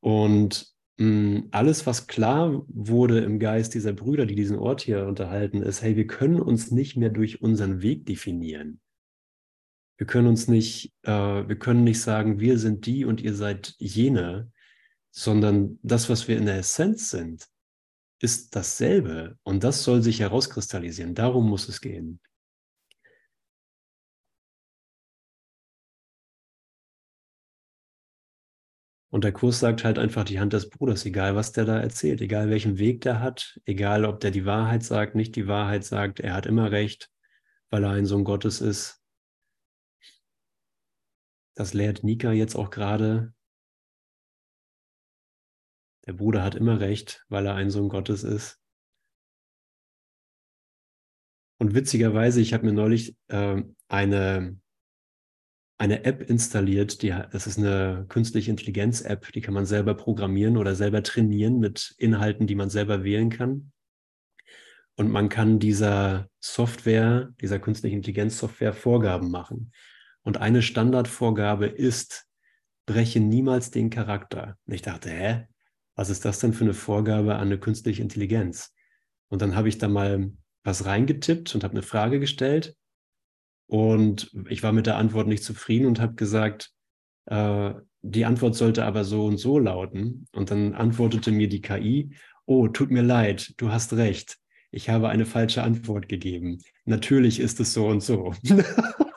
Und 0.00 0.66
mh, 0.98 1.06
mm, 1.06 1.48
alles, 1.52 1.86
was 1.86 2.06
klar 2.06 2.62
wurde 2.68 3.20
im 3.20 3.38
Geist 3.38 3.74
dieser 3.74 3.94
Brüder, 3.94 4.26
die 4.26 4.34
diesen 4.34 4.58
Ort 4.58 4.82
hier 4.82 5.06
unterhalten, 5.06 5.62
ist, 5.62 5.82
hey, 5.82 5.96
wir 5.96 6.06
können 6.06 6.40
uns 6.40 6.70
nicht 6.70 6.96
mehr 6.96 7.10
durch 7.10 7.40
unseren 7.42 7.80
Weg 7.82 8.06
definieren. 8.06 8.80
Wir 9.98 10.06
können 10.06 10.28
uns 10.28 10.48
nicht, 10.48 10.92
äh, 11.02 11.10
wir 11.10 11.58
können 11.58 11.84
nicht 11.84 12.00
sagen, 12.00 12.38
wir 12.40 12.58
sind 12.58 12.86
die 12.86 13.04
und 13.04 13.20
ihr 13.20 13.34
seid 13.34 13.74
jene, 13.78 14.52
sondern 15.10 15.78
das, 15.82 16.10
was 16.10 16.28
wir 16.28 16.36
in 16.36 16.46
der 16.46 16.58
Essenz 16.58 17.10
sind, 17.10 17.48
ist 18.20 18.54
dasselbe 18.56 19.38
und 19.42 19.64
das 19.64 19.84
soll 19.84 20.02
sich 20.02 20.20
herauskristallisieren. 20.20 21.14
Darum 21.14 21.48
muss 21.48 21.68
es 21.68 21.80
gehen. 21.80 22.20
Und 29.10 29.24
der 29.24 29.32
Kurs 29.32 29.60
sagt 29.60 29.82
halt 29.84 29.98
einfach 29.98 30.24
die 30.24 30.40
Hand 30.40 30.52
des 30.52 30.68
Bruders, 30.68 31.06
egal 31.06 31.34
was 31.36 31.52
der 31.52 31.64
da 31.64 31.78
erzählt, 31.80 32.20
egal 32.20 32.50
welchen 32.50 32.78
Weg 32.78 33.00
der 33.00 33.20
hat, 33.20 33.58
egal 33.64 34.04
ob 34.04 34.20
der 34.20 34.30
die 34.30 34.44
Wahrheit 34.44 34.82
sagt, 34.82 35.14
nicht 35.14 35.36
die 35.36 35.46
Wahrheit 35.46 35.84
sagt, 35.84 36.20
er 36.20 36.34
hat 36.34 36.44
immer 36.44 36.70
recht, 36.70 37.10
weil 37.70 37.84
er 37.84 37.92
ein 37.92 38.04
Sohn 38.04 38.24
Gottes 38.24 38.60
ist. 38.60 39.00
Das 41.56 41.72
lehrt 41.72 42.04
Nika 42.04 42.32
jetzt 42.32 42.54
auch 42.54 42.70
gerade. 42.70 43.34
Der 46.06 46.12
Bruder 46.12 46.44
hat 46.44 46.54
immer 46.54 46.78
recht, 46.78 47.24
weil 47.28 47.46
er 47.46 47.54
ein 47.54 47.70
Sohn 47.70 47.88
Gottes 47.88 48.22
ist. 48.22 48.60
Und 51.58 51.74
witzigerweise, 51.74 52.40
ich 52.42 52.52
habe 52.52 52.66
mir 52.66 52.74
neulich 52.74 53.16
äh, 53.28 53.62
eine, 53.88 54.60
eine 55.78 56.04
App 56.04 56.28
installiert, 56.28 57.00
die, 57.00 57.08
das 57.08 57.46
ist 57.46 57.58
eine 57.58 58.04
künstliche 58.08 58.50
Intelligenz-App, 58.50 59.32
die 59.32 59.40
kann 59.40 59.54
man 59.54 59.64
selber 59.64 59.94
programmieren 59.94 60.58
oder 60.58 60.74
selber 60.74 61.02
trainieren 61.02 61.58
mit 61.58 61.94
Inhalten, 61.96 62.46
die 62.46 62.54
man 62.54 62.68
selber 62.68 63.02
wählen 63.02 63.30
kann. 63.30 63.72
Und 64.96 65.10
man 65.10 65.30
kann 65.30 65.58
dieser 65.58 66.28
Software, 66.40 67.32
dieser 67.40 67.58
künstlichen 67.58 67.96
Intelligenz-Software 67.96 68.74
Vorgaben 68.74 69.30
machen. 69.30 69.72
Und 70.26 70.38
eine 70.38 70.60
Standardvorgabe 70.60 71.66
ist, 71.66 72.26
breche 72.84 73.20
niemals 73.20 73.70
den 73.70 73.90
Charakter. 73.90 74.58
Und 74.66 74.74
ich 74.74 74.82
dachte, 74.82 75.08
hä? 75.08 75.46
Was 75.94 76.10
ist 76.10 76.24
das 76.24 76.40
denn 76.40 76.52
für 76.52 76.64
eine 76.64 76.74
Vorgabe 76.74 77.36
an 77.36 77.42
eine 77.42 77.60
künstliche 77.60 78.02
Intelligenz? 78.02 78.74
Und 79.28 79.40
dann 79.40 79.54
habe 79.54 79.68
ich 79.68 79.78
da 79.78 79.86
mal 79.86 80.32
was 80.64 80.84
reingetippt 80.84 81.54
und 81.54 81.62
habe 81.62 81.74
eine 81.74 81.84
Frage 81.84 82.18
gestellt. 82.18 82.74
Und 83.68 84.32
ich 84.48 84.64
war 84.64 84.72
mit 84.72 84.86
der 84.86 84.96
Antwort 84.96 85.28
nicht 85.28 85.44
zufrieden 85.44 85.86
und 85.86 86.00
habe 86.00 86.14
gesagt, 86.14 86.72
äh, 87.26 87.74
die 88.02 88.24
Antwort 88.24 88.56
sollte 88.56 88.84
aber 88.84 89.04
so 89.04 89.26
und 89.26 89.38
so 89.38 89.60
lauten. 89.60 90.26
Und 90.32 90.50
dann 90.50 90.74
antwortete 90.74 91.30
mir 91.30 91.48
die 91.48 91.60
KI, 91.60 92.16
oh, 92.46 92.66
tut 92.66 92.90
mir 92.90 93.02
leid, 93.02 93.54
du 93.58 93.70
hast 93.70 93.92
recht. 93.92 94.38
Ich 94.72 94.90
habe 94.90 95.08
eine 95.08 95.24
falsche 95.24 95.62
Antwort 95.62 96.08
gegeben. 96.08 96.58
Natürlich 96.84 97.38
ist 97.38 97.60
es 97.60 97.72
so 97.72 97.86
und 97.86 98.02
so. 98.02 98.34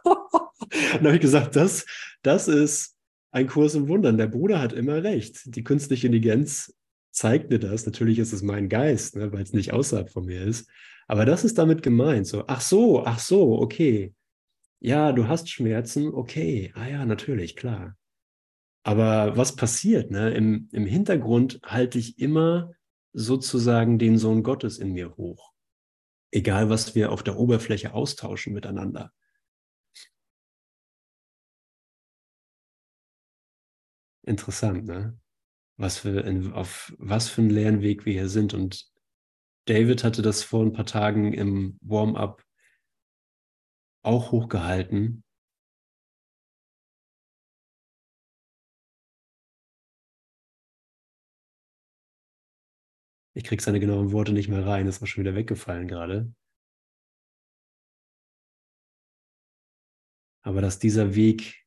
dann 0.94 1.06
habe 1.06 1.16
ich 1.16 1.22
gesagt, 1.22 1.56
das, 1.56 1.86
das 2.22 2.48
ist 2.48 2.96
ein 3.32 3.48
Kurs 3.48 3.76
im 3.76 3.88
Wundern. 3.88 4.18
Der 4.18 4.28
Bruder 4.28 4.60
hat 4.60 4.74
immer 4.74 5.04
recht. 5.04 5.42
Die 5.46 5.64
künstliche 5.64 6.08
Intelligenz 6.08 6.74
zeigt 7.12 7.50
mir 7.50 7.60
das. 7.60 7.86
Natürlich 7.86 8.20
ist 8.20 8.34
es 8.34 8.42
mein 8.42 8.70
Geist, 8.70 9.16
ne, 9.16 9.32
weil 9.32 9.44
es 9.44 9.54
nicht 9.54 9.74
außerhalb 9.74 10.10
von 10.10 10.26
mir 10.26 10.42
ist. 10.44 10.70
Aber 11.08 11.26
das 11.26 11.44
ist 11.44 11.58
damit 11.58 11.82
gemeint. 11.82 12.28
So, 12.28 12.44
ach 12.48 12.62
so, 12.62 13.06
ach 13.06 13.20
so, 13.20 13.60
okay. 13.60 14.14
Ja, 14.80 15.12
du 15.12 15.28
hast 15.28 15.50
Schmerzen, 15.50 16.14
okay. 16.14 16.72
Ah 16.76 16.88
ja, 16.88 17.06
natürlich, 17.06 17.56
klar. 17.56 17.98
Aber 18.84 19.36
was 19.36 19.56
passiert? 19.56 20.10
Ne? 20.12 20.32
Im, 20.32 20.70
Im 20.72 20.86
Hintergrund 20.86 21.60
halte 21.64 22.00
ich 22.00 22.20
immer 22.20 22.72
sozusagen 23.12 24.00
den 24.00 24.18
Sohn 24.18 24.44
Gottes 24.44 24.78
in 24.78 24.94
mir 24.94 25.16
hoch. 25.18 25.52
Egal, 26.32 26.70
was 26.70 26.96
wir 26.96 27.12
auf 27.12 27.24
der 27.24 27.38
Oberfläche 27.38 27.94
austauschen 27.94 28.54
miteinander. 28.54 29.12
Interessant, 34.30 34.86
ne? 34.86 35.20
was 35.78 35.98
für, 35.98 36.24
auf 36.54 36.94
was 37.00 37.30
für 37.30 37.42
einen 37.42 37.50
Lernweg 37.50 38.06
wir 38.06 38.14
hier 38.14 38.30
sind. 38.30 38.54
Und 38.54 38.88
David 39.66 40.04
hatte 40.04 40.22
das 40.22 40.44
vor 40.44 40.64
ein 40.64 40.72
paar 40.74 40.86
Tagen 40.86 41.34
im 41.34 41.80
Warm-up 41.82 42.46
auch 44.04 44.32
hochgehalten. 44.32 45.24
Ich 53.34 53.44
kriege 53.44 53.64
seine 53.64 53.80
genauen 53.80 54.12
Worte 54.12 54.34
nicht 54.34 54.48
mehr 54.48 54.66
rein, 54.68 54.86
das 54.86 55.02
war 55.02 55.08
schon 55.08 55.24
wieder 55.24 55.34
weggefallen 55.34 55.88
gerade. 55.88 56.32
Aber 60.44 60.62
dass 60.62 60.78
dieser 60.78 61.16
Weg, 61.16 61.66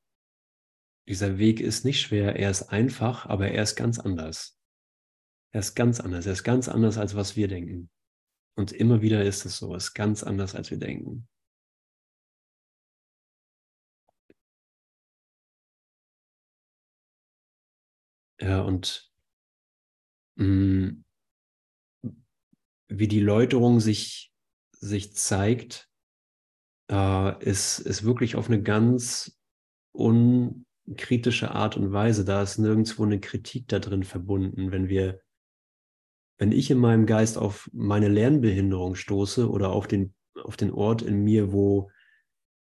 dieser 1.09 1.39
Weg 1.39 1.61
ist 1.61 1.85
nicht 1.85 2.01
schwer, 2.01 2.37
er 2.37 2.51
ist 2.51 2.65
einfach, 2.69 3.27
aber 3.27 3.49
er 3.49 3.63
ist 3.63 3.77
ganz 3.77 3.99
anders. 3.99 4.59
Er 5.53 5.61
ist 5.61 5.75
ganz 5.75 6.01
anders, 6.01 6.27
er 6.27 6.33
ist 6.33 6.45
ganz 6.45 6.69
anders, 6.69 6.99
als 6.99 7.15
was 7.15 7.37
wir 7.37 7.49
denken. 7.49 7.91
Und 8.57 8.73
immer 8.73 9.03
wieder 9.03 9.25
ist 9.25 9.45
es 9.45 9.59
so, 9.59 9.75
es 9.75 9.85
ist 9.85 9.95
ganz 9.95 10.23
anders, 10.23 10.55
als 10.55 10.71
wir 10.71 10.79
denken. 10.79 11.29
Ja, 18.41 18.63
und 18.63 19.11
mh, 20.37 20.47
mm, 20.47 21.05
wie 22.89 23.09
die 23.09 23.21
Läuterung 23.21 23.81
sich, 23.81 24.33
sich 24.73 25.15
zeigt, 25.15 25.89
äh, 26.91 27.45
ist, 27.45 27.79
ist 27.79 28.05
wirklich 28.05 28.37
auf 28.37 28.49
eine 28.49 28.63
ganz 28.63 29.39
unkritische 30.87 31.53
Art 31.53 31.77
und 31.77 31.93
Weise. 31.93 32.25
Da 32.25 32.43
ist 32.43 32.59
nirgendwo 32.59 33.05
eine 33.05 33.21
Kritik 33.21 33.69
da 33.69 33.79
drin 33.79 34.05
verbunden. 34.05 34.73
Wenn 34.73 34.89
wir, 34.89 35.21
wenn 36.39 36.53
ich 36.53 36.71
in 36.71 36.79
meinem 36.79 37.07
Geist 37.07 37.39
auf 37.39 37.71
meine 37.73 38.09
Lernbehinderung 38.09 38.95
stoße 38.95 39.49
oder 39.51 39.71
auf 39.71 39.87
den, 39.87 40.15
auf 40.43 40.57
den 40.57 40.73
Ort 40.73 41.03
in 41.03 41.23
mir, 41.23 41.53
wo, 41.53 41.91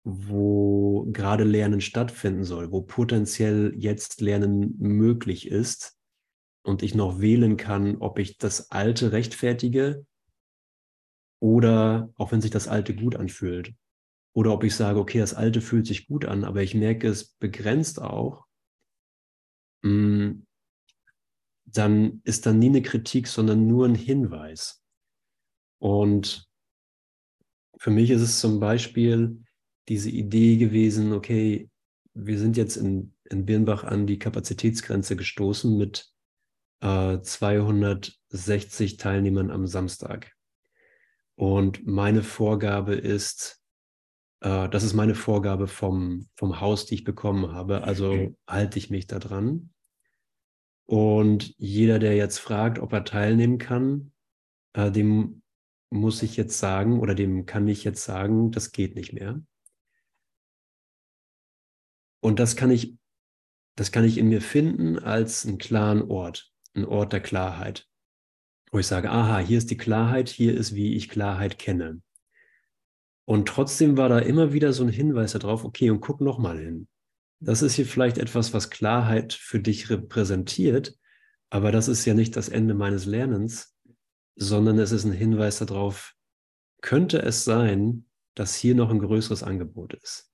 wo 0.04 1.06
gerade 1.12 1.44
Lernen 1.44 1.80
stattfinden 1.80 2.44
soll, 2.44 2.72
wo 2.72 2.82
potenziell 2.82 3.74
jetzt 3.76 4.20
Lernen 4.20 4.74
möglich 4.78 5.48
ist, 5.48 5.98
und 6.68 6.82
ich 6.82 6.94
noch 6.94 7.20
wählen 7.20 7.56
kann, 7.56 7.96
ob 7.96 8.18
ich 8.18 8.36
das 8.36 8.70
Alte 8.70 9.12
rechtfertige 9.12 10.06
oder 11.40 12.12
auch 12.16 12.30
wenn 12.30 12.40
sich 12.40 12.50
das 12.50 12.68
Alte 12.68 12.94
gut 12.94 13.16
anfühlt. 13.16 13.72
Oder 14.34 14.52
ob 14.52 14.64
ich 14.64 14.74
sage, 14.74 14.98
okay, 14.98 15.18
das 15.18 15.34
Alte 15.34 15.60
fühlt 15.60 15.86
sich 15.86 16.06
gut 16.06 16.24
an, 16.24 16.44
aber 16.44 16.62
ich 16.62 16.74
merke, 16.74 17.08
es 17.08 17.32
begrenzt 17.34 18.00
auch, 18.00 18.46
mm, 19.82 20.42
dann 21.64 22.20
ist 22.24 22.46
dann 22.46 22.58
nie 22.58 22.68
eine 22.68 22.82
Kritik, 22.82 23.26
sondern 23.26 23.66
nur 23.66 23.86
ein 23.86 23.94
Hinweis. 23.94 24.82
Und 25.78 26.48
für 27.78 27.90
mich 27.90 28.10
ist 28.10 28.22
es 28.22 28.40
zum 28.40 28.60
Beispiel 28.60 29.42
diese 29.88 30.10
Idee 30.10 30.56
gewesen, 30.56 31.12
okay, 31.12 31.70
wir 32.14 32.38
sind 32.38 32.56
jetzt 32.56 32.76
in, 32.76 33.14
in 33.24 33.46
Birnbach 33.46 33.84
an 33.84 34.06
die 34.06 34.18
Kapazitätsgrenze 34.18 35.16
gestoßen 35.16 35.76
mit 35.76 36.10
äh, 36.80 37.20
260 37.20 38.96
Teilnehmern 38.96 39.50
am 39.50 39.66
Samstag. 39.66 40.32
Und 41.36 41.86
meine 41.86 42.22
Vorgabe 42.22 42.94
ist, 42.94 43.62
äh, 44.40 44.68
das 44.68 44.84
ist 44.84 44.94
meine 44.94 45.14
Vorgabe 45.14 45.66
vom, 45.66 46.28
vom 46.34 46.60
Haus, 46.60 46.86
die 46.86 46.96
ich 46.96 47.04
bekommen 47.04 47.52
habe. 47.52 47.84
Also 47.84 48.34
halte 48.48 48.78
ich 48.78 48.90
mich 48.90 49.06
da 49.06 49.18
dran. 49.18 49.70
Und 50.86 51.54
jeder, 51.58 51.98
der 51.98 52.16
jetzt 52.16 52.38
fragt, 52.38 52.78
ob 52.78 52.92
er 52.92 53.04
teilnehmen 53.04 53.58
kann, 53.58 54.12
äh, 54.74 54.90
dem 54.90 55.42
muss 55.90 56.22
ich 56.22 56.36
jetzt 56.36 56.58
sagen 56.58 57.00
oder 57.00 57.14
dem 57.14 57.46
kann 57.46 57.66
ich 57.68 57.84
jetzt 57.84 58.04
sagen, 58.04 58.50
das 58.50 58.72
geht 58.72 58.94
nicht 58.94 59.12
mehr. 59.12 59.42
Und 62.20 62.38
das 62.40 62.56
kann 62.56 62.70
ich, 62.70 62.96
das 63.76 63.92
kann 63.92 64.04
ich 64.04 64.18
in 64.18 64.28
mir 64.28 64.40
finden 64.40 64.98
als 64.98 65.46
einen 65.46 65.58
klaren 65.58 66.02
Ort 66.10 66.52
ein 66.78 66.84
Ort 66.84 67.12
der 67.12 67.20
Klarheit, 67.20 67.88
wo 68.70 68.78
ich 68.78 68.86
sage, 68.86 69.10
aha, 69.10 69.38
hier 69.38 69.58
ist 69.58 69.70
die 69.70 69.76
Klarheit, 69.76 70.28
hier 70.28 70.56
ist, 70.56 70.74
wie 70.74 70.94
ich 70.94 71.08
Klarheit 71.08 71.58
kenne. 71.58 72.02
Und 73.28 73.46
trotzdem 73.46 73.98
war 73.98 74.08
da 74.08 74.20
immer 74.20 74.54
wieder 74.54 74.72
so 74.72 74.82
ein 74.82 74.88
Hinweis 74.88 75.32
darauf, 75.32 75.66
okay, 75.66 75.90
und 75.90 76.00
guck 76.00 76.22
nochmal 76.22 76.58
hin. 76.58 76.88
Das 77.40 77.60
ist 77.60 77.74
hier 77.74 77.84
vielleicht 77.84 78.16
etwas, 78.16 78.54
was 78.54 78.70
Klarheit 78.70 79.34
für 79.34 79.60
dich 79.60 79.90
repräsentiert, 79.90 80.96
aber 81.50 81.70
das 81.70 81.88
ist 81.88 82.06
ja 82.06 82.14
nicht 82.14 82.36
das 82.36 82.48
Ende 82.48 82.72
meines 82.72 83.04
Lernens, 83.04 83.76
sondern 84.34 84.78
es 84.78 84.92
ist 84.92 85.04
ein 85.04 85.12
Hinweis 85.12 85.58
darauf, 85.58 86.14
könnte 86.80 87.20
es 87.20 87.44
sein, 87.44 88.06
dass 88.34 88.54
hier 88.54 88.74
noch 88.74 88.88
ein 88.88 88.98
größeres 88.98 89.42
Angebot 89.42 89.92
ist. 89.92 90.32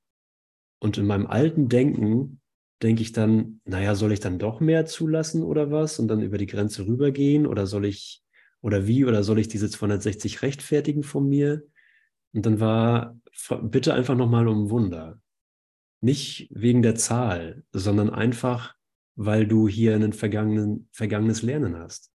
Und 0.78 0.96
in 0.96 1.06
meinem 1.06 1.26
alten 1.26 1.68
Denken 1.68 2.40
denke 2.80 3.02
ich 3.02 3.10
dann, 3.10 3.60
naja, 3.64 3.96
soll 3.96 4.12
ich 4.12 4.20
dann 4.20 4.38
doch 4.38 4.60
mehr 4.60 4.86
zulassen 4.86 5.42
oder 5.42 5.72
was 5.72 5.98
und 5.98 6.06
dann 6.06 6.22
über 6.22 6.38
die 6.38 6.46
Grenze 6.46 6.86
rübergehen 6.86 7.48
oder 7.48 7.66
soll 7.66 7.86
ich, 7.86 8.22
oder 8.60 8.86
wie, 8.86 9.04
oder 9.04 9.24
soll 9.24 9.40
ich 9.40 9.48
diese 9.48 9.68
260 9.68 10.42
rechtfertigen 10.42 11.02
von 11.02 11.28
mir? 11.28 11.64
Und 12.34 12.44
dann 12.46 12.60
war, 12.60 13.18
bitte 13.62 13.94
einfach 13.94 14.16
nochmal 14.16 14.48
um 14.48 14.70
Wunder. 14.70 15.20
Nicht 16.02 16.48
wegen 16.50 16.82
der 16.82 16.96
Zahl, 16.96 17.64
sondern 17.72 18.10
einfach, 18.10 18.76
weil 19.16 19.46
du 19.46 19.68
hier 19.68 19.94
ein 19.94 20.12
vergangenes 20.12 21.42
Lernen 21.42 21.78
hast. 21.78 22.12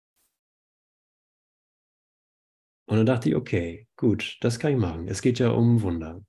Und 2.90 2.98
dann 2.98 3.06
dachte 3.06 3.30
ich, 3.30 3.36
okay, 3.36 3.88
gut, 3.96 4.38
das 4.42 4.60
kann 4.60 4.72
ich 4.72 4.78
machen. 4.78 5.08
Es 5.08 5.22
geht 5.22 5.40
ja 5.40 5.50
um 5.52 5.82
Wunder. 5.82 6.26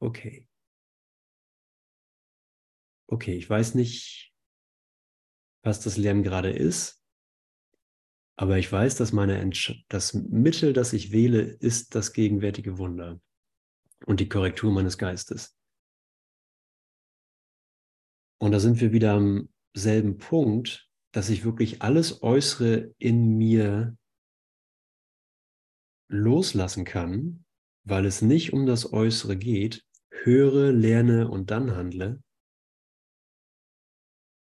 Okay 0.00 0.48
okay, 3.12 3.34
ich 3.36 3.48
weiß 3.48 3.74
nicht, 3.74 4.32
was 5.62 5.80
das 5.80 5.96
Lernen 5.98 6.22
gerade 6.22 6.50
ist, 6.50 7.01
aber 8.36 8.58
ich 8.58 8.70
weiß, 8.70 8.96
dass 8.96 9.12
meine 9.12 9.38
Entsch 9.38 9.84
das 9.88 10.14
Mittel, 10.14 10.72
das 10.72 10.92
ich 10.92 11.12
wähle, 11.12 11.40
ist 11.42 11.94
das 11.94 12.12
gegenwärtige 12.12 12.78
Wunder 12.78 13.20
und 14.06 14.20
die 14.20 14.28
Korrektur 14.28 14.72
meines 14.72 14.98
Geistes. 14.98 15.56
Und 18.38 18.52
da 18.52 18.58
sind 18.58 18.80
wir 18.80 18.92
wieder 18.92 19.12
am 19.12 19.48
selben 19.74 20.18
Punkt, 20.18 20.88
dass 21.12 21.30
ich 21.30 21.44
wirklich 21.44 21.82
alles 21.82 22.22
Äußere 22.22 22.94
in 22.98 23.36
mir 23.36 23.96
loslassen 26.08 26.84
kann, 26.84 27.44
weil 27.84 28.06
es 28.06 28.22
nicht 28.22 28.52
um 28.52 28.66
das 28.66 28.92
Äußere 28.92 29.36
geht, 29.36 29.84
höre, 30.10 30.72
lerne 30.72 31.28
und 31.28 31.50
dann 31.50 31.76
handle, 31.76 32.22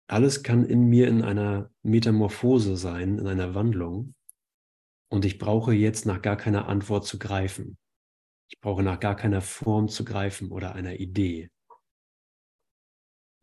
alles 0.07 0.43
kann 0.43 0.65
in 0.65 0.85
mir 0.85 1.07
in 1.07 1.21
einer 1.21 1.71
Metamorphose 1.81 2.77
sein, 2.77 3.17
in 3.17 3.27
einer 3.27 3.55
Wandlung. 3.55 4.13
Und 5.09 5.25
ich 5.25 5.37
brauche 5.37 5.73
jetzt 5.73 6.05
nach 6.05 6.21
gar 6.21 6.37
keiner 6.37 6.67
Antwort 6.67 7.05
zu 7.05 7.17
greifen. 7.17 7.77
Ich 8.49 8.59
brauche 8.59 8.83
nach 8.83 8.99
gar 8.99 9.15
keiner 9.15 9.41
Form 9.41 9.87
zu 9.87 10.05
greifen 10.05 10.51
oder 10.51 10.75
einer 10.75 10.99
Idee. 10.99 11.49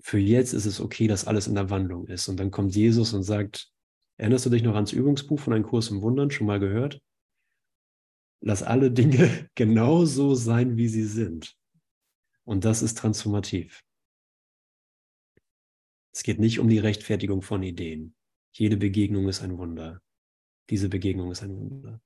Für 0.01 0.19
jetzt 0.19 0.53
ist 0.53 0.67
es 0.67 0.81
okay, 0.81 1.07
dass 1.07 1.27
alles 1.27 1.47
in 1.47 1.55
der 1.55 1.71
Wandlung 1.71 2.07
ist. 2.07 2.29
Und 2.29 2.39
dann 2.39 2.51
kommt 2.51 2.75
Jesus 2.75 3.13
und 3.13 3.23
sagt, 3.23 3.71
erinnerst 4.17 4.47
du 4.47 4.51
dich 4.51 4.63
noch 4.63 4.75
ans 4.75 4.93
Übungsbuch 4.93 5.39
von 5.39 5.53
einem 5.53 5.65
Kurs 5.65 5.91
im 5.91 6.03
Wundern, 6.03 6.31
schon 6.31 6.47
mal 6.47 6.61
gehört? 6.61 7.01
Lass 8.41 8.63
alle 8.63 8.91
Dinge 8.91 9.49
genauso 9.55 10.35
sein, 10.35 10.77
wie 10.77 10.89
sie 10.89 11.05
sind. 11.05 11.57
Und 12.45 12.65
das 12.65 12.83
ist 12.83 12.99
transformativ. 12.99 13.85
Es 16.15 16.23
geht 16.23 16.39
nicht 16.39 16.59
um 16.59 16.69
die 16.69 16.79
Rechtfertigung 16.79 17.43
von 17.43 17.63
Ideen. 17.63 18.15
Jede 18.53 18.77
Begegnung 18.77 19.29
ist 19.29 19.43
ein 19.43 19.59
Wunder. 19.59 20.01
Diese 20.71 20.89
Begegnung 20.89 21.31
ist 21.33 21.43
ein 21.43 21.57
Wunder. 21.57 22.01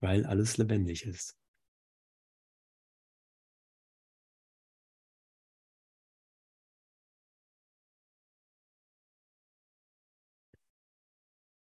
Weil 0.00 0.26
alles 0.26 0.56
lebendig 0.58 1.04
ist. 1.04 1.36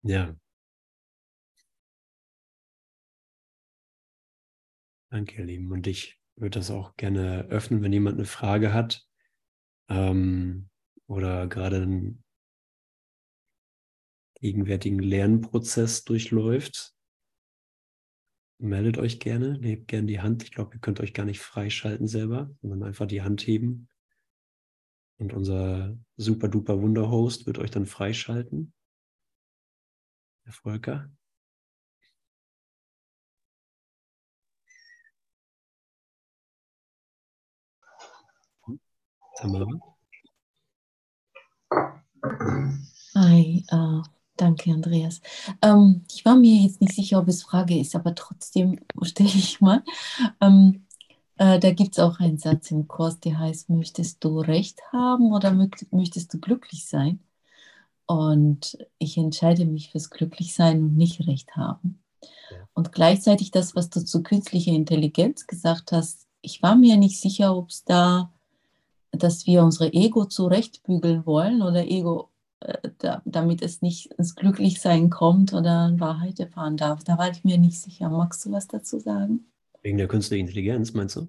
Ja. 0.03 0.35
Danke, 5.11 5.41
ihr 5.41 5.45
Lieben. 5.45 5.71
Und 5.73 5.87
ich 5.87 6.21
würde 6.37 6.59
das 6.59 6.71
auch 6.71 6.95
gerne 6.95 7.45
öffnen, 7.49 7.81
wenn 7.81 7.91
jemand 7.91 8.17
eine 8.17 8.25
Frage 8.25 8.73
hat 8.73 9.05
ähm, 9.89 10.69
oder 11.05 11.47
gerade 11.47 11.81
einen 11.81 12.23
gegenwärtigen 14.35 14.99
Lernprozess 14.99 16.05
durchläuft. 16.05 16.95
meldet 18.57 18.97
euch 18.97 19.19
gerne, 19.19 19.57
nehmt 19.57 19.89
gerne 19.89 20.07
die 20.07 20.21
Hand. 20.21 20.43
Ich 20.43 20.51
glaube, 20.51 20.75
ihr 20.75 20.79
könnt 20.79 21.01
euch 21.01 21.13
gar 21.13 21.25
nicht 21.25 21.41
freischalten 21.41 22.07
selber, 22.07 22.49
sondern 22.61 22.83
einfach 22.83 23.05
die 23.05 23.21
Hand 23.21 23.41
heben. 23.41 23.89
Und 25.17 25.33
unser 25.33 25.97
super 26.15 26.47
duper 26.47 26.81
Wunderhost 26.81 27.45
wird 27.47 27.59
euch 27.59 27.69
dann 27.69 27.85
freischalten. 27.85 28.73
Herr 30.45 30.53
Volker. 30.53 31.11
Tamara. 39.41 39.65
Hi, 43.15 43.65
uh, 43.71 44.03
danke 44.37 44.71
Andreas. 44.71 45.19
Ähm, 45.63 46.05
ich 46.11 46.23
war 46.25 46.35
mir 46.35 46.61
jetzt 46.61 46.79
nicht 46.79 46.93
sicher, 46.93 47.17
ob 47.17 47.27
es 47.27 47.41
Frage 47.41 47.79
ist, 47.79 47.95
aber 47.95 48.13
trotzdem 48.13 48.79
stelle 49.01 49.29
ich 49.29 49.59
mal. 49.59 49.83
Ähm, 50.41 50.85
äh, 51.37 51.57
da 51.57 51.71
gibt 51.71 51.97
es 51.97 51.99
auch 52.03 52.19
einen 52.19 52.37
Satz 52.37 52.69
im 52.69 52.87
Kurs, 52.87 53.19
der 53.19 53.39
heißt, 53.39 53.71
möchtest 53.71 54.23
du 54.23 54.41
Recht 54.41 54.79
haben 54.93 55.33
oder 55.33 55.51
möchtest 55.89 56.31
du 56.31 56.39
glücklich 56.39 56.85
sein? 56.85 57.19
Und 58.05 58.77
ich 58.99 59.17
entscheide 59.17 59.65
mich 59.65 59.89
fürs 59.89 60.11
Glücklichsein 60.11 60.83
und 60.83 60.97
nicht 60.97 61.25
Recht 61.27 61.55
haben. 61.55 62.03
Und 62.73 62.91
gleichzeitig 62.91 63.49
das, 63.49 63.75
was 63.75 63.89
du 63.89 64.05
zu 64.05 64.21
künstlicher 64.21 64.71
Intelligenz 64.71 65.47
gesagt 65.47 65.91
hast, 65.93 66.27
ich 66.41 66.61
war 66.61 66.75
mir 66.75 66.97
nicht 66.97 67.19
sicher, 67.19 67.55
ob 67.57 67.69
es 67.69 67.83
da, 67.83 68.31
dass 69.11 69.45
wir 69.45 69.63
unsere 69.63 69.93
Ego 69.93 70.25
zurechtbügeln 70.25 71.25
wollen 71.25 71.61
oder 71.61 71.85
Ego, 71.87 72.29
äh, 72.61 72.89
da, 72.99 73.21
damit 73.25 73.61
es 73.61 73.81
nicht 73.81 74.07
ins 74.13 74.35
Glücklichsein 74.35 75.09
kommt 75.09 75.53
oder 75.53 75.87
in 75.87 75.99
Wahrheit 75.99 76.39
erfahren 76.39 76.77
darf. 76.77 77.03
Da 77.03 77.17
war 77.17 77.29
ich 77.29 77.43
mir 77.43 77.57
nicht 77.57 77.79
sicher. 77.79 78.09
Magst 78.09 78.45
du 78.45 78.51
was 78.51 78.67
dazu 78.67 78.99
sagen? 78.99 79.51
Wegen 79.81 79.97
der 79.97 80.07
künstlichen 80.07 80.47
Intelligenz, 80.47 80.93
meinst 80.93 81.15
du? 81.15 81.27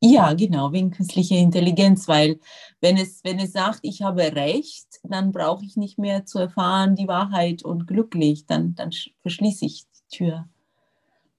Ja, 0.00 0.32
genau, 0.34 0.72
wegen 0.72 0.92
künstlicher 0.92 1.36
Intelligenz, 1.36 2.06
weil 2.06 2.38
wenn 2.80 2.96
es, 2.96 3.24
wenn 3.24 3.40
es 3.40 3.52
sagt, 3.52 3.80
ich 3.82 4.02
habe 4.02 4.32
Recht, 4.36 4.86
dann 5.02 5.32
brauche 5.32 5.64
ich 5.64 5.76
nicht 5.76 5.98
mehr 5.98 6.24
zu 6.24 6.38
erfahren 6.38 6.94
die 6.94 7.08
Wahrheit 7.08 7.64
und 7.64 7.88
glücklich, 7.88 8.46
dann, 8.46 8.76
dann 8.76 8.92
verschließe 9.22 9.64
ich 9.64 9.86
die 9.86 10.16
Tür. 10.16 10.48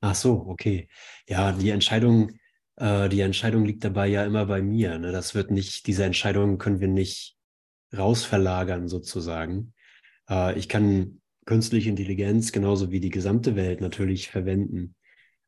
Ach 0.01 0.15
so, 0.15 0.45
okay. 0.47 0.89
Ja, 1.27 1.53
die 1.53 1.69
Entscheidung, 1.69 2.31
äh, 2.79 3.09
die 3.09 3.19
Entscheidung 3.21 3.65
liegt 3.65 3.83
dabei 3.83 4.07
ja 4.07 4.25
immer 4.25 4.45
bei 4.45 4.61
mir. 4.61 4.97
Ne? 4.97 5.11
Das 5.11 5.35
wird 5.35 5.51
nicht, 5.51 5.85
diese 5.85 6.05
Entscheidung 6.05 6.57
können 6.57 6.79
wir 6.79 6.87
nicht 6.87 7.35
rausverlagern 7.95 8.87
sozusagen. 8.87 9.73
Äh, 10.29 10.57
ich 10.57 10.69
kann 10.69 11.21
künstliche 11.45 11.89
Intelligenz 11.89 12.51
genauso 12.51 12.91
wie 12.91 12.99
die 12.99 13.09
gesamte 13.09 13.55
Welt 13.55 13.81
natürlich 13.81 14.29
verwenden, 14.29 14.95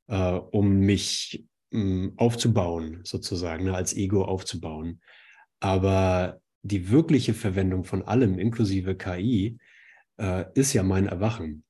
äh, 0.08 0.34
um 0.34 0.80
mich 0.80 1.46
mh, 1.72 2.14
aufzubauen, 2.18 3.02
sozusagen, 3.04 3.66
ne, 3.66 3.76
als 3.76 3.96
Ego 3.96 4.26
aufzubauen. 4.26 5.02
Aber 5.60 6.42
die 6.64 6.90
wirkliche 6.90 7.34
Verwendung 7.34 7.86
von 7.86 8.04
allem, 8.04 8.40
inklusive 8.40 8.96
KI, 8.96 9.58
äh, 10.18 10.46
ist 10.54 10.74
ja 10.74 10.84
mein 10.84 11.08
Erwachen. 11.08 11.64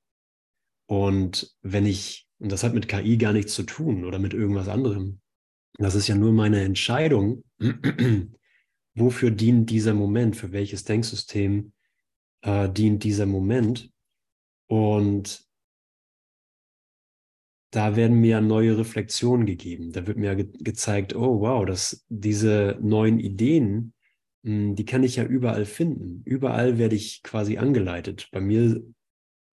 Und 0.88 1.56
wenn 1.62 1.86
ich, 1.86 2.28
und 2.40 2.52
das 2.52 2.64
hat 2.64 2.74
mit 2.74 2.88
KI 2.88 3.18
gar 3.18 3.32
nichts 3.32 3.54
zu 3.54 3.64
tun 3.64 4.06
oder 4.06 4.20
mit 4.20 4.34
irgendwas 4.34 4.68
anderem, 4.68 5.21
das 5.78 5.96
ist 5.96 6.08
ja 6.08 6.16
nur 6.16 6.32
meine 6.32 6.62
Entscheidung, 6.62 7.44
wofür 8.96 9.32
dient 9.32 9.70
dieser 9.70 9.94
Moment, 9.94 10.36
für 10.36 10.52
welches 10.52 10.84
Denksystem 10.84 11.74
äh, 12.42 12.70
dient 12.70 13.04
dieser 13.04 13.26
Moment. 13.26 13.92
Und 14.68 15.46
da 17.72 17.96
werden 17.96 18.20
mir 18.20 18.42
neue 18.42 18.78
Reflexionen 18.78 19.46
gegeben. 19.46 19.92
Da 19.94 20.06
wird 20.06 20.18
mir 20.18 20.36
ge 20.36 20.50
gezeigt, 20.60 21.16
oh 21.16 21.40
wow, 21.40 21.66
dass 21.66 22.06
diese 22.10 22.78
neuen 22.82 23.20
Ideen, 23.20 23.94
mh, 24.44 24.52
hm, 24.52 24.76
die 24.76 24.86
kann 24.86 25.04
ich 25.04 25.16
ja 25.16 25.24
überall 25.24 25.66
finden. 25.66 26.22
Überall 26.26 26.78
werde 26.78 26.96
ich 26.96 27.24
quasi 27.24 27.58
angeleitet. 27.58 28.28
Bei 28.32 28.42
mir, 28.42 28.84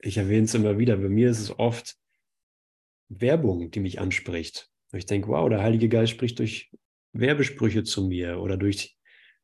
ich 0.00 0.16
erwähne 0.16 0.44
es 0.44 0.54
immer 0.54 0.78
wieder, 0.78 0.96
bei 0.96 1.08
mir 1.08 1.30
ist 1.30 1.40
es 1.40 1.58
oft 1.58 1.96
Werbung, 3.08 3.70
die 3.70 3.80
mich 3.80 4.00
anspricht. 4.00 4.68
Ich 4.92 5.06
denke, 5.06 5.28
wow, 5.28 5.48
der 5.48 5.62
Heilige 5.62 5.88
Geist 5.88 6.12
spricht 6.12 6.38
durch 6.38 6.70
Werbesprüche 7.12 7.84
zu 7.84 8.06
mir 8.06 8.40
oder 8.40 8.56
durch 8.56 8.96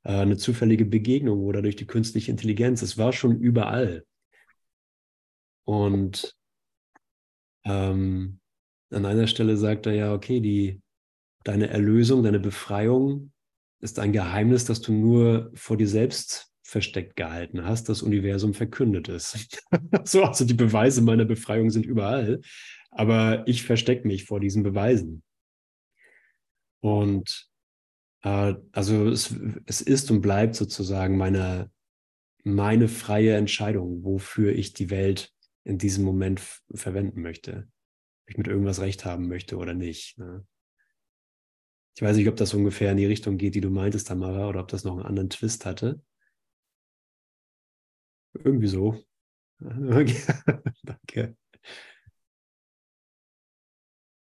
äh, 0.05 0.12
eine 0.12 0.36
zufällige 0.36 0.84
Begegnung 0.84 1.40
oder 1.40 1.62
durch 1.62 1.76
die 1.76 1.86
künstliche 1.86 2.30
Intelligenz. 2.30 2.82
Es 2.82 2.97
war 2.97 3.12
schon 3.12 3.38
überall. 3.38 4.05
Und 5.64 6.36
ähm, 7.64 8.40
an 8.90 9.07
einer 9.07 9.26
Stelle 9.26 9.57
sagt 9.57 9.86
er 9.86 9.95
ja, 9.95 10.14
okay, 10.14 10.40
die, 10.40 10.80
deine 11.45 11.68
Erlösung, 11.68 12.22
deine 12.22 12.40
Befreiung 12.40 13.32
ist 13.80 13.99
ein 13.99 14.12
Geheimnis, 14.12 14.64
das 14.64 14.80
du 14.80 14.92
nur 14.92 15.51
vor 15.55 15.76
dir 15.76 15.88
selbst 15.88 16.51
versteckt 16.62 17.16
gehalten 17.16 17.64
hast, 17.64 17.88
das 17.88 18.03
Universum 18.03 18.55
verkündet 18.55 19.09
ist. 19.09 19.62
so, 20.05 20.24
also 20.24 20.45
die 20.45 20.55
Beweise 20.55 21.03
meiner 21.03 21.26
Befreiung 21.26 21.70
sind 21.70 21.84
überall, 21.84 22.40
aber 22.90 23.47
ich 23.47 23.62
verstecke 23.62 24.07
mich 24.07 24.24
vor 24.24 24.40
diesen 24.40 24.62
Beweisen. 24.62 25.22
Und 26.85 27.49
äh, 28.22 28.55
also 28.72 29.09
es, 29.09 29.35
es 29.64 29.80
ist 29.80 30.11
und 30.11 30.20
bleibt 30.20 30.55
sozusagen 30.55 31.16
meine, 31.16 31.70
meine 32.43 32.89
freie 32.89 33.37
Entscheidung, 33.37 34.05
wofür 34.05 34.53
ich 34.53 34.74
die 34.74 34.91
Welt 34.91 35.32
in 35.64 35.78
diesem 35.78 36.05
Moment 36.05 36.43
verwenden 36.74 37.22
möchte 37.22 37.68
ich 38.26 38.37
mit 38.39 38.49
irgendwas 38.49 38.80
recht 38.80 39.05
haben 39.05 39.28
möchte 39.28 39.57
oder 39.57 39.74
nicht. 39.74 40.18
Ne? 40.18 40.47
Ich 41.97 42.03
weiß 42.03 42.16
nicht, 42.16 42.28
ob 42.28 42.37
das 42.37 42.55
ungefähr 42.55 42.91
in 42.91 42.97
die 42.97 43.07
Richtung 43.07 43.39
geht, 43.39 43.55
die 43.55 43.61
du 43.61 43.70
meintest, 43.70 44.09
Tamara, 44.09 44.49
oder 44.49 44.61
ob 44.61 44.68
das 44.68 44.85
noch 44.85 44.95
einen 44.95 45.07
anderen 45.07 45.30
Twist 45.30 45.64
hatte. 45.64 46.03
Irgendwie 48.32 48.66
so. 48.66 49.01
Danke. 49.61 51.37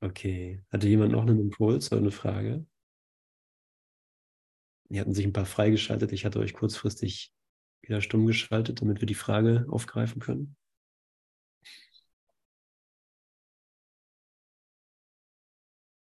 Okay. 0.00 0.62
Hatte 0.70 0.88
jemand 0.88 1.12
noch 1.12 1.22
einen 1.22 1.38
Impuls 1.40 1.90
oder 1.92 2.00
eine 2.00 2.10
Frage? 2.10 2.64
Die 4.88 5.00
hatten 5.00 5.14
sich 5.14 5.24
ein 5.26 5.32
paar 5.32 5.46
freigeschaltet. 5.46 6.10
Ich 6.12 6.24
hatte 6.24 6.40
euch 6.40 6.52
kurzfristig 6.52 7.32
wieder 7.82 8.00
stumm 8.00 8.26
geschaltet, 8.26 8.80
damit 8.80 9.00
wir 9.00 9.06
die 9.06 9.14
Frage 9.14 9.66
aufgreifen 9.68 10.20
können. 10.20 10.56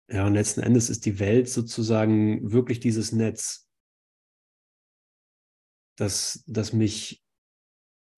Ja, 0.07 0.25
und 0.27 0.33
letzten 0.35 0.61
Endes 0.61 0.89
ist 0.89 1.05
die 1.05 1.19
Welt 1.19 1.49
sozusagen 1.49 2.51
wirklich 2.51 2.79
dieses 2.79 3.11
Netz, 3.11 3.67
das, 5.97 6.43
das 6.47 6.73
mich 6.73 7.24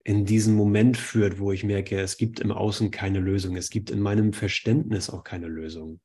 in 0.07 0.23
diesen 0.23 0.55
Moment 0.55 0.95
führt, 0.95 1.37
wo 1.37 1.51
ich 1.51 1.65
merke, 1.65 1.99
es 1.99 2.15
gibt 2.15 2.39
im 2.39 2.53
Außen 2.53 2.91
keine 2.91 3.19
Lösung, 3.19 3.57
es 3.57 3.69
gibt 3.69 3.89
in 3.89 3.99
meinem 3.99 4.31
Verständnis 4.31 5.09
auch 5.09 5.25
keine 5.25 5.47
Lösung. 5.47 5.99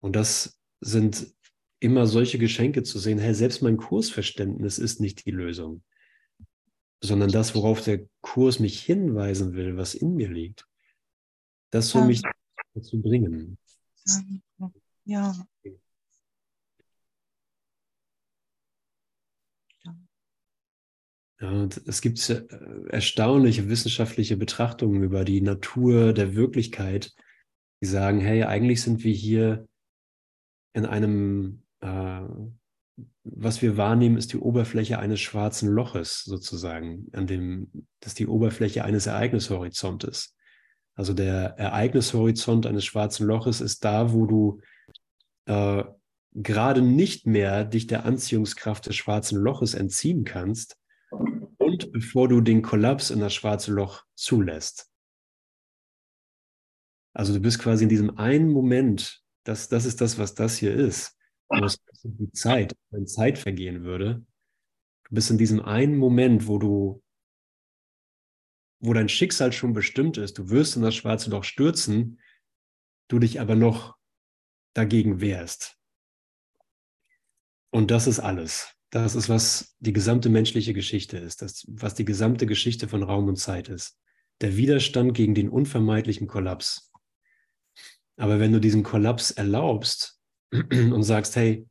Und 0.00 0.16
das 0.16 0.58
sind 0.80 1.26
immer 1.78 2.06
solche 2.06 2.38
Geschenke 2.38 2.84
zu 2.84 2.98
sehen, 2.98 3.18
hey, 3.18 3.34
selbst 3.34 3.60
mein 3.60 3.76
Kursverständnis 3.76 4.78
ist 4.78 4.98
nicht 4.98 5.26
die 5.26 5.30
Lösung, 5.30 5.82
sondern 7.02 7.30
das, 7.30 7.54
worauf 7.54 7.84
der 7.84 8.08
Kurs 8.22 8.60
mich 8.60 8.80
hinweisen 8.80 9.52
will, 9.52 9.76
was 9.76 9.94
in 9.94 10.14
mir 10.14 10.30
liegt. 10.30 10.66
Das 11.68 11.90
soll 11.90 12.06
mich 12.06 12.22
dazu 12.72 13.02
bringen. 13.02 13.58
Ja. 15.04 15.46
Ja, 21.40 21.68
es 21.86 22.00
gibt 22.00 22.30
äh, 22.30 22.46
erstaunliche 22.88 23.68
wissenschaftliche 23.68 24.36
Betrachtungen 24.36 25.02
über 25.02 25.24
die 25.24 25.42
Natur 25.42 26.14
der 26.14 26.34
Wirklichkeit, 26.34 27.14
die 27.82 27.86
sagen, 27.86 28.20
hey, 28.20 28.44
eigentlich 28.44 28.82
sind 28.82 29.04
wir 29.04 29.12
hier 29.12 29.68
in 30.72 30.86
einem, 30.86 31.62
äh, 31.80 32.22
was 33.24 33.60
wir 33.60 33.76
wahrnehmen, 33.76 34.16
ist 34.16 34.32
die 34.32 34.38
Oberfläche 34.38 34.98
eines 34.98 35.20
schwarzen 35.20 35.68
Loches 35.68 36.22
sozusagen, 36.24 37.08
an 37.12 37.26
dem, 37.26 37.70
das 38.00 38.12
ist 38.12 38.18
die 38.18 38.28
Oberfläche 38.28 38.84
eines 38.84 39.06
Ereignishorizontes. 39.06 40.34
Also 40.94 41.12
der 41.12 41.58
Ereignishorizont 41.58 42.66
eines 42.66 42.86
schwarzen 42.86 43.26
Loches 43.26 43.60
ist 43.60 43.84
da, 43.84 44.14
wo 44.14 44.24
du 44.24 44.60
äh, 45.44 45.84
gerade 46.32 46.80
nicht 46.80 47.26
mehr 47.26 47.66
dich 47.66 47.86
der 47.86 48.06
Anziehungskraft 48.06 48.86
des 48.86 48.96
schwarzen 48.96 49.38
Loches 49.38 49.74
entziehen 49.74 50.24
kannst 50.24 50.78
und 51.84 51.92
bevor 51.92 52.28
du 52.28 52.40
den 52.40 52.62
Kollaps 52.62 53.10
in 53.10 53.20
das 53.20 53.34
schwarze 53.34 53.72
Loch 53.72 54.04
zulässt. 54.14 54.90
Also 57.14 57.32
du 57.32 57.40
bist 57.40 57.58
quasi 57.58 57.84
in 57.84 57.88
diesem 57.88 58.18
einen 58.18 58.50
Moment, 58.50 59.22
das, 59.44 59.68
das 59.68 59.84
ist 59.84 60.00
das, 60.00 60.18
was 60.18 60.34
das 60.34 60.56
hier 60.56 60.74
ist, 60.74 61.16
wo 61.48 61.64
es 61.64 61.78
die 62.02 62.32
Zeit, 62.32 62.76
wenn 62.90 63.06
Zeit 63.06 63.38
vergehen 63.38 63.84
würde. 63.84 64.24
Du 65.04 65.14
bist 65.14 65.30
in 65.30 65.38
diesem 65.38 65.60
einen 65.60 65.96
Moment, 65.96 66.46
wo 66.46 66.58
du, 66.58 67.02
wo 68.80 68.92
dein 68.92 69.08
Schicksal 69.08 69.52
schon 69.52 69.72
bestimmt 69.72 70.18
ist, 70.18 70.38
du 70.38 70.50
wirst 70.50 70.76
in 70.76 70.82
das 70.82 70.94
schwarze 70.94 71.30
Loch 71.30 71.44
stürzen 71.44 72.18
du 73.08 73.18
dich 73.18 73.40
aber 73.40 73.54
noch 73.54 73.96
dagegen 74.74 75.20
wehrst. 75.20 75.78
Und 77.70 77.90
das 77.90 78.06
ist 78.06 78.20
alles. 78.20 78.75
Das 78.90 79.14
ist, 79.14 79.28
was 79.28 79.76
die 79.80 79.92
gesamte 79.92 80.28
menschliche 80.28 80.72
Geschichte 80.72 81.18
ist, 81.18 81.42
das, 81.42 81.64
was 81.68 81.94
die 81.94 82.04
gesamte 82.04 82.46
Geschichte 82.46 82.88
von 82.88 83.02
Raum 83.02 83.28
und 83.28 83.36
Zeit 83.36 83.68
ist. 83.68 83.98
Der 84.40 84.56
Widerstand 84.56 85.14
gegen 85.14 85.34
den 85.34 85.48
unvermeidlichen 85.48 86.26
Kollaps. 86.26 86.92
Aber 88.16 88.38
wenn 88.38 88.52
du 88.52 88.60
diesen 88.60 88.82
Kollaps 88.82 89.30
erlaubst 89.30 90.20
und 90.52 91.02
sagst, 91.02 91.36
hey, 91.36 91.66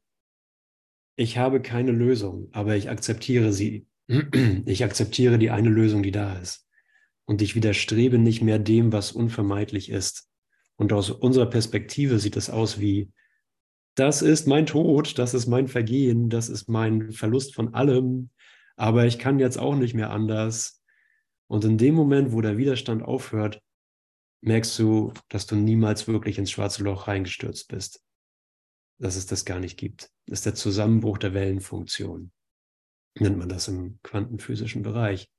ich 1.15 1.37
habe 1.37 1.61
keine 1.61 1.91
Lösung, 1.91 2.49
aber 2.51 2.75
ich 2.75 2.89
akzeptiere 2.89 3.53
sie. 3.53 3.87
Ich 4.65 4.83
akzeptiere 4.83 5.39
die 5.39 5.49
eine 5.49 5.69
Lösung, 5.69 6.03
die 6.03 6.11
da 6.11 6.37
ist. 6.37 6.67
Und 7.25 7.41
ich 7.41 7.55
widerstrebe 7.55 8.19
nicht 8.19 8.41
mehr 8.41 8.59
dem, 8.59 8.91
was 8.91 9.11
unvermeidlich 9.11 9.89
ist. 9.89 10.29
Und 10.75 10.93
aus 10.93 11.09
unserer 11.09 11.47
Perspektive 11.47 12.19
sieht 12.19 12.35
es 12.35 12.49
aus 12.49 12.79
wie, 12.79 13.11
das 13.95 14.21
ist 14.21 14.45
mein 14.45 14.65
Tod, 14.65 15.17
das 15.17 15.33
ist 15.33 15.47
mein 15.47 15.67
Vergehen, 15.67 16.29
das 16.29 16.49
ist 16.49 16.67
mein 16.67 17.11
Verlust 17.11 17.55
von 17.55 17.73
allem, 17.73 18.29
aber 18.75 19.05
ich 19.05 19.17
kann 19.17 19.39
jetzt 19.39 19.57
auch 19.57 19.75
nicht 19.75 19.93
mehr 19.93 20.11
anders. 20.11 20.83
Und 21.47 21.63
in 21.63 21.77
dem 21.77 21.95
Moment, 21.95 22.33
wo 22.33 22.41
der 22.41 22.57
Widerstand 22.57 23.03
aufhört, 23.03 23.61
merkst 24.41 24.77
du, 24.79 25.13
dass 25.29 25.47
du 25.47 25.55
niemals 25.55 26.07
wirklich 26.07 26.37
ins 26.37 26.51
schwarze 26.51 26.83
Loch 26.83 27.07
reingestürzt 27.07 27.69
bist. 27.69 28.03
Dass 28.99 29.15
es 29.15 29.25
das 29.25 29.45
gar 29.45 29.59
nicht 29.59 29.77
gibt. 29.77 30.11
Das 30.27 30.39
ist 30.39 30.45
der 30.45 30.55
Zusammenbruch 30.55 31.17
der 31.17 31.33
Wellenfunktion. 31.33 32.31
Nennt 33.17 33.37
man 33.37 33.49
das 33.49 33.67
im 33.67 33.99
quantenphysischen 34.03 34.83
Bereich. 34.83 35.29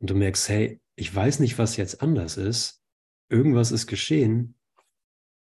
Und 0.00 0.10
du 0.10 0.14
merkst, 0.14 0.48
hey, 0.48 0.80
ich 0.96 1.14
weiß 1.14 1.40
nicht, 1.40 1.58
was 1.58 1.76
jetzt 1.76 2.02
anders 2.02 2.36
ist. 2.36 2.82
Irgendwas 3.28 3.70
ist 3.70 3.86
geschehen 3.86 4.59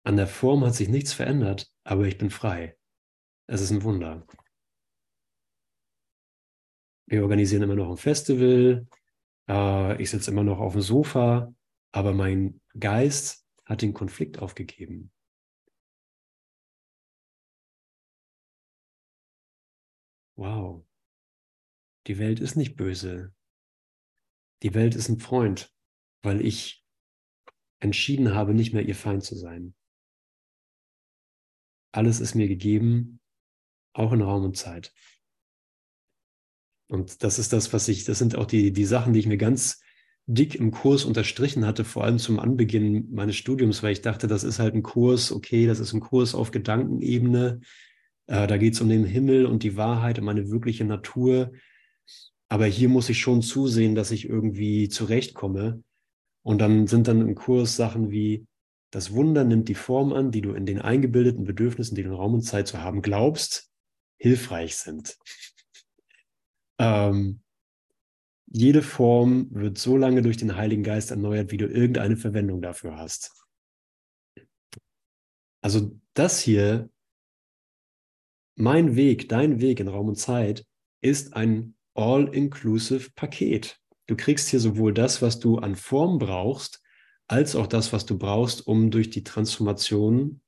an 0.07 0.17
der 0.17 0.29
Form 0.29 0.65
hat 0.65 0.77
sich 0.77 0.89
nichts 0.89 1.13
verändert, 1.13 1.69
aber 1.83 2.07
ich 2.07 2.17
bin 2.17 2.31
frei. 2.31 2.79
Es 3.49 3.61
ist 3.61 3.73
ein 3.73 3.83
Wunder. 3.83 4.25
Wir 7.07 7.23
organisieren 7.23 7.65
immer 7.65 7.75
noch 7.75 7.91
ein 7.91 7.97
Festival. 7.97 8.87
Äh, 9.49 10.01
ich 10.01 10.11
sitze 10.11 10.31
immer 10.31 10.45
noch 10.45 10.61
auf 10.61 10.75
dem 10.75 10.83
Sofa, 10.83 11.53
aber 11.91 12.13
mein 12.15 12.61
Geist 12.79 13.49
hat 13.65 13.83
den 13.83 13.95
Konflikt 13.95 14.39
aufgegeben. 14.39 15.11
Wow. 20.37 20.87
Die 22.07 22.19
Welt 22.19 22.39
ist 22.39 22.55
nicht 22.55 22.77
böse. 22.77 23.35
Die 24.63 24.73
Welt 24.75 24.95
ist 24.95 25.09
ein 25.09 25.19
Freund, 25.19 25.75
weil 26.23 26.41
ich 26.47 26.87
entschieden 27.81 28.35
habe, 28.35 28.55
nicht 28.55 28.73
mehr 28.73 28.87
ihr 28.87 28.95
Feind 28.95 29.25
zu 29.25 29.35
sein. 29.35 29.75
Alles 31.97 32.21
ist 32.21 32.35
mir 32.35 32.49
gegeben, 32.49 33.21
auch 33.95 34.13
in 34.13 34.21
Raum 34.21 34.45
und 34.45 34.57
Zeit. 34.57 34.93
Und 36.89 37.23
das 37.23 37.39
ist 37.39 37.53
das, 37.53 37.73
was 37.73 37.89
ich, 37.89 38.05
das 38.05 38.19
sind 38.19 38.37
auch 38.37 38.47
die, 38.47 38.73
die 38.73 38.85
Sachen, 38.85 39.13
die 39.13 39.21
ich 39.21 39.27
mir 39.27 39.39
ganz 39.39 39.81
dick 40.27 40.55
im 40.57 40.73
Kurs 40.73 41.05
unterstrichen 41.05 41.67
hatte, 41.67 41.85
vor 41.85 42.05
allem 42.05 42.19
zum 42.19 42.39
Anbeginn 42.39 43.13
meines 43.13 43.37
Studiums, 43.37 43.83
weil 43.83 43.93
ich 43.93 44.03
dachte, 44.03 44.27
das 44.27 44.45
ist 44.45 44.59
halt 44.59 44.75
ein 44.75 44.83
Kurs, 44.83 45.33
okay, 45.33 45.67
das 45.67 45.81
ist 45.81 45.93
ein 45.95 46.01
Kurs 46.01 46.35
auf 46.35 46.51
Gedankenebene. 46.51 47.61
Äh, 48.27 48.47
da 48.47 48.57
geht 48.57 48.75
es 48.75 48.81
um 48.81 48.89
den 48.89 49.05
Himmel 49.05 49.47
und 49.47 49.63
die 49.63 49.77
Wahrheit, 49.77 50.19
um 50.19 50.25
meine 50.25 50.51
wirkliche 50.51 50.85
Natur. 50.85 51.53
Aber 52.49 52.67
hier 52.67 52.89
muss 52.89 53.09
ich 53.09 53.19
schon 53.19 53.41
zusehen, 53.41 53.95
dass 53.95 54.11
ich 54.11 54.29
irgendwie 54.29 54.89
zurechtkomme. 54.89 55.83
Und 56.43 56.61
dann 56.61 56.87
sind 56.87 57.09
dann 57.09 57.21
im 57.21 57.35
Kurs 57.35 57.77
Sachen 57.77 58.11
wie, 58.11 58.47
das 58.97 59.13
Wunder 59.13 59.45
nimmt 59.45 59.69
die 59.69 59.75
Form 59.75 60.15
an, 60.15 60.31
die 60.31 60.41
du 60.41 60.55
in 60.55 60.65
den 60.65 60.81
eingebildeten 60.81 61.45
Bedürfnissen, 61.45 61.95
die 61.95 62.03
du 62.03 62.09
in 62.09 62.15
Raum 62.15 62.33
und 62.33 62.41
Zeit 62.41 62.67
zu 62.67 62.81
haben 62.81 63.03
glaubst, 63.03 63.71
hilfreich 64.17 64.75
sind. 64.75 65.19
ähm, 66.79 67.43
jede 68.47 68.81
Form 68.81 69.49
wird 69.51 69.77
so 69.77 69.99
lange 69.99 70.23
durch 70.23 70.39
den 70.39 70.57
Heiligen 70.57 70.83
Geist 70.83 71.11
erneuert, 71.11 71.51
wie 71.51 71.59
du 71.59 71.67
irgendeine 71.67 72.17
Verwendung 72.17 72.63
dafür 72.63 72.97
hast. 72.97 73.33
Also 75.61 76.01
das 76.15 76.41
hier, 76.41 76.89
mein 78.55 78.97
Weg, 78.97 79.29
dein 79.29 79.61
Weg 79.61 79.79
in 79.79 79.89
Raum 79.89 80.09
und 80.09 80.17
Zeit, 80.17 80.65
ist 81.03 81.35
ein 81.35 81.77
all-inclusive 81.93 83.11
Paket. 83.15 83.79
Du 84.07 84.17
kriegst 84.17 84.49
hier 84.49 84.61
sowohl 84.61 84.95
das, 84.95 85.21
was 85.21 85.39
du 85.39 85.59
an 85.59 85.77
Form 85.77 86.17
brauchst, 86.17 86.83
als 87.29 87.57
auch 87.57 87.67
das, 87.67 87.93
was 87.93 88.07
du 88.07 88.19
brauchst, 88.19 88.67
um 88.67 88.91
durch 88.91 89.11
die 89.11 89.25
Transformation 89.25 90.41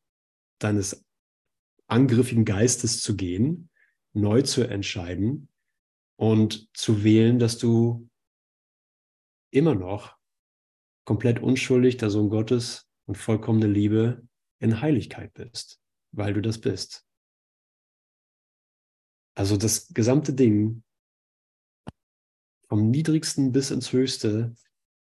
deines 0.58 1.04
angriffigen 1.86 2.44
Geistes 2.44 3.00
zu 3.00 3.16
gehen, 3.16 3.70
neu 4.12 4.42
zu 4.42 4.62
entscheiden 4.62 5.48
und 6.16 6.68
zu 6.76 7.02
wählen, 7.04 7.38
dass 7.38 7.58
du 7.58 8.08
immer 9.50 9.74
noch 9.74 10.16
komplett 11.04 11.40
unschuldig 11.40 11.96
der 11.96 12.10
Sohn 12.10 12.28
Gottes 12.28 12.88
und 13.06 13.16
vollkommene 13.16 13.66
Liebe 13.66 14.26
in 14.60 14.80
Heiligkeit 14.80 15.32
bist, 15.32 15.80
weil 16.12 16.34
du 16.34 16.42
das 16.42 16.60
bist. 16.60 17.06
Also 19.34 19.56
das 19.56 19.88
gesamte 19.94 20.34
Ding, 20.34 20.82
vom 22.68 22.90
niedrigsten 22.90 23.52
bis 23.52 23.70
ins 23.70 23.92
höchste, 23.92 24.54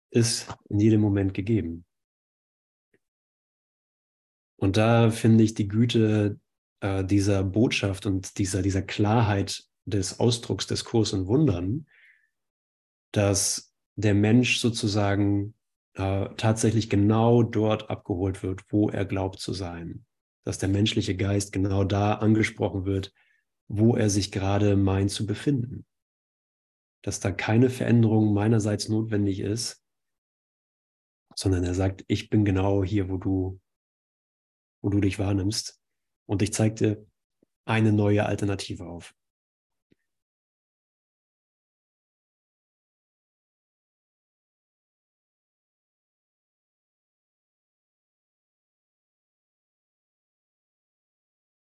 ist 0.10 0.48
in 0.70 0.80
jedem 0.80 1.02
Moment 1.02 1.34
gegeben. 1.34 1.86
Und 4.58 4.78
da 4.78 5.12
finde 5.12 5.44
ich 5.44 5.54
die 5.54 5.68
Güte 5.68 6.40
äh, 6.82 7.04
dieser 7.04 7.44
Botschaft 7.44 8.06
und 8.06 8.38
dieser, 8.38 8.62
dieser 8.62 8.82
Klarheit 8.82 9.64
des 9.86 10.20
Ausdrucks 10.20 10.68
des 10.68 10.84
Kurs 10.84 11.14
und 11.14 11.28
Wundern, 11.28 11.88
dass 13.12 13.74
der 13.96 14.14
Mensch 14.14 14.60
sozusagen 14.60 15.54
äh, 15.94 16.30
tatsächlich 16.38 16.90
genau 16.90 17.44
dort 17.44 17.90
abgeholt 17.90 18.44
wird, 18.44 18.62
wo 18.70 18.90
er 18.90 19.06
glaubt 19.06 19.40
zu 19.40 19.54
sein. 19.54 20.06
Dass 20.44 20.58
der 20.58 20.70
menschliche 20.70 21.16
Geist 21.16 21.52
genau 21.52 21.84
da 21.84 22.14
angesprochen 22.14 22.86
wird, 22.86 23.14
wo 23.68 23.96
er 23.96 24.10
sich 24.10 24.32
gerade 24.32 24.76
meint 24.76 25.12
zu 25.12 25.26
befinden. 25.26 25.86
Dass 27.02 27.20
da 27.20 27.32
keine 27.32 27.70
Veränderung 27.70 28.34
meinerseits 28.34 28.90
notwendig 28.90 29.40
ist, 29.40 29.84
sondern 31.38 31.64
er 31.64 31.74
sagt, 31.76 32.04
ich 32.08 32.30
bin 32.30 32.46
genau 32.46 32.84
hier, 32.84 33.10
wo 33.10 33.18
du, 33.18 33.60
wo 34.82 34.90
du 34.90 35.00
dich 35.02 35.20
wahrnimmst 35.20 35.80
und 36.26 36.42
ich 36.42 36.52
zeige 36.54 36.76
dir 36.76 37.06
eine 37.66 37.94
neue 37.94 38.26
Alternative 38.26 38.86
auf. 38.88 39.16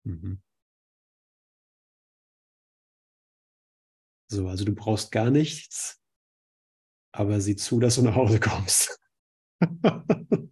Mhm. 0.05 0.35
So, 4.27 4.47
also 4.47 4.65
du 4.65 4.73
brauchst 4.75 5.11
gar 5.11 5.31
nichts, 5.31 5.99
aber 7.13 7.39
sieh 7.41 7.55
zu, 7.55 7.79
dass 7.79 7.95
du 7.95 8.01
nach 8.03 8.15
Hause 8.15 8.39
kommst. 8.39 8.99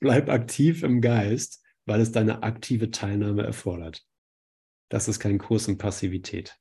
Bleib 0.00 0.28
aktiv 0.28 0.82
im 0.82 1.00
Geist, 1.00 1.62
weil 1.86 2.00
es 2.00 2.12
deine 2.12 2.42
aktive 2.42 2.90
Teilnahme 2.90 3.44
erfordert. 3.44 4.06
Das 4.88 5.08
ist 5.08 5.20
kein 5.20 5.38
Kurs 5.38 5.68
in 5.68 5.78
Passivität. 5.78 6.58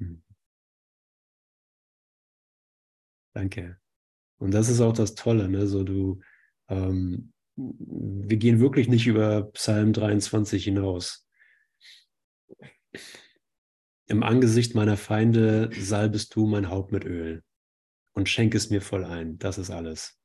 Hm. 0.00 0.16
Danke. 3.34 3.78
Und 4.38 4.52
das 4.54 4.68
ist 4.68 4.80
auch 4.80 4.92
das 4.94 5.14
Tolle, 5.14 5.48
ne? 5.48 5.66
So 5.66 5.84
du, 5.84 6.20
ähm, 6.68 7.32
wir 7.56 8.36
gehen 8.36 8.60
wirklich 8.60 8.88
nicht 8.88 9.06
über 9.06 9.44
Psalm 9.52 9.92
23 9.92 10.64
hinaus. 10.64 11.26
Im 14.08 14.22
Angesicht 14.22 14.74
meiner 14.74 14.96
Feinde 14.96 15.70
salbest 15.78 16.34
du 16.34 16.46
mein 16.46 16.70
Haupt 16.70 16.92
mit 16.92 17.04
Öl 17.04 17.42
und 18.12 18.28
schenk 18.28 18.54
es 18.54 18.70
mir 18.70 18.80
voll 18.80 19.04
ein. 19.04 19.38
Das 19.38 19.58
ist 19.58 19.70
alles. 19.70 20.18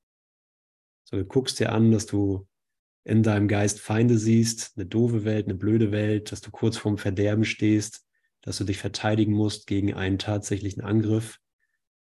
So, 1.04 1.18
du 1.18 1.26
guckst 1.26 1.60
dir 1.60 1.72
an, 1.72 1.92
dass 1.92 2.06
du 2.06 2.48
in 3.04 3.24
deinem 3.24 3.48
Geist 3.48 3.80
Feinde 3.80 4.20
siehst, 4.20 4.74
eine 4.76 4.86
doofe 4.86 5.26
Welt, 5.26 5.48
eine 5.48 5.56
blöde 5.56 5.92
Welt, 5.92 6.32
dass 6.32 6.42
du 6.42 6.52
kurz 6.52 6.78
vorm 6.78 7.00
Verderben 7.00 7.44
stehst, 7.44 8.06
dass 8.42 8.58
du 8.58 8.64
dich 8.64 8.78
verteidigen 8.78 9.34
musst 9.34 9.66
gegen 9.66 9.94
einen 9.94 10.20
tatsächlichen 10.20 10.84
Angriff. 10.84 11.40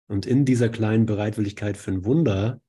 Und 0.07 0.27
in 0.27 0.45
dieser 0.45 0.69
kleinen 0.69 1.07
Bereitwilligkeit 1.07 1.77
für 1.77 1.91
ein 1.91 2.05
Wunder 2.05 2.61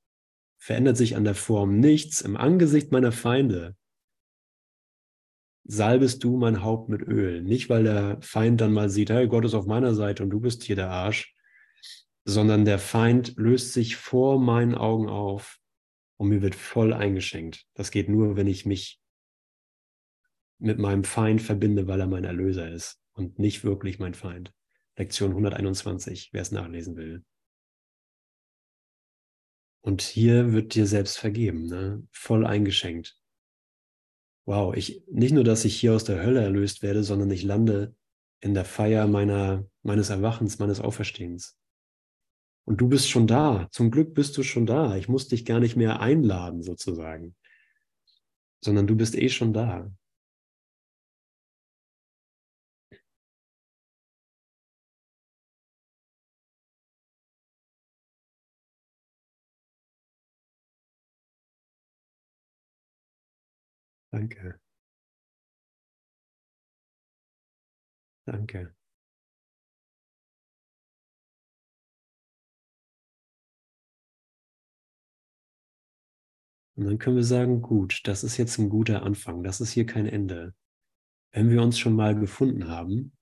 verändert 0.57 0.97
sich 0.97 1.15
an 1.15 1.25
der 1.25 1.35
Form 1.35 1.79
nichts. 1.79 2.23
Im 2.23 2.39
Angesicht 2.39 2.91
meiner 2.91 3.13
Feinde 3.13 3.77
salbest 5.65 6.23
du 6.23 6.37
mein 6.37 6.63
Haupt 6.63 6.89
mit 6.89 7.03
Öl. 7.03 7.43
Nicht, 7.43 7.71
weil 7.71 7.85
der 7.85 8.19
Feind 8.21 8.61
dann 8.61 8.73
mal 8.73 8.91
sieht, 8.91 9.11
hey, 9.11 9.27
Gott 9.27 9.45
ist 9.45 9.55
auf 9.55 9.67
meiner 9.67 9.95
Seite 9.95 10.23
und 10.23 10.31
du 10.31 10.41
bist 10.41 10.63
hier 10.63 10.77
der 10.77 10.91
Arsch, 10.91 11.35
sondern 12.25 12.65
der 12.65 12.79
Feind 12.79 13.35
löst 13.37 13.73
sich 13.73 13.97
vor 13.97 14.39
meinen 14.39 14.75
Augen 14.75 15.09
auf 15.09 15.59
und 16.17 16.29
mir 16.29 16.43
wird 16.43 16.55
voll 16.55 16.93
eingeschenkt. 16.93 17.67
Das 17.75 17.91
geht 17.91 18.09
nur, 18.09 18.37
wenn 18.37 18.47
ich 18.47 18.67
mich 18.67 19.01
mit 20.59 20.79
meinem 20.79 21.05
Feind 21.05 21.43
verbinde, 21.43 21.87
weil 21.87 22.01
er 22.01 22.07
mein 22.07 22.25
Erlöser 22.25 22.71
ist 22.71 23.01
und 23.13 23.39
nicht 23.39 23.65
wirklich 23.65 23.99
mein 23.99 24.15
Feind. 24.15 24.53
Lektion 24.97 25.31
121, 25.31 26.31
wer 26.33 26.43
es 26.43 26.53
nachlesen 26.53 26.97
will. 26.97 27.25
Und 29.81 30.01
hier 30.01 30.53
wird 30.53 30.75
dir 30.75 30.87
selbst 30.87 31.19
vergeben, 31.19 31.67
ne? 31.67 32.07
voll 32.11 32.47
eingeschenkt. 32.47 33.19
Wow, 34.47 34.75
ich, 34.75 35.03
nicht 35.11 35.33
nur, 35.33 35.45
dass 35.45 35.65
ich 35.65 35.77
hier 35.77 35.95
aus 35.95 36.05
der 36.05 36.23
Hölle 36.23 36.43
erlöst 36.43 36.83
werde, 36.83 37.03
sondern 37.03 37.31
ich 37.31 37.43
lande 37.43 37.95
in 38.41 38.53
der 38.53 38.67
Feier 38.67 39.07
meiner, 39.07 39.65
meines 39.83 40.11
Erwachens, 40.11 40.59
meines 40.59 40.81
Auferstehens. 40.81 41.57
Und 42.67 42.81
du 42.81 42.89
bist 42.89 43.09
schon 43.09 43.27
da. 43.27 43.69
Zum 43.71 43.91
Glück 43.91 44.15
bist 44.15 44.37
du 44.37 44.43
schon 44.43 44.67
da. 44.67 44.97
Ich 44.97 45.09
muss 45.09 45.29
dich 45.29 45.45
gar 45.45 45.61
nicht 45.61 45.77
mehr 45.77 46.01
einladen, 46.01 46.63
sozusagen, 46.63 47.35
sondern 48.63 48.87
du 48.87 48.97
bist 48.97 49.15
eh 49.15 49.29
schon 49.29 49.53
da. 49.53 49.91
Danke. 64.15 64.61
Danke. 68.27 68.73
Und 76.77 76.85
dann 76.87 76.99
können 76.99 77.17
wir 77.17 77.25
sagen, 77.25 77.61
gut, 77.61 78.03
das 78.05 78.23
ist 78.23 78.37
jetzt 78.37 78.59
ein 78.59 78.69
guter 78.69 79.03
Anfang, 79.03 79.43
das 79.43 79.61
ist 79.61 79.73
hier 79.73 79.85
kein 79.85 80.07
Ende. 80.07 80.55
Wenn 81.33 81.51
wir 81.51 81.61
uns 81.61 81.77
schon 81.77 81.97
mal 81.97 82.15
gefunden 82.15 82.69
haben, 82.69 83.17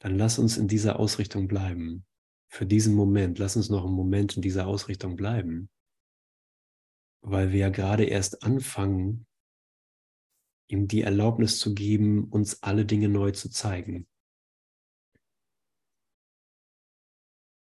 dann 0.00 0.18
lass 0.18 0.38
uns 0.38 0.58
in 0.58 0.68
dieser 0.68 0.98
Ausrichtung 0.98 1.48
bleiben. 1.48 2.04
Für 2.50 2.66
diesen 2.66 2.94
Moment, 2.94 3.38
lass 3.38 3.56
uns 3.56 3.70
noch 3.70 3.86
einen 3.86 3.94
Moment 3.94 4.36
in 4.36 4.42
dieser 4.42 4.66
Ausrichtung 4.66 5.16
bleiben 5.16 5.70
weil 7.30 7.52
wir 7.52 7.60
ja 7.60 7.68
gerade 7.68 8.04
erst 8.04 8.42
anfangen, 8.42 9.26
ihm 10.68 10.86
die 10.86 11.02
Erlaubnis 11.02 11.58
zu 11.58 11.74
geben, 11.74 12.28
uns 12.28 12.62
alle 12.62 12.84
Dinge 12.84 13.08
neu 13.08 13.30
zu 13.32 13.50
zeigen. 13.50 14.06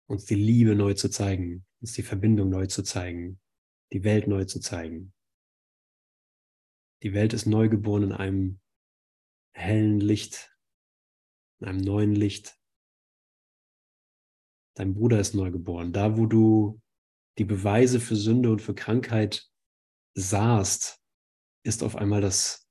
Uns 0.09 0.25
die 0.25 0.35
Liebe 0.35 0.75
neu 0.75 0.95
zu 0.95 1.09
zeigen, 1.09 1.67
uns 1.81 1.93
die 1.93 2.03
Verbindung 2.03 2.49
neu 2.49 2.67
zu 2.67 2.83
zeigen, 2.83 3.41
die 3.93 4.05
Welt 4.05 4.29
neu 4.29 4.45
zu 4.45 4.61
zeigen. 4.61 5.13
Die 7.03 7.13
Welt 7.13 7.33
ist 7.33 7.47
neu 7.47 7.69
geboren 7.69 8.05
in 8.05 8.13
einem 8.13 8.61
hellen 9.53 10.01
Licht, 10.01 10.57
in 11.61 11.69
einem 11.69 11.81
neuen 11.81 12.15
Licht. 12.15 12.59
Dein 14.75 14.95
Bruder 14.95 15.21
ist 15.21 15.35
neu 15.35 15.51
geboren. 15.51 15.93
Da, 15.93 16.19
wo 16.19 16.27
du 16.27 16.81
die 17.39 17.45
Beweise 17.45 18.01
für 18.01 18.17
Sünde 18.17 18.51
und 18.51 18.63
für 18.63 18.75
Krankheit 18.75 19.51
sahst, 20.17 21.01
ist 21.65 21.83
auf 21.85 21.97
einmal 21.97 22.21
das, 22.23 22.67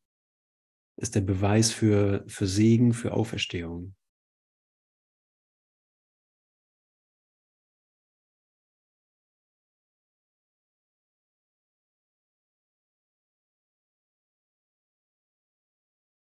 ist 0.98 1.16
der 1.16 1.22
Beweis 1.22 1.72
für, 1.72 2.24
für 2.28 2.48
Segen, 2.48 2.94
für 2.94 3.14
Auferstehung. 3.14 3.96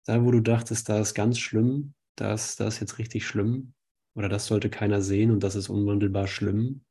Da, 0.05 0.23
wo 0.23 0.31
du 0.31 0.41
dachtest, 0.41 0.89
da 0.89 0.99
ist 0.99 1.13
ganz 1.13 1.37
schlimm, 1.39 1.93
das, 2.15 2.55
das 2.55 2.75
ist 2.75 2.79
jetzt 2.81 2.97
richtig 2.99 3.25
schlimm, 3.25 3.73
oder 4.15 4.29
das 4.29 4.45
sollte 4.47 4.69
keiner 4.69 5.01
sehen 5.01 5.31
und 5.31 5.41
das 5.43 5.55
ist 5.55 5.69
unwandelbar 5.69 6.27
schlimm, 6.27 6.83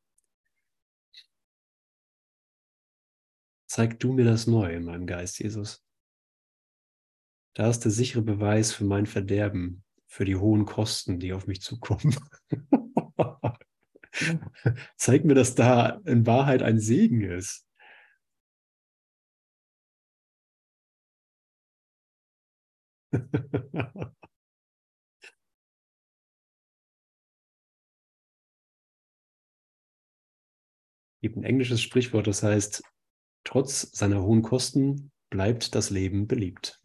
Zeig 3.70 4.00
du 4.00 4.12
mir 4.12 4.24
das 4.24 4.48
neu 4.48 4.74
in 4.74 4.82
meinem 4.82 5.06
Geist, 5.06 5.38
Jesus. 5.38 5.86
Da 7.54 7.70
ist 7.70 7.84
der 7.84 7.92
sichere 7.92 8.20
Beweis 8.20 8.72
für 8.72 8.82
mein 8.82 9.06
Verderben, 9.06 9.84
für 10.08 10.24
die 10.24 10.34
hohen 10.34 10.64
Kosten, 10.64 11.20
die 11.20 11.32
auf 11.32 11.46
mich 11.46 11.62
zukommen. 11.62 12.16
Zeig 14.96 15.24
mir, 15.24 15.34
dass 15.34 15.54
da 15.54 16.00
in 16.04 16.26
Wahrheit 16.26 16.62
ein 16.62 16.80
Segen 16.80 17.22
ist. 17.22 17.64
gibt 31.20 31.36
ein 31.36 31.44
englisches 31.44 31.80
Sprichwort, 31.80 32.26
das 32.26 32.42
heißt, 32.42 32.82
Trotz 33.44 33.90
seiner 33.92 34.22
hohen 34.22 34.42
Kosten 34.42 35.10
bleibt 35.30 35.74
das 35.74 35.90
Leben 35.90 36.26
beliebt. 36.26 36.80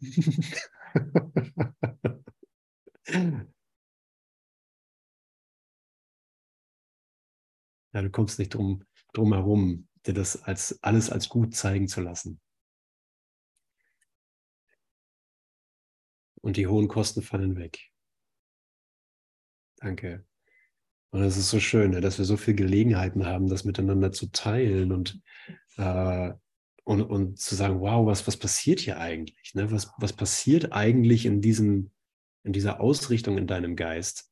ja, 7.92 8.02
du 8.02 8.10
kommst 8.10 8.38
nicht 8.38 8.54
drum, 8.54 8.84
drum 9.12 9.32
herum, 9.34 9.88
dir 10.06 10.14
das 10.14 10.42
als, 10.42 10.82
alles 10.82 11.10
als 11.10 11.28
gut 11.28 11.54
zeigen 11.54 11.88
zu 11.88 12.00
lassen. 12.00 12.40
Und 16.40 16.56
die 16.56 16.66
hohen 16.66 16.88
Kosten 16.88 17.22
fallen 17.22 17.56
weg. 17.56 17.90
Danke. 19.76 20.24
Und 21.10 21.22
es 21.22 21.36
ist 21.36 21.50
so 21.50 21.60
schön, 21.60 21.90
ne, 21.92 22.00
dass 22.00 22.18
wir 22.18 22.24
so 22.24 22.36
viele 22.36 22.56
Gelegenheiten 22.56 23.26
haben, 23.26 23.48
das 23.48 23.64
miteinander 23.64 24.12
zu 24.12 24.30
teilen 24.30 24.92
und 24.92 25.20
äh, 25.76 26.32
und, 26.86 27.02
und 27.02 27.40
zu 27.40 27.56
sagen, 27.56 27.80
wow, 27.80 28.06
was, 28.06 28.28
was 28.28 28.36
passiert 28.36 28.78
hier 28.78 29.00
eigentlich? 29.00 29.54
Ne? 29.54 29.72
Was, 29.72 29.90
was 29.98 30.12
passiert 30.12 30.72
eigentlich 30.72 31.26
in, 31.26 31.40
diesem, 31.40 31.90
in 32.44 32.52
dieser 32.52 32.80
Ausrichtung 32.80 33.38
in 33.38 33.48
deinem 33.48 33.74
Geist? 33.74 34.30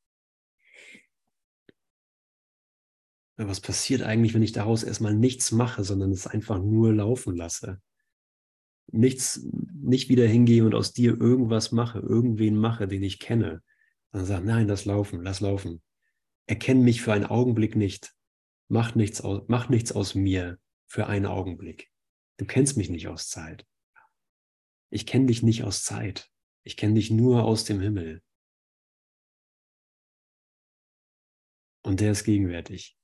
Was 3.35 3.59
passiert 3.59 4.03
eigentlich, 4.03 4.33
wenn 4.33 4.41
ich 4.41 4.53
daraus 4.53 4.83
erstmal 4.83 5.13
nichts 5.13 5.51
mache, 5.51 5.83
sondern 5.83 6.11
es 6.11 6.27
einfach 6.27 6.57
nur 6.57 6.93
laufen 6.93 7.35
lasse? 7.35 7.81
Nichts, 8.89 9.45
nicht 9.73 10.07
wieder 10.07 10.25
hingehe 10.25 10.63
und 10.63 10.75
aus 10.75 10.93
dir 10.93 11.19
irgendwas 11.19 11.73
mache, 11.73 11.99
irgendwen 11.99 12.55
mache, 12.55 12.87
den 12.87 13.03
ich 13.03 13.19
kenne. 13.19 13.63
Sondern 14.13 14.27
sage, 14.27 14.45
nein, 14.45 14.67
lass 14.69 14.85
laufen, 14.85 15.21
lass 15.21 15.41
laufen. 15.41 15.81
Erkenn 16.45 16.83
mich 16.83 17.01
für 17.01 17.11
einen 17.11 17.25
Augenblick 17.25 17.75
nicht. 17.75 18.15
Mach 18.69 18.95
nichts 18.95 19.19
aus, 19.19 19.43
mach 19.49 19.67
nichts 19.67 19.91
aus 19.91 20.15
mir 20.15 20.57
für 20.87 21.07
einen 21.07 21.25
Augenblick. 21.25 21.91
Du 22.37 22.45
kennst 22.45 22.75
mich 22.75 22.89
nicht 22.89 23.07
aus 23.07 23.29
Zeit. 23.29 23.65
Ich 24.89 25.05
kenne 25.05 25.27
dich 25.27 25.41
nicht 25.41 25.63
aus 25.63 25.83
Zeit. 25.83 26.29
Ich 26.63 26.77
kenne 26.77 26.95
dich 26.95 27.11
nur 27.11 27.43
aus 27.45 27.63
dem 27.63 27.79
Himmel. 27.79 28.21
Und 31.83 31.99
der 32.01 32.11
ist 32.11 32.23
gegenwärtig. 32.23 32.97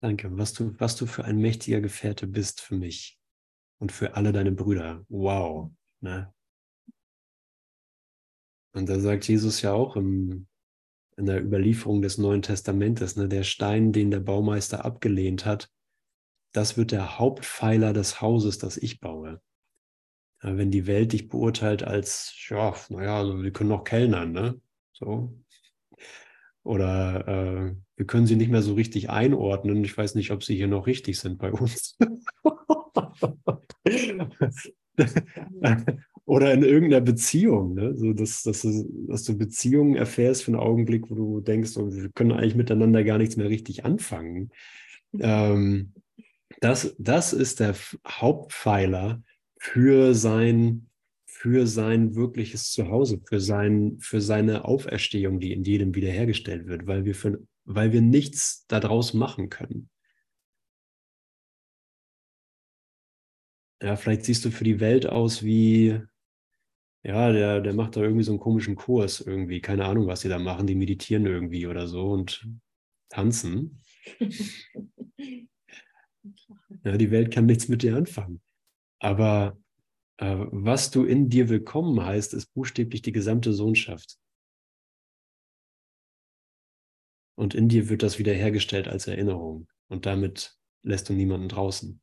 Danke, 0.00 0.28
was 0.38 0.52
du, 0.54 0.78
was 0.78 0.94
du 0.96 1.06
für 1.06 1.24
ein 1.24 1.38
mächtiger 1.38 1.80
Gefährte 1.80 2.28
bist 2.28 2.60
für 2.60 2.76
mich 2.76 3.18
und 3.78 3.92
für 3.92 4.14
alle 4.14 4.32
deine 4.32 4.52
Brüder. 4.52 5.04
Wow. 5.08 5.70
Ne? 6.00 6.32
Und 8.72 8.88
da 8.88 9.00
sagt 9.00 9.26
Jesus 9.26 9.62
ja 9.62 9.72
auch 9.72 9.96
im, 9.96 10.46
in 11.16 11.26
der 11.26 11.42
Überlieferung 11.42 12.02
des 12.02 12.18
Neuen 12.18 12.42
Testamentes, 12.42 13.16
ne, 13.16 13.28
der 13.28 13.42
Stein, 13.42 13.92
den 13.92 14.10
der 14.10 14.20
Baumeister 14.20 14.84
abgelehnt 14.84 15.46
hat, 15.46 15.70
das 16.52 16.76
wird 16.76 16.92
der 16.92 17.18
Hauptpfeiler 17.18 17.92
des 17.92 18.20
Hauses, 18.20 18.58
das 18.58 18.76
ich 18.76 19.00
baue. 19.00 19.40
Ja, 20.42 20.56
wenn 20.56 20.70
die 20.70 20.86
Welt 20.86 21.12
dich 21.12 21.28
beurteilt 21.28 21.82
als, 21.82 22.34
ja, 22.48 22.74
naja, 22.88 23.18
also 23.18 23.42
wir 23.42 23.52
können 23.52 23.70
noch 23.70 23.84
kellnern, 23.84 24.32
ne? 24.32 24.60
So. 24.92 25.34
Oder 26.62 27.26
äh, 27.26 27.76
wir 27.96 28.06
können 28.06 28.26
sie 28.26 28.36
nicht 28.36 28.50
mehr 28.50 28.62
so 28.62 28.74
richtig 28.74 29.10
einordnen. 29.10 29.82
Ich 29.84 29.96
weiß 29.96 30.14
nicht, 30.14 30.30
ob 30.30 30.44
sie 30.44 30.54
hier 30.56 30.68
noch 30.68 30.86
richtig 30.86 31.18
sind 31.18 31.38
bei 31.38 31.50
uns. 31.50 31.96
oder 36.24 36.52
in 36.52 36.62
irgendeiner 36.62 37.00
Beziehung, 37.00 37.74
ne? 37.74 37.96
so 37.96 38.12
dass, 38.12 38.42
dass, 38.42 38.62
du, 38.62 39.06
dass 39.08 39.24
du 39.24 39.36
Beziehungen 39.36 39.96
erfährst 39.96 40.44
für 40.44 40.52
einen 40.52 40.60
Augenblick, 40.60 41.10
wo 41.10 41.14
du 41.14 41.40
denkst, 41.40 41.76
oh, 41.76 41.90
wir 41.90 42.10
können 42.10 42.32
eigentlich 42.32 42.54
miteinander 42.54 43.04
gar 43.04 43.18
nichts 43.18 43.36
mehr 43.36 43.48
richtig 43.48 43.84
anfangen. 43.84 44.50
Ähm, 45.18 45.94
das, 46.60 46.94
das 46.98 47.32
ist 47.32 47.60
der 47.60 47.74
Hauptpfeiler 48.06 49.22
für 49.58 50.14
sein, 50.14 50.88
für 51.24 51.66
sein 51.66 52.14
wirkliches 52.14 52.72
Zuhause, 52.72 53.20
für, 53.24 53.40
sein, 53.40 53.96
für 54.00 54.20
seine 54.20 54.64
Auferstehung, 54.64 55.40
die 55.40 55.52
in 55.52 55.64
jedem 55.64 55.94
wiederhergestellt 55.94 56.66
wird, 56.66 56.86
weil 56.86 57.04
wir, 57.04 57.14
für, 57.14 57.40
weil 57.64 57.92
wir 57.92 58.02
nichts 58.02 58.66
daraus 58.68 59.14
machen 59.14 59.48
können. 59.48 59.88
Ja, 63.82 63.96
vielleicht 63.96 64.24
siehst 64.24 64.44
du 64.44 64.50
für 64.50 64.64
die 64.64 64.80
Welt 64.80 65.06
aus 65.06 65.42
wie, 65.42 66.00
ja, 67.04 67.32
der, 67.32 67.60
der 67.60 67.74
macht 67.74 67.96
da 67.96 68.02
irgendwie 68.02 68.24
so 68.24 68.32
einen 68.32 68.40
komischen 68.40 68.76
Kurs 68.76 69.20
irgendwie, 69.20 69.60
keine 69.60 69.84
Ahnung, 69.86 70.06
was 70.06 70.20
die 70.20 70.28
da 70.28 70.38
machen, 70.38 70.66
die 70.66 70.74
meditieren 70.74 71.26
irgendwie 71.26 71.66
oder 71.66 71.86
so 71.86 72.10
und 72.10 72.46
tanzen. 73.08 73.80
Ja, 76.84 76.96
die 76.96 77.10
Welt 77.10 77.32
kann 77.32 77.46
nichts 77.46 77.68
mit 77.68 77.82
dir 77.82 77.96
anfangen. 77.96 78.40
Aber 79.00 79.58
äh, 80.18 80.36
was 80.50 80.90
du 80.90 81.04
in 81.04 81.28
dir 81.30 81.48
willkommen 81.48 82.04
heißt, 82.04 82.34
ist 82.34 82.52
buchstäblich 82.54 83.02
die 83.02 83.12
gesamte 83.12 83.52
Sohnschaft. 83.52 84.18
Und 87.36 87.54
in 87.54 87.68
dir 87.68 87.88
wird 87.88 88.02
das 88.02 88.18
wiederhergestellt 88.18 88.88
als 88.88 89.06
Erinnerung. 89.06 89.68
Und 89.88 90.06
damit 90.06 90.58
lässt 90.82 91.08
du 91.08 91.12
niemanden 91.12 91.48
draußen. 91.48 92.00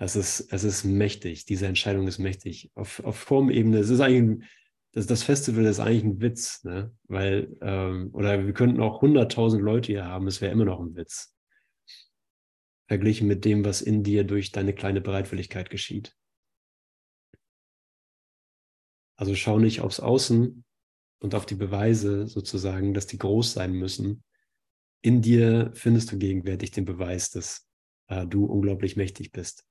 Es 0.00 0.16
ist, 0.16 0.50
es 0.50 0.64
ist 0.64 0.84
mächtig. 0.84 1.44
Diese 1.44 1.66
Entscheidung 1.66 2.08
ist 2.08 2.18
mächtig. 2.18 2.70
Auf, 2.74 3.04
auf 3.04 3.16
Formebene, 3.16 3.78
es 3.78 3.90
ist 3.90 4.00
eigentlich 4.00 4.48
das, 4.92 5.06
das 5.06 5.22
Festival 5.22 5.66
ist 5.66 5.78
eigentlich 5.78 6.04
ein 6.04 6.20
Witz, 6.20 6.64
ne? 6.64 6.92
Weil, 7.04 7.56
ähm, 7.60 8.10
oder 8.12 8.44
wir 8.44 8.52
könnten 8.54 8.80
auch 8.80 9.02
100.000 9.02 9.58
Leute 9.58 9.92
hier 9.92 10.06
haben, 10.06 10.26
es 10.26 10.40
wäre 10.40 10.52
immer 10.52 10.64
noch 10.64 10.80
ein 10.80 10.96
Witz. 10.96 11.36
Verglichen 12.88 13.28
mit 13.28 13.44
dem, 13.44 13.64
was 13.64 13.82
in 13.82 14.02
dir 14.02 14.24
durch 14.24 14.50
deine 14.50 14.74
kleine 14.74 15.00
Bereitwilligkeit 15.00 15.70
geschieht. 15.70 16.16
Also 19.16 19.34
schau 19.34 19.58
nicht 19.58 19.80
aufs 19.80 20.00
Außen 20.00 20.64
und 21.20 21.34
auf 21.34 21.44
die 21.46 21.54
Beweise 21.54 22.26
sozusagen, 22.26 22.94
dass 22.94 23.06
die 23.06 23.18
groß 23.18 23.52
sein 23.52 23.74
müssen. 23.74 24.24
In 25.02 25.22
dir 25.22 25.70
findest 25.74 26.10
du 26.10 26.18
gegenwärtig 26.18 26.70
den 26.70 26.86
Beweis, 26.86 27.30
dass 27.30 27.68
äh, 28.08 28.26
du 28.26 28.46
unglaublich 28.46 28.96
mächtig 28.96 29.30
bist. 29.30 29.69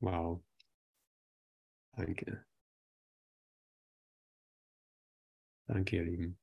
Wow. 0.00 0.42
Danke. 1.96 2.44
Danke, 5.66 5.96
ihr 5.96 6.04
Lieben. 6.04 6.38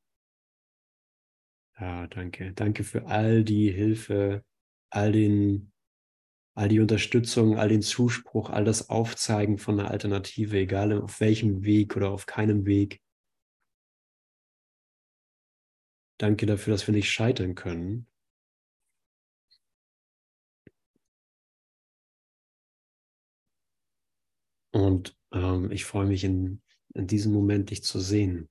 Ja, 1.79 2.07
danke. 2.07 2.53
Danke 2.53 2.83
für 2.83 3.07
all 3.07 3.43
die 3.43 3.71
Hilfe, 3.71 4.43
all 4.89 5.11
den, 5.11 5.71
all 6.55 6.67
die 6.67 6.79
Unterstützung, 6.79 7.57
all 7.57 7.69
den 7.69 7.81
Zuspruch, 7.81 8.49
all 8.49 8.65
das 8.65 8.89
Aufzeigen 8.89 9.57
von 9.57 9.79
einer 9.79 9.91
Alternative, 9.91 10.57
egal 10.57 11.01
auf 11.01 11.19
welchem 11.19 11.63
Weg 11.63 11.95
oder 11.95 12.11
auf 12.11 12.25
keinem 12.25 12.65
Weg. 12.65 13.01
Danke 16.19 16.45
dafür, 16.45 16.73
dass 16.73 16.87
wir 16.87 16.93
nicht 16.93 17.11
scheitern 17.11 17.55
können, 17.55 18.07
Und 24.73 25.15
ähm, 25.31 25.71
ich 25.71 25.85
freue 25.85 26.07
mich 26.07 26.23
in, 26.23 26.61
in 26.95 27.05
diesem 27.05 27.31
Moment, 27.31 27.69
dich 27.69 27.83
zu 27.83 27.99
sehen 27.99 28.49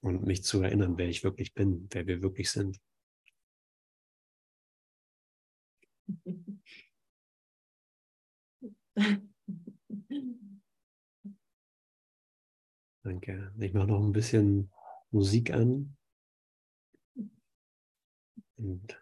und 0.00 0.24
mich 0.24 0.42
zu 0.44 0.62
erinnern, 0.62 0.96
wer 0.96 1.08
ich 1.08 1.24
wirklich 1.24 1.52
bin, 1.52 1.88
wer 1.90 2.06
wir 2.06 2.22
wirklich 2.22 2.50
sind. 2.50 2.80
Danke. 13.04 13.52
Ich 13.58 13.74
mache 13.74 13.88
noch 13.88 14.02
ein 14.02 14.12
bisschen 14.12 14.72
Musik 15.10 15.52
an. 15.52 15.96
Und 18.56 18.98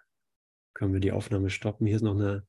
können 0.75 0.93
wir 0.93 1.01
die 1.01 1.13
Aufnahme 1.13 1.49
stoppen? 1.51 1.87
Hier 1.87 1.97
ist 1.97 2.03
noch 2.03 2.17
eine 2.17 2.45